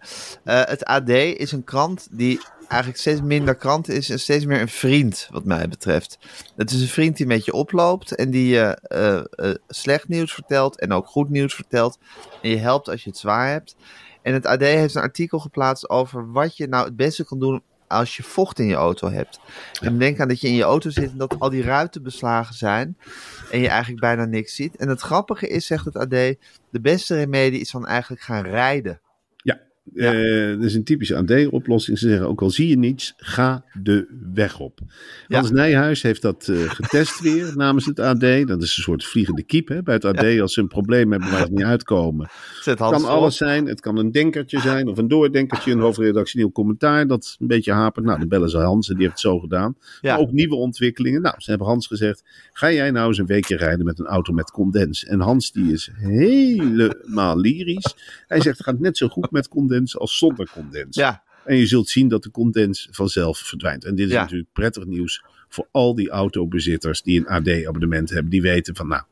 Eh, 0.45 0.61
het 0.65 0.85
AD 0.85 1.09
is 1.09 1.53
een 1.53 1.65
krant 1.65 2.09
die 2.11 2.41
eigenlijk 2.69 3.01
steeds 3.01 3.21
minder 3.21 3.55
krant 3.55 3.89
is 3.89 4.11
en 4.11 4.21
steeds 4.21 4.45
meer 4.45 4.61
een 4.61 4.69
vriend, 4.69 5.29
wat 5.31 5.45
mij 5.45 5.69
betreft. 5.69 6.19
Het 6.57 6.71
is 6.71 6.81
een 6.81 6.89
vriend 6.89 7.17
die 7.17 7.27
met 7.27 7.45
je 7.45 7.53
oploopt 7.53 8.15
en 8.15 8.31
die 8.31 8.49
je 8.49 8.79
eh, 8.83 9.17
eh, 9.17 9.55
slecht 9.69 10.09
nieuws 10.09 10.35
vertelt 10.35 10.81
en 10.81 10.93
ook 10.93 11.07
goed 11.07 11.31
nieuws 11.31 11.55
vertelt. 11.55 11.99
En 12.43 12.51
je 12.51 12.57
helpt 12.57 12.89
als 12.89 13.03
je 13.03 13.11
het 13.11 13.19
zwaar 13.19 13.51
hebt. 13.51 13.77
En 14.23 14.33
het 14.33 14.47
AD 14.47 14.61
heeft 14.61 14.95
een 14.95 15.03
artikel 15.03 15.39
geplaatst 15.39 15.91
over 15.91 16.33
wat 16.33 16.57
je 16.57 16.67
nou 16.67 16.85
het 16.85 16.97
beste 16.97 17.25
kan 17.25 17.39
doen 17.39 17.63
als 17.89 18.17
je 18.17 18.23
vocht 18.23 18.59
in 18.59 18.67
je 18.67 18.75
auto 18.75 19.11
hebt. 19.11 19.41
En 19.81 19.99
denk 19.99 20.21
aan 20.21 20.29
dat 20.29 20.41
je 20.41 20.49
in 20.49 20.55
je 20.55 20.63
auto 20.63 20.91
zit 20.91 21.11
en 21.11 21.19
dat 21.19 21.39
al 21.39 21.51
die 21.51 21.63
ruiten 21.63 22.03
beslagen 22.03 22.55
zijn 22.55 22.97
en 23.51 23.61
je 23.61 23.69
eigenlijk 23.69 24.01
bijna 24.01 24.25
niks 24.25 24.55
ziet. 24.55 24.77
En 24.77 24.89
het 24.89 25.01
grappige 25.01 25.49
is, 25.49 25.67
zegt 25.67 25.85
het 25.85 25.97
AD, 25.97 26.11
de 26.11 26.81
beste 26.81 27.15
remedie 27.15 27.61
is 27.61 27.71
dan 27.71 27.87
eigenlijk 27.87 28.23
gaan 28.23 28.45
rijden. 28.45 29.01
Ja. 29.95 30.13
Eh, 30.13 30.51
dat 30.51 30.65
is 30.65 30.75
een 30.75 30.85
typische 30.85 31.17
AD-oplossing. 31.17 31.99
Ze 31.99 32.09
zeggen 32.09 32.29
ook 32.29 32.43
al 32.43 32.51
zie 32.51 32.69
je 32.69 32.79
niets, 32.79 33.15
ga 33.17 33.65
de 33.83 34.07
weg 34.33 34.61
op. 34.61 34.81
Ja. 35.29 35.39
Hans 35.39 35.51
Nijhuis 35.51 36.03
heeft 36.03 36.23
dat 36.23 36.49
eh, 36.49 36.57
getest 36.71 37.21
weer 37.21 37.53
namens 37.57 37.87
het 37.87 38.01
AD. 38.01 38.21
Dat 38.21 38.63
is 38.63 38.77
een 38.77 38.83
soort 38.83 39.05
vliegende 39.05 39.43
kiep 39.43 39.69
hè, 39.69 39.83
bij 39.83 39.95
het 39.95 40.05
AD. 40.05 40.41
Als 40.41 40.53
ze 40.53 40.61
een 40.61 40.69
probleem 40.69 41.11
hebben 41.11 41.31
waar 41.31 41.47
ze 41.47 41.53
niet 41.53 41.65
uitkomen. 41.65 42.29
Het 42.65 42.79
kan 42.79 43.05
alles 43.05 43.37
zijn. 43.37 43.67
Het 43.67 43.81
kan 43.81 43.97
een 43.97 44.13
denkertje 44.13 44.61
zijn 44.61 44.89
of 44.89 44.99
een 44.99 45.09
doordenkertje. 45.09 45.73
Een 45.73 45.81
hoofdredactioneel 45.81 46.53
commentaar 46.53 47.07
dat 47.07 47.37
een 47.39 47.47
beetje 47.47 47.73
hapert. 47.73 48.05
Nou, 48.05 48.19
dan 48.19 48.29
bellen 48.29 48.51
ze 48.51 48.59
Hans 48.59 48.89
en 48.89 48.95
die 48.95 49.03
heeft 49.03 49.23
het 49.23 49.33
zo 49.33 49.39
gedaan. 49.39 49.77
Maar 50.03 50.19
ook 50.19 50.33
nieuwe 50.33 50.55
ontwikkelingen. 50.55 51.23
Nou, 51.23 51.35
ze 51.39 51.51
hebben 51.51 51.69
Hans 51.69 51.87
gezegd, 51.87 52.25
ga 52.53 52.73
jij 52.73 52.91
nou 52.91 53.09
eens 53.09 53.19
een 53.19 53.27
weekje 53.27 53.57
rijden 53.57 53.85
met 53.85 53.99
een 53.99 54.07
auto 54.07 54.33
met 54.33 54.51
condens. 54.51 55.05
En 55.05 55.21
Hans 55.21 55.53
die 55.53 55.73
is 55.73 55.91
helemaal 55.95 57.39
lyrisch. 57.39 57.95
Hij 58.27 58.41
zegt, 58.41 58.59
het 58.59 58.67
gaat 58.67 58.79
net 58.79 58.97
zo 58.97 59.09
goed 59.09 59.31
met 59.31 59.49
condens 59.49 59.76
als 59.99 60.19
zonder 60.19 60.49
condens. 60.53 60.97
Ja, 60.97 61.25
En 61.45 61.57
je 61.57 61.67
zult 61.67 61.89
zien 61.89 62.09
dat 62.09 62.23
de 62.23 62.31
condens 62.31 62.89
vanzelf 62.91 63.39
verdwijnt. 63.39 63.85
En 63.85 63.95
dit 63.95 64.07
is 64.07 64.13
Ja. 64.13 64.21
natuurlijk 64.21 64.53
prettig 64.53 64.85
nieuws 64.85 65.25
voor 65.49 65.67
al 65.71 65.95
die 65.95 66.09
autobezitters 66.11 67.03
die 67.03 67.19
een 67.21 67.27
AD-abonnement 67.27 68.11
hebben. 68.11 68.31
Die 68.31 68.43
weten 68.43 68.77
van, 68.77 68.89
nou, 68.89 69.03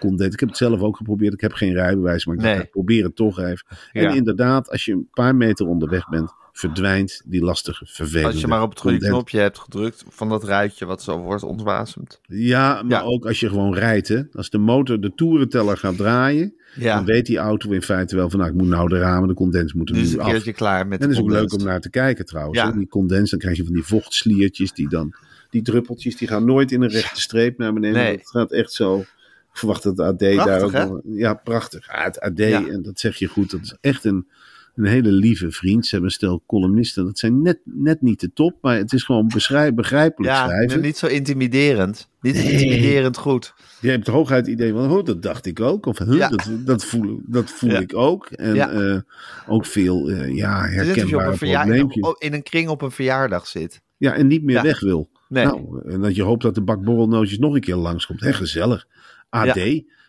condens. 0.00 0.34
Ik 0.34 0.40
heb 0.40 0.48
het 0.48 0.58
zelf 0.58 0.80
ook 0.80 0.96
geprobeerd. 0.96 1.32
Ik 1.32 1.40
heb 1.40 1.52
geen 1.52 1.72
rijbewijs, 1.72 2.26
maar 2.26 2.34
ik 2.36 2.40
Nee. 2.42 2.58
ik 2.60 2.70
probeer 2.70 3.04
het 3.04 3.16
toch 3.16 3.38
even. 3.38 3.66
En 3.92 4.02
Ja. 4.02 4.12
inderdaad, 4.12 4.70
als 4.70 4.84
je 4.84 4.92
een 4.92 5.08
paar 5.12 5.34
meter 5.36 5.66
onderweg 5.66 6.08
bent, 6.08 6.30
verdwijnt 6.52 7.22
die 7.24 7.42
lastige, 7.44 7.86
vervelende 7.88 8.28
Als 8.32 8.40
je 8.40 8.46
maar 8.46 8.62
op 8.62 8.70
het 8.70 8.80
goede 8.80 8.98
knopje 8.98 9.38
hebt 9.38 9.58
gedrukt 9.58 10.04
van 10.08 10.28
dat 10.28 10.44
ruitje 10.44 10.86
wat 10.86 11.02
zo 11.02 11.18
wordt 11.18 11.42
ontwasemd. 11.42 12.20
Ja, 12.26 12.82
maar 12.82 12.90
Ja. 12.90 13.00
ook 13.02 13.26
als 13.26 13.40
je 13.40 13.48
gewoon 13.48 13.74
rijdt. 13.74 14.08
Hè? 14.08 14.22
Als 14.32 14.50
de 14.50 14.58
motor 14.58 15.00
de 15.00 15.14
toerenteller 15.14 15.76
gaat 15.76 15.96
draaien, 15.96 16.54
Ja, 16.74 16.94
dan 16.96 17.04
weet 17.04 17.26
die 17.26 17.38
auto 17.38 17.70
in 17.70 17.82
feite 17.82 18.16
wel 18.16 18.30
van, 18.30 18.38
nou, 18.38 18.50
ik 18.50 18.56
moet 18.58 18.68
nou 18.68 18.88
de 18.88 18.98
ramen, 18.98 19.28
de 19.28 19.34
condens 19.34 19.72
moeten 19.72 19.94
nu 19.94 20.00
is 20.00 20.10
nu 20.12 20.18
een 20.18 20.24
af. 20.36 20.42
klaar 20.52 20.86
met 20.86 21.00
En 21.00 21.06
dat 21.08 21.16
is 21.16 21.22
ook 21.22 21.30
leuk 21.30 21.52
om 21.52 21.64
naar 21.64 21.80
te 21.80 21.90
kijken 21.90 22.24
trouwens. 22.26 22.58
Ja. 22.58 22.70
Die 22.72 22.88
condens, 22.88 23.30
dan 23.30 23.38
krijg 23.38 23.56
je 23.56 23.64
van 23.64 23.74
die 23.74 23.82
vochtsliertjes 23.82 24.72
die 24.72 24.88
dan, 24.88 25.14
die 25.50 25.62
druppeltjes, 25.62 26.16
die 26.16 26.28
gaan 26.28 26.44
nooit 26.44 26.72
in 26.72 26.82
een 26.82 26.88
rechte 26.90 27.20
streep 27.20 27.58
naar 27.58 27.72
beneden. 27.72 28.02
Nee. 28.02 28.16
Het 28.16 28.28
gaat 28.30 28.52
echt 28.52 28.72
zo. 28.72 28.98
Ik 28.98 29.58
verwacht 29.58 29.82
dat 29.82 29.96
het 29.96 30.06
AD 30.06 30.18
daar 30.46 30.62
ook 30.62 30.72
nog- 30.72 31.00
Ja, 31.04 31.34
prachtig. 31.34 31.86
Ja, 31.86 32.02
het 32.04 32.20
AD, 32.20 32.38
Ja. 32.38 32.66
en 32.68 32.82
dat 32.82 33.00
zeg 33.00 33.16
je 33.16 33.26
goed, 33.26 33.50
dat 33.50 33.60
is 33.62 33.76
echt 33.80 34.04
een, 34.04 34.26
een 34.74 34.84
hele 34.84 35.10
lieve 35.10 35.50
vriend. 35.50 35.84
Ze 35.84 35.90
hebben 35.90 36.08
een 36.10 36.16
stel 36.16 36.42
columnisten. 36.46 37.04
Dat 37.04 37.18
zijn 37.18 37.42
net, 37.42 37.58
net 37.64 38.02
niet 38.02 38.20
de 38.20 38.32
top, 38.32 38.58
maar 38.60 38.76
het 38.76 38.92
is 38.92 39.02
gewoon 39.02 39.26
begrijpelijk 39.74 40.32
Ja, 40.32 40.46
schrijven. 40.46 40.80
niet 40.80 40.96
zo 40.96 41.06
intimiderend. 41.06 42.08
Niet 42.20 42.34
intimiderend 42.36 43.16
goed. 43.16 43.54
Je 43.80 43.90
hebt 43.90 44.06
hooguit 44.06 44.46
het 44.46 44.54
idee 44.54 44.72
van, 44.72 44.90
oh, 44.90 45.04
dat 45.04 45.22
dacht 45.22 45.46
ik 45.46 45.60
ook. 45.60 45.86
Of, 45.86 45.98
Ja. 46.14 46.28
dat, 46.28 46.50
dat 46.64 46.84
voel, 46.84 47.20
dat 47.26 47.50
voel 47.50 47.70
Ja. 47.70 47.78
ik 47.80 47.96
ook. 47.96 48.26
En 48.26 48.54
Ja. 48.54 48.70
eh, 48.70 48.98
ook 49.46 49.66
veel 49.66 50.10
ja, 50.10 50.24
ja, 50.24 50.64
op 50.64 50.70
herkenbare 50.70 51.36
probleempjes. 51.36 52.14
in 52.18 52.32
een 52.32 52.42
kring 52.42 52.68
op 52.68 52.82
een 52.82 52.90
verjaardag 52.90 53.46
zit. 53.46 53.80
Ja, 53.96 54.14
en 54.14 54.26
niet 54.26 54.42
meer 54.42 54.56
Ja. 54.56 54.62
weg 54.62 54.80
wil. 54.80 55.10
Nee. 55.28 55.44
Nou, 55.44 55.90
en 55.90 56.00
dat 56.00 56.14
je 56.14 56.22
hoopt 56.22 56.42
dat 56.42 56.54
de 56.54 56.62
bak 56.62 56.84
borrelnootjes 56.84 57.38
nog 57.38 57.54
een 57.54 57.60
keer 57.60 57.76
langskomt. 57.76 58.24
Gezellig. 58.24 58.86
AD. 59.28 59.58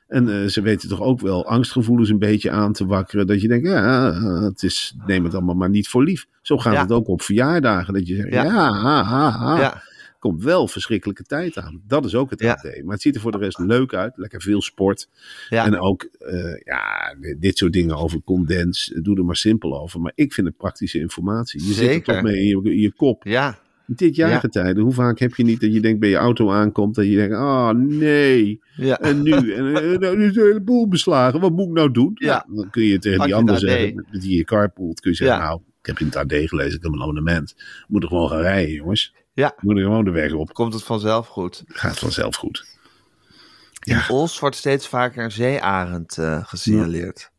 En 0.08 0.30
eh, 0.42 0.48
ze 0.48 0.62
weten 0.62 0.90
toch 0.90 1.02
ook 1.02 1.20
wel 1.20 1.46
angstgevoelens 1.48 2.10
een 2.10 2.20
beetje 2.20 2.52
aan 2.52 2.74
te 2.74 2.86
wakkeren. 2.86 3.28
Dat 3.28 3.42
je 3.42 3.48
denkt, 3.48 3.68
ja, 3.68 4.12
eh, 4.12 4.42
het 4.42 4.64
is, 4.64 4.96
neem 5.06 5.24
het 5.24 5.34
allemaal 5.34 5.56
maar 5.56 5.70
niet 5.70 5.88
voor 5.88 6.04
lief. 6.04 6.26
Zo 6.42 6.58
gaat 6.58 6.74
Ja. 6.74 6.82
het 6.82 6.92
ook 6.92 7.08
op 7.08 7.22
verjaardagen. 7.22 7.94
Dat 7.94 8.08
je 8.08 8.16
zegt, 8.16 8.30
ja, 8.34 8.44
Ja. 8.44 8.72
ha, 8.72 9.04
ha, 9.04 9.30
ha. 9.30 9.60
Ja. 9.60 9.82
Komt 10.20 10.44
wel 10.44 10.68
verschrikkelijke 10.68 11.24
tijd 11.24 11.58
aan. 11.58 11.82
Dat 11.88 12.06
is 12.06 12.16
ook 12.16 12.30
het. 12.30 12.44
AD. 12.44 12.64
Maar 12.64 12.94
het 12.94 13.02
ziet 13.02 13.16
er 13.16 13.22
voor 13.22 13.32
de 13.32 13.38
rest 13.38 13.60
leuk 13.60 13.94
uit. 13.94 14.14
Lekker 14.18 14.42
veel 14.42 14.62
sport. 14.62 15.10
En 15.50 15.80
ook, 15.80 16.04
eh, 16.20 16.56
ja, 16.64 17.16
dit 17.40 17.58
soort 17.58 17.74
dingen 17.74 17.96
over 17.98 18.22
condens. 18.26 18.94
Doe 19.02 19.18
er 19.18 19.26
maar 19.26 19.36
simpel 19.36 19.82
over. 19.82 20.02
Maar 20.02 20.12
ik 20.16 20.34
vind 20.34 20.48
het 20.48 20.58
praktische 20.58 21.00
informatie. 21.00 21.60
Je 21.68 21.74
zit 21.74 21.78
er 21.78 21.84
Zeker. 21.94 22.14
toch 22.14 22.24
mee 22.24 22.36
in 22.38 22.48
je, 22.48 22.72
in 22.72 22.80
je 22.80 22.92
kop. 22.92 23.24
ja. 23.24 23.58
Dit 23.86 24.16
jaargetijde, 24.16 24.82
hoe 24.82 24.94
vaak 24.94 25.20
heb 25.20 25.36
je 25.36 25.44
niet 25.44 25.62
dat 25.62 25.74
je 25.74 25.80
denkt 25.80 26.00
bij 26.00 26.10
je 26.10 26.16
auto 26.16 26.52
aankomt 26.52 26.96
dat 26.96 27.06
je 27.06 27.16
denkt, 27.16 27.36
oh 27.36 27.70
nee, 27.70 28.62
Ja. 28.76 29.00
en 29.00 29.22
nu? 29.22 29.32
En 29.54 29.76
eh, 29.76 29.98
nou, 30.00 30.18
nu 30.18 30.26
is 30.26 30.34
de 30.34 30.42
hele 30.42 30.62
boel 30.62 30.88
beslagen, 30.88 31.40
wat 31.40 31.52
moet 31.52 31.68
ik 31.68 31.74
nou 31.74 31.92
doen? 31.92 32.12
Ja. 32.16 32.44
Nou, 32.48 32.62
dan 32.62 32.70
kun 32.70 32.84
je 32.84 33.00
tegen 33.00 33.26
die 33.26 33.36
ander 33.36 33.60
zeggen, 33.60 34.06
die 34.12 34.38
je 34.38 34.44
carpoolt, 34.44 35.00
kun 35.00 35.12
je 35.12 35.18
zeggen, 35.18 35.38
Ja. 35.38 35.44
nou, 35.44 35.62
ik 35.82 35.86
heb 35.86 36.00
in 36.00 36.06
het 36.06 36.16
AD 36.16 36.34
gelezen, 36.34 36.78
ik 36.78 36.84
heb 36.84 36.92
een 36.94 37.02
abonnement. 37.02 37.56
Moet 37.88 38.04
er 38.04 38.10
gewoon 38.10 38.30
gaan 38.30 38.42
rijden, 38.42 38.74
jongens. 38.74 39.16
Ja. 39.34 39.56
Moet 39.60 39.78
er 39.78 39.84
gewoon 39.84 40.06
de 40.06 40.12
weg 40.12 40.34
op. 40.34 40.54
Komt 40.54 40.74
het 40.74 40.84
vanzelf 40.84 41.28
goed. 41.28 41.64
Gaat 41.68 42.00
vanzelf 42.00 42.36
goed. 42.36 42.66
In 43.84 43.96
Ja. 43.96 44.06
Os 44.08 44.40
wordt 44.40 44.56
steeds 44.56 44.88
vaker 44.88 45.24
een 45.24 45.32
zeearend 45.32 46.18
eh 46.18 46.46
gesignaleerd. 46.46 47.32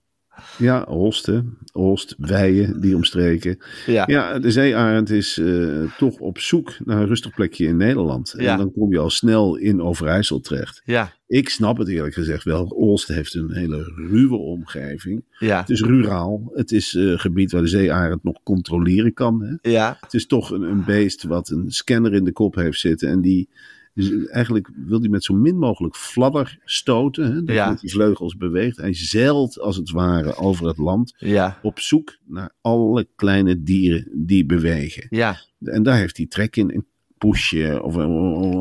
Ja, 0.59 0.85
Holst, 0.89 1.27
hè. 1.27 1.41
Holst, 1.73 2.15
Weijen, 2.19 2.81
die 2.81 2.97
omstreken. 2.97 3.59
Ja. 3.87 4.05
Ja, 4.07 4.39
de 4.39 4.51
zeearend 4.51 5.11
is 5.11 5.39
eh, 5.39 5.97
toch 5.99 6.19
op 6.19 6.39
zoek 6.39 6.77
naar 6.85 7.01
een 7.01 7.07
rustig 7.07 7.35
plekje 7.35 7.67
in 7.67 7.77
Nederland. 7.77 8.35
Ja. 8.37 8.53
En 8.53 8.59
dan 8.59 8.73
kom 8.73 8.93
je 8.93 8.99
al 8.99 9.11
snel 9.11 9.57
in 9.57 9.83
Overijssel 9.83 10.41
terecht. 10.41 10.83
Ja. 10.85 11.13
Ik 11.27 11.49
snap 11.49 11.79
het 11.79 11.89
eerlijk 11.89 12.15
gezegd 12.15 12.45
wel. 12.45 12.65
Olst 12.65 13.09
heeft 13.09 13.35
een 13.35 13.53
hele 13.53 13.93
ruwe 14.11 14.37
omgeving. 14.37 15.25
Ja. 15.39 15.61
Het 15.61 15.71
is 15.71 15.81
ruraal. 15.81 16.51
Het 16.55 16.73
is 16.73 16.95
eh, 16.95 17.03
een 17.05 17.21
gebied 17.21 17.53
waar 17.53 17.63
de 17.63 17.69
zeearend 17.69 18.25
nog 18.25 18.43
controleren 18.43 19.13
kan. 19.13 19.43
Hè. 19.43 19.71
Ja. 19.71 19.97
Het 20.01 20.15
is 20.15 20.27
toch 20.27 20.51
een, 20.51 20.63
een 20.63 20.85
beest 20.85 21.23
wat 21.23 21.49
een 21.49 21.71
scanner 21.71 22.15
in 22.15 22.25
de 22.25 22.33
kop 22.33 22.55
heeft 22.55 22.81
zitten. 22.81 23.09
En 23.09 23.21
die 23.21 23.49
dus 23.95 24.27
eigenlijk 24.27 24.71
wil 24.87 25.01
hij 25.01 25.09
met 25.09 25.25
zo 25.25 25.35
min 25.35 25.59
mogelijk 25.59 25.97
fladder 25.97 26.59
stoten. 26.65 27.25
Hè, 27.33 27.43
dat 27.43 27.55
Ja. 27.55 27.75
die 27.75 27.91
vleugels 27.91 28.37
beweegt. 28.37 28.77
Hij 28.77 28.95
zeilt 28.95 29.59
als 29.61 29.77
het 29.77 29.91
ware 29.91 30.37
over 30.37 30.67
het 30.67 30.79
land. 30.79 31.15
Ja. 31.17 31.59
Op 31.63 31.81
zoek 31.81 32.17
naar 32.27 32.51
alle 32.61 33.09
kleine 33.17 33.63
dieren 33.63 34.09
die 34.13 34.47
bewegen. 34.47 35.07
Ja. 35.11 35.37
En 35.65 35.83
daar 35.83 35.97
heeft 35.97 36.17
hij 36.17 36.27
trek 36.27 36.57
in. 36.57 36.71
Een 36.75 36.87
poesje 37.19 37.81
of 37.83 37.95
een, 37.95 38.11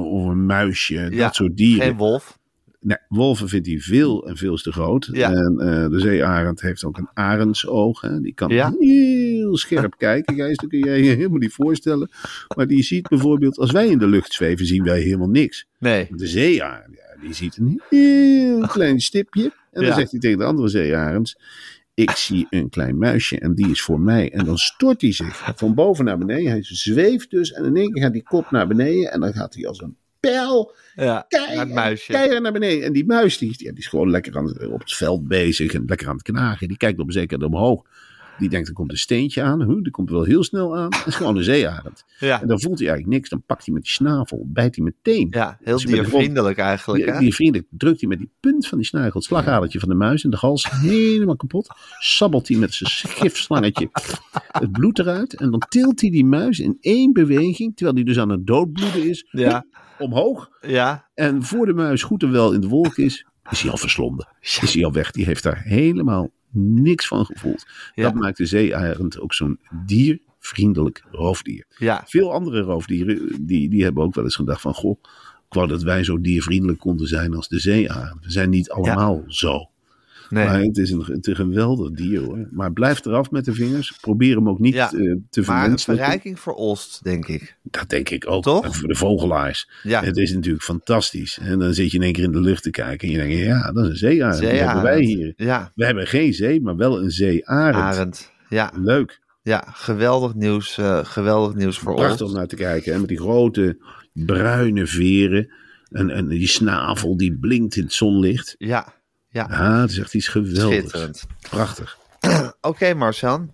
of 0.06 0.26
een 0.26 0.46
muisje. 0.46 1.08
Ja. 1.12 1.24
Dat 1.26 1.36
soort 1.36 1.58
dieren. 1.58 1.86
Geen 1.86 1.98
wolf. 1.98 2.40
Nee, 2.80 2.98
wolven 3.08 3.50
vindt 3.50 3.68
hij 3.68 3.80
veel 3.80 4.28
en 4.28 4.38
veel 4.38 4.56
te 4.56 4.72
groot. 4.72 5.10
Ja. 5.12 5.32
En 5.32 5.56
eh, 5.60 5.90
de 5.90 6.00
zeearend 6.00 6.62
heeft 6.62 6.84
ook 6.84 6.98
een 6.98 7.10
arendsoog. 7.14 8.02
Hè. 8.02 8.22
Die 8.22 8.34
kan 8.34 8.50
Ja. 8.50 8.70
Heel 9.54 9.78
scherp 9.78 9.98
kijken. 9.98 10.36
Gijs, 10.36 10.58
dat 10.58 10.70
kun 10.70 10.80
je 10.80 10.86
je 11.04 11.16
helemaal 11.16 11.38
niet 11.38 11.54
voorstellen. 11.54 12.10
Maar 12.56 12.68
die 12.68 12.84
ziet 12.84 13.08
bijvoorbeeld, 13.08 13.58
als 13.58 13.72
wij 13.72 13.88
in 13.88 13.98
de 13.98 14.08
lucht 14.08 14.34
zweven, 14.34 14.66
zien 14.66 14.84
wij 14.84 15.02
helemaal 15.02 15.30
niks. 15.30 15.66
Nee. 15.80 16.08
De 16.10 16.28
zeearend, 16.28 16.96
ja, 16.96 17.22
die 17.22 17.34
ziet 17.34 17.58
een 17.58 17.82
heel 17.90 18.68
klein 18.68 19.00
stipje. 19.00 19.44
En 19.44 19.52
dan 19.72 19.86
Ja. 19.86 19.94
zegt 19.94 20.12
hij 20.12 20.20
tegen 20.20 20.38
de 20.38 20.44
andere 20.44 20.68
zeearends... 20.68 21.38
Ik 21.96 22.10
zie 22.12 22.48
een 22.50 22.70
klein 22.70 22.98
muisje 22.98 23.40
en 23.40 23.56
die 23.56 23.70
is 23.70 23.82
voor 23.82 24.00
mij. 24.00 24.32
En 24.32 24.46
dan 24.46 24.58
stort 24.58 25.02
hij 25.02 25.12
zich 25.12 25.52
van 25.56 25.74
boven 25.74 26.06
naar 26.06 26.18
beneden. 26.18 26.52
Hij 26.52 26.60
zweeft 26.64 27.30
dus 27.30 27.52
en 27.52 27.66
in 27.66 27.76
één 27.76 27.92
keer 27.92 28.04
gaat 28.04 28.14
die 28.14 28.24
kop 28.24 28.52
naar 28.52 28.68
beneden. 28.68 29.12
En 29.12 29.20
dan 29.20 29.34
gaat 29.34 29.54
hij 29.54 29.68
als 29.68 29.82
een 29.82 29.96
pijl 30.20 30.76
Ja. 30.96 31.26
keihard, 31.28 32.42
Naar 32.42 32.52
beneden. 32.52 32.84
En 32.86 32.94
die 32.94 33.06
muis 33.06 33.38
die, 33.38 33.58
die 33.58 33.72
is 33.74 33.88
gewoon 33.88 34.10
lekker 34.10 34.38
aan, 34.38 34.46
het- 34.46 34.68
op 34.68 34.80
het 34.80 34.94
veld 34.94 35.28
bezig 35.28 35.74
en 35.74 35.84
lekker 35.86 36.08
aan 36.08 36.14
het 36.14 36.24
knagen. 36.24 36.68
Die 36.68 36.78
kijkt 36.78 37.00
op 37.00 37.12
zeker 37.12 37.44
omhoog. 37.46 37.84
Die 38.40 38.50
denkt, 38.50 38.68
er 38.68 38.74
komt 38.74 38.92
een 38.92 38.98
steentje 38.98 39.42
aan. 39.42 39.62
Huh, 39.62 39.82
die 39.82 39.92
komt 39.92 40.10
wel 40.10 40.24
heel 40.24 40.44
snel 40.44 40.78
aan. 40.78 40.90
Dat 40.90 41.08
is 41.08 41.16
gewoon 41.16 41.38
een 41.38 41.44
zeearend. 41.44 42.06
Ja. 42.20 42.42
En 42.42 42.48
dan 42.48 42.62
voelt 42.62 42.80
hij 42.80 42.88
eigenlijk 42.88 43.18
niks. 43.18 43.30
Dan 43.30 43.44
pakt 43.46 43.66
hij 43.66 43.74
met 43.74 43.84
die 43.84 43.92
snavel, 43.92 44.44
bijt 44.48 44.76
hij 44.76 44.84
meteen. 44.86 45.28
Ja. 45.32 45.58
Heel 45.64 45.78
diervriendelijk 45.78 46.58
eigenlijk. 46.58 47.04
Die, 47.04 47.14
Hè? 47.14 47.20
die 47.20 47.34
vriendelijk 47.34 47.68
drukt 47.72 48.00
hij 48.00 48.10
met 48.10 48.18
die 48.18 48.30
punt 48.40 48.68
van 48.68 48.78
die 48.78 48.88
snagel 48.88 49.12
het 49.14 49.24
slagadertje 49.24 49.80
van 49.80 49.90
de 49.90 49.96
muis 49.96 50.24
in 50.24 50.30
de 50.30 50.38
hals 50.40 50.70
helemaal 50.72 51.36
kapot. 51.36 51.68
Sabbelt 52.00 52.48
hij 52.48 52.58
met 52.58 52.74
zijn 52.74 52.90
gifslangetje 53.14 53.90
het 54.52 54.72
bloed 54.72 55.00
eruit. 55.00 55.36
En 55.36 55.52
dan 55.52 55.64
tilt 55.70 56.02
hij 56.02 56.10
die 56.10 56.26
muis 56.26 56.60
in 56.60 56.78
één 56.82 57.14
beweging, 57.14 57.76
terwijl 57.76 57.96
hij 57.96 58.06
dus 58.06 58.20
aan 58.20 58.30
het 58.30 58.48
doodbloeden 58.48 59.10
is, 59.10 59.28
Ja. 59.32 59.66
omhoog. 60.00 60.50
Ja. 60.62 61.08
En 61.14 61.44
voor 61.44 61.66
de 61.66 61.74
muis 61.74 62.04
goed 62.04 62.24
en 62.24 62.32
wel 62.32 62.54
in 62.54 62.62
de 62.62 62.68
wolk 62.68 62.98
is, 62.98 63.26
is 63.50 63.62
hij 63.62 63.72
al 63.72 63.78
verslonden. 63.78 64.28
Is 64.42 64.74
hij 64.74 64.86
al 64.86 64.92
weg. 64.94 65.12
Die 65.12 65.26
heeft 65.26 65.44
daar 65.44 65.62
helemaal 65.64 66.30
niks 66.54 67.08
van 67.08 67.26
gevoeld. 67.26 67.66
Ja. 67.96 68.04
Dat 68.04 68.14
maakt 68.14 68.38
de 68.38 68.46
zeearend 68.46 69.20
ook 69.20 69.34
zo'n 69.34 69.60
diervriendelijk 69.86 71.04
roofdier. 71.12 71.66
Ja. 71.78 72.04
Veel 72.06 72.34
andere 72.34 72.62
roofdieren, 72.62 73.46
die, 73.46 73.70
die 73.70 73.84
hebben 73.84 74.04
ook 74.04 74.16
wel 74.16 74.24
eens 74.24 74.36
gedacht 74.36 74.62
van... 74.62 74.74
Goh, 74.74 75.00
ik 75.48 75.60
wou 75.60 75.68
dat 75.68 75.84
wij 75.84 76.04
zo 76.04 76.22
diervriendelijk 76.22 76.80
konden 76.80 77.08
zijn 77.08 77.36
als 77.36 77.48
de 77.48 77.60
zeearend. 77.60 78.26
We 78.26 78.32
zijn 78.32 78.50
niet 78.50 78.70
allemaal 78.70 79.24
zo. 79.28 79.70
Nee. 80.34 80.46
Maar 80.46 80.62
het 80.62 80.78
is, 80.78 80.92
een, 80.92 81.00
het 81.00 81.28
is 81.28 81.28
een 81.28 81.36
geweldig 81.36 81.92
dier 81.92 82.22
hoor. 82.22 82.48
Maar 82.52 82.72
blijf 82.74 83.06
eraf 83.06 83.32
met 83.32 83.46
de 83.46 83.54
vingers. 83.54 83.98
Probeer 84.02 84.36
hem 84.36 84.50
ook 84.50 84.60
niet 84.60 84.74
Ja. 84.74 84.92
eh, 84.92 85.16
te 85.30 85.44
Maar 85.46 85.70
een 85.72 85.80
verrijking 85.80 86.40
voor 86.40 86.54
Olst, 86.54 87.04
denk 87.04 87.28
ik. 87.28 87.56
Dat 87.64 87.90
denk 87.90 88.10
ik 88.10 88.30
ook. 88.30 88.44
Toch? 88.44 88.64
En 88.66 88.74
voor 88.74 88.88
de 88.88 88.96
vogelaars. 88.96 89.70
Ja. 89.84 90.04
Het 90.04 90.18
is 90.18 90.34
natuurlijk 90.34 90.64
fantastisch. 90.64 91.40
En 91.42 91.60
dan 91.60 91.74
zit 91.74 91.92
je 91.92 91.98
in 91.98 92.04
één 92.04 92.14
keer 92.14 92.24
in 92.24 92.32
de 92.32 92.42
lucht 92.42 92.64
te 92.64 92.70
kijken. 92.70 93.08
En 93.08 93.14
je 93.14 93.20
denkt, 93.20 93.38
ja, 93.38 93.72
dat 93.72 93.84
is 93.84 93.90
een 93.90 93.96
zeearend. 93.98 94.42
Dat 94.42 94.52
hebben 94.52 94.84
wij 94.84 95.02
hier. 95.02 95.34
Ja. 95.36 95.72
We 95.76 95.86
hebben 95.86 96.08
geen 96.08 96.34
zee, 96.34 96.62
maar 96.62 96.76
wel 96.76 97.02
een 97.04 97.12
zeearend. 97.12 97.76
Arend. 97.76 98.32
Ja. 98.50 98.72
Leuk. 98.76 99.22
Ja. 99.42 99.64
Geweldig 99.68 100.34
nieuws. 100.36 100.78
eh, 100.78 101.00
geweldig 101.06 101.56
nieuws 101.56 101.78
voor 101.80 101.96
Prachtig 101.96 102.18
om 102.20 102.24
Olst. 102.26 102.36
naar 102.38 102.48
te 102.48 102.56
kijken. 102.56 102.94
En 102.94 103.00
met 103.00 103.10
die 103.10 103.20
grote 103.20 103.78
bruine 104.14 104.88
veren. 104.88 105.52
En, 105.90 106.10
en 106.10 106.28
die 106.28 106.48
snavel 106.48 107.18
die 107.18 107.38
blinkt 107.40 107.76
in 107.76 107.84
het 107.84 107.94
zonlicht. 107.94 108.56
Ja. 108.58 108.94
Ja. 109.34 109.44
Ah, 109.44 109.82
het 109.82 109.90
is 109.92 110.00
echt 110.00 110.14
iets 110.14 110.28
geweldigs. 110.28 110.80
Schitterend. 110.80 111.24
Prachtig. 111.50 111.98
Oké, 112.62 112.94
Marcel. 112.94 113.46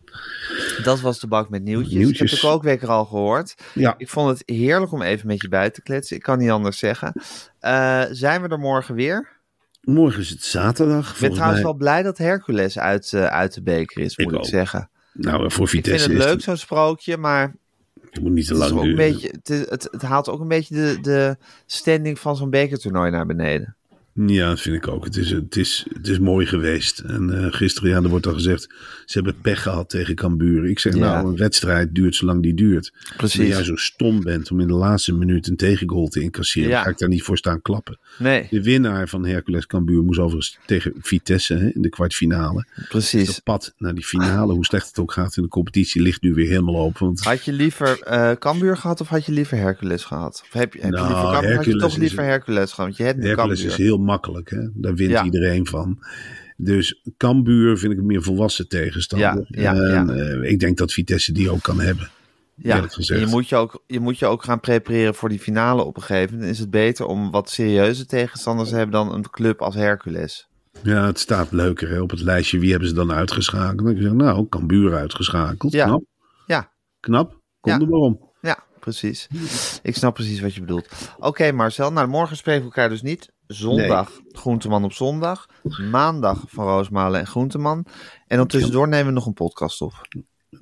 Dat 0.84 1.00
was 1.00 1.20
de 1.20 1.28
bak 1.28 1.50
met 1.50 1.64
nieuwtjes. 1.64 1.94
Ik 1.94 2.00
Nieuwtjes. 2.00 2.32
heb 2.32 2.40
de 2.42 2.48
kookwekker 2.48 2.88
al 2.90 3.06
gehoord. 3.06 3.56
Ja, 3.74 3.96
Ik 3.98 4.10
vond 4.10 4.30
het 4.30 4.44
heerlijk 4.56 4.92
om 4.92 5.02
even 5.02 5.28
met 5.28 5.42
je 5.42 5.48
bij 5.50 5.70
te 5.70 5.82
kletsen. 5.82 6.16
Ik 6.16 6.22
kan 6.22 6.38
niet 6.38 6.50
anders 6.50 6.78
zeggen. 6.78 7.14
Eh, 7.60 8.04
zijn 8.12 8.42
we 8.42 8.48
er 8.48 8.60
morgen 8.60 8.96
weer? 8.96 9.38
morgen 9.82 10.20
is 10.22 10.30
het 10.30 10.44
zaterdag. 10.44 11.14
Ik 11.14 11.20
ben 11.20 11.30
trouwens 11.32 11.62
mij. 11.62 11.70
wel 11.70 11.78
blij 11.80 12.04
dat 12.04 12.18
Hercules 12.18 12.80
uit, 12.80 13.14
eh, 13.14 13.26
uit 13.26 13.54
de 13.54 13.62
beker 13.62 14.02
is, 14.02 14.16
Ik 14.16 14.26
moet 14.26 14.34
ik, 14.34 14.40
ook. 14.40 14.46
zeggen. 14.46 14.90
Nou, 15.14 15.38
voor 15.38 15.64
Ik 15.64 15.70
vind 15.70 15.70
Vitesse 15.86 16.08
het 16.10 16.18
is 16.18 16.24
leuk, 16.24 16.34
het, 16.34 16.44
zo'n 16.44 16.58
sprookje, 16.58 17.18
maar 17.18 17.56
het 18.10 18.22
moet 18.22 18.32
niet 18.32 18.48
te 18.48 18.54
lang 18.54 18.72
duren. 18.82 18.96
beetje, 18.96 19.34
het, 19.70 19.88
het 19.92 20.02
haalt 20.02 20.30
ook 20.30 20.40
een 20.40 20.48
beetje 20.48 20.76
de, 20.76 20.98
de 21.02 21.38
standing 21.66 22.20
van 22.20 22.36
zo'n 22.36 22.50
bekertoernooi 22.50 23.12
naar 23.12 23.26
beneden. 23.26 23.76
Ja, 24.28 24.50
dat 24.50 24.60
vind 24.62 24.76
ik 24.76 24.88
ook. 24.88 25.04
Het 25.06 25.16
is, 25.18 25.32
het 25.32 25.56
is, 25.56 25.86
het 25.94 26.08
is 26.08 26.20
mooi 26.20 26.46
geweest. 26.46 27.00
En 27.00 27.44
eh, 27.44 27.54
gisteren, 27.54 27.90
ja, 27.90 27.96
er 27.96 28.10
wordt 28.10 28.28
al 28.28 28.34
gezegd, 28.34 28.64
ze 29.06 29.14
hebben 29.18 29.36
pech 29.42 29.62
gehad 29.64 29.90
tegen 29.90 30.16
Cambuur. 30.16 30.66
Ik 30.70 30.80
zeg 30.80 30.94
Ja. 30.94 31.00
nou, 31.00 31.28
een 31.28 31.38
wedstrijd 31.38 31.96
duurt 31.96 32.16
zolang 32.16 32.42
die 32.44 32.54
duurt. 32.54 32.92
Precies. 33.18 33.40
Als 33.40 33.50
jij 33.50 33.64
zo 33.64 33.76
stom 33.76 34.24
bent 34.24 34.52
om 34.52 34.60
in 34.60 34.68
de 34.68 34.74
laatste 34.74 35.14
minuut 35.14 35.48
een 35.48 35.56
tegengoal 35.56 36.08
te 36.08 36.22
incasseren, 36.22 36.70
Ja. 36.70 36.84
ga 36.84 36.90
ik 36.90 36.98
daar 36.98 37.10
niet 37.10 37.24
voor 37.24 37.38
staan 37.38 37.62
klappen. 37.62 38.00
Nee, 38.18 38.48
De 38.50 38.64
winnaar 38.64 39.08
van 39.10 39.26
Hercules 39.26 39.66
Cambuur 39.68 40.04
moest 40.04 40.20
overigens 40.20 40.58
tegen 40.66 40.94
Vitesse 41.02 41.54
hè, 41.54 41.70
in 41.70 41.82
de 41.82 41.90
kwartfinale. 41.90 42.66
precies. 42.90 43.28
Het 43.28 43.44
pad 43.44 43.74
naar 43.78 43.94
die 43.96 44.06
finale, 44.06 44.54
hoe 44.54 44.66
slecht 44.66 44.88
het 44.88 45.00
ook 45.00 45.12
gaat 45.12 45.38
in 45.38 45.44
de 45.44 45.50
competitie, 45.50 46.02
ligt 46.02 46.22
nu 46.22 46.34
weer 46.34 46.48
helemaal 46.48 46.78
open. 46.80 47.06
Want 47.06 47.20
Had 47.20 47.44
je 47.46 47.54
liever 47.54 48.02
eh 48.02 48.32
Cambuur 48.32 48.78
gehad 48.78 49.02
of 49.02 49.08
had 49.08 49.26
je 49.26 49.32
liever 49.32 49.58
Hercules 49.58 50.04
gehad? 50.04 50.42
Of 50.46 50.54
heb 50.54 50.74
je, 50.74 50.82
heb 50.82 50.92
Nou, 50.92 51.04
je 51.08 51.14
liever 51.14 51.32
Cambuur, 51.32 51.56
had 51.56 51.66
je 51.66 51.70
Hercules 51.72 51.82
toch 51.94 52.02
liever 52.02 52.24
Hercules 52.24 52.70
gehad? 52.72 52.76
Want 52.86 52.98
je 52.98 53.04
hebt 53.04 53.24
Hercules 53.24 53.48
Cambuur. 53.60 53.66
is 53.80 53.86
heel 53.86 53.98
makkelijk, 54.10 54.50
hè? 54.50 54.68
daar 54.74 54.96
wint 54.96 55.12
Ja. 55.12 55.24
iedereen 55.24 55.68
van. 55.68 56.00
Dus 56.58 57.02
Cambuur 57.18 57.78
vind 57.78 57.92
ik 57.94 57.98
een 58.00 58.06
meer 58.06 58.22
volwassen 58.24 58.68
tegenstander. 58.68 59.46
Ja, 59.48 59.74
ja, 59.74 59.94
en, 59.96 60.10
eh, 60.44 60.52
ik 60.52 60.60
denk 60.60 60.78
dat 60.78 60.94
Vitesse 60.94 61.32
die 61.32 61.50
ook 61.50 61.62
kan 61.62 61.80
hebben. 61.80 62.10
Ja, 62.56 62.86
je 62.98 63.26
moet, 63.30 63.50
je, 63.50 63.56
ook, 63.56 63.84
je 63.88 64.00
moet 64.00 64.20
je 64.20 64.26
ook 64.26 64.44
gaan 64.44 64.60
prepareren 64.60 65.16
voor 65.16 65.30
die 65.30 65.40
finale 65.40 65.84
op 65.84 65.96
een 65.96 66.02
gegeven 66.02 66.34
moment. 66.36 66.52
Is 66.54 66.60
het 66.60 66.70
beter 66.70 67.06
om 67.06 67.32
wat 67.32 67.50
serieuze 67.50 68.06
tegenstanders 68.06 68.70
te 68.70 68.76
hebben 68.76 68.94
dan 68.94 69.14
een 69.14 69.30
club 69.30 69.62
als 69.62 69.76
Hercules. 69.76 70.48
Ja, 70.84 71.06
het 71.06 71.20
staat 71.20 71.52
leuker 71.52 71.90
hè, 71.90 72.02
op 72.02 72.10
het 72.10 72.22
lijstje. 72.22 72.60
Wie 72.60 72.70
hebben 72.72 72.88
ze 72.90 72.94
dan 72.96 73.12
uitgeschakeld? 73.12 73.86
Dan 73.88 73.96
zeggen, 73.98 74.16
nou, 74.18 74.48
Cambuur 74.50 74.96
uitgeschakeld. 74.96 75.72
Ja. 75.74 75.86
Knap, 75.86 76.04
Ja, 76.46 76.72
knap. 77.00 77.38
Kom 77.60 77.72
Ja. 77.72 77.80
er 77.80 77.88
maar 77.90 78.00
om. 78.00 78.20
ja, 78.42 78.64
precies. 78.80 79.28
Ik 79.84 79.96
snap 79.96 80.14
precies 80.14 80.40
wat 80.40 80.54
je 80.54 80.60
bedoelt. 80.62 80.88
Oké 81.20 81.52
Marcel, 81.52 81.92
nou 81.92 82.08
morgen 82.08 82.38
spreken 82.38 82.62
we 82.62 82.66
elkaar 82.68 82.90
dus 82.90 83.02
niet. 83.02 83.32
Zondag 83.54 84.12
Groenteman 84.32 84.84
op 84.84 84.94
zondag. 84.94 85.46
Maandag 85.92 86.44
van 86.48 86.66
Roosmalen 86.66 87.20
en 87.20 87.28
Groenteman. 87.28 87.86
En 88.28 88.38
dan 88.38 88.48
tussendoor 88.48 88.88
nemen 88.88 89.06
we 89.06 89.12
nog 89.12 89.26
een 89.26 89.34
podcast 89.34 89.82
op. 89.82 89.94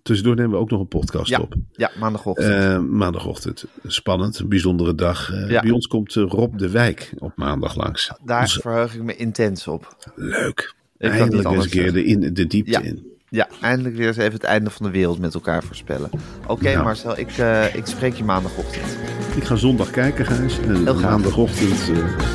Tussendoor 0.03 0.35
nemen 0.35 0.51
we 0.51 0.57
ook 0.57 0.69
nog 0.69 0.79
een 0.79 0.87
podcast 0.87 1.29
Ja, 1.29 1.39
op. 1.39 1.53
ja 1.71 1.91
maandagochtend. 1.99 2.47
Eh, 2.53 2.79
maandagochtend. 2.79 3.65
Spannend, 3.85 4.39
een 4.39 4.49
bijzondere 4.49 4.95
dag. 4.95 5.31
Eh, 5.33 5.49
Ja. 5.49 5.61
Bij 5.61 5.71
ons 5.71 5.87
komt 5.87 6.15
eh, 6.15 6.23
Rob 6.27 6.57
de 6.57 6.69
Wijk 6.69 7.13
op 7.19 7.31
maandag 7.35 7.75
langs. 7.75 8.11
Daar 8.23 8.41
Onze- 8.41 8.59
verheug 8.61 8.95
ik 8.95 9.01
me 9.03 9.15
intens 9.15 9.67
op. 9.67 10.11
Leuk. 10.15 10.75
niet 10.97 11.11
Eindelijk 11.11 11.49
eens 11.49 11.63
een 11.63 11.69
keer 11.69 11.93
de, 11.93 12.03
in, 12.05 12.33
de 12.33 12.47
diepte 12.47 12.71
Ja. 12.71 12.81
in. 12.81 13.15
Ja, 13.29 13.47
eindelijk 13.61 13.95
weer 13.95 14.07
eens 14.07 14.17
even 14.17 14.33
het 14.33 14.43
einde 14.43 14.69
van 14.69 14.85
de 14.85 14.91
wereld 14.91 15.19
met 15.19 15.33
elkaar 15.33 15.63
voorspellen. 15.63 16.09
Oké 16.47 16.69
Ja. 16.69 16.83
Marcel, 16.83 17.19
ik, 17.19 17.37
eh, 17.37 17.75
ik 17.75 17.85
spreek 17.85 18.13
je 18.13 18.23
maandagochtend. 18.23 18.97
Ik 19.35 19.43
ga 19.43 19.55
zondag 19.55 19.89
kijken, 19.91 20.25
Gijs. 20.25 20.59
En 20.59 20.75
Heel 20.83 20.99
maandagochtend 20.99 21.79
eh, 21.79 21.87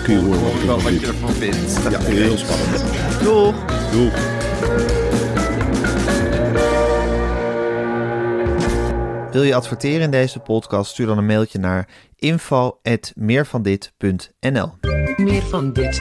kun 0.02 0.14
je 0.14 0.20
horen 0.20 0.66
wat 0.66 0.82
vind. 0.82 1.00
je 1.00 1.06
ervan 1.06 1.30
vindt. 1.30 1.82
Ja, 1.90 1.98
heel 2.00 2.36
spannend. 2.36 2.84
Doeg! 3.22 3.54
Doei. 3.92 4.10
Wil 9.32 9.42
je 9.42 9.54
adverteren 9.54 10.00
in 10.00 10.10
deze 10.10 10.38
podcast? 10.38 10.90
Stuur 10.90 11.06
dan 11.06 11.18
een 11.18 11.26
mailtje 11.26 11.58
naar 11.58 11.88
info.meervandit.nl 12.16 14.70
Meer 15.16 15.42
van 15.42 15.72
dit. 15.72 16.00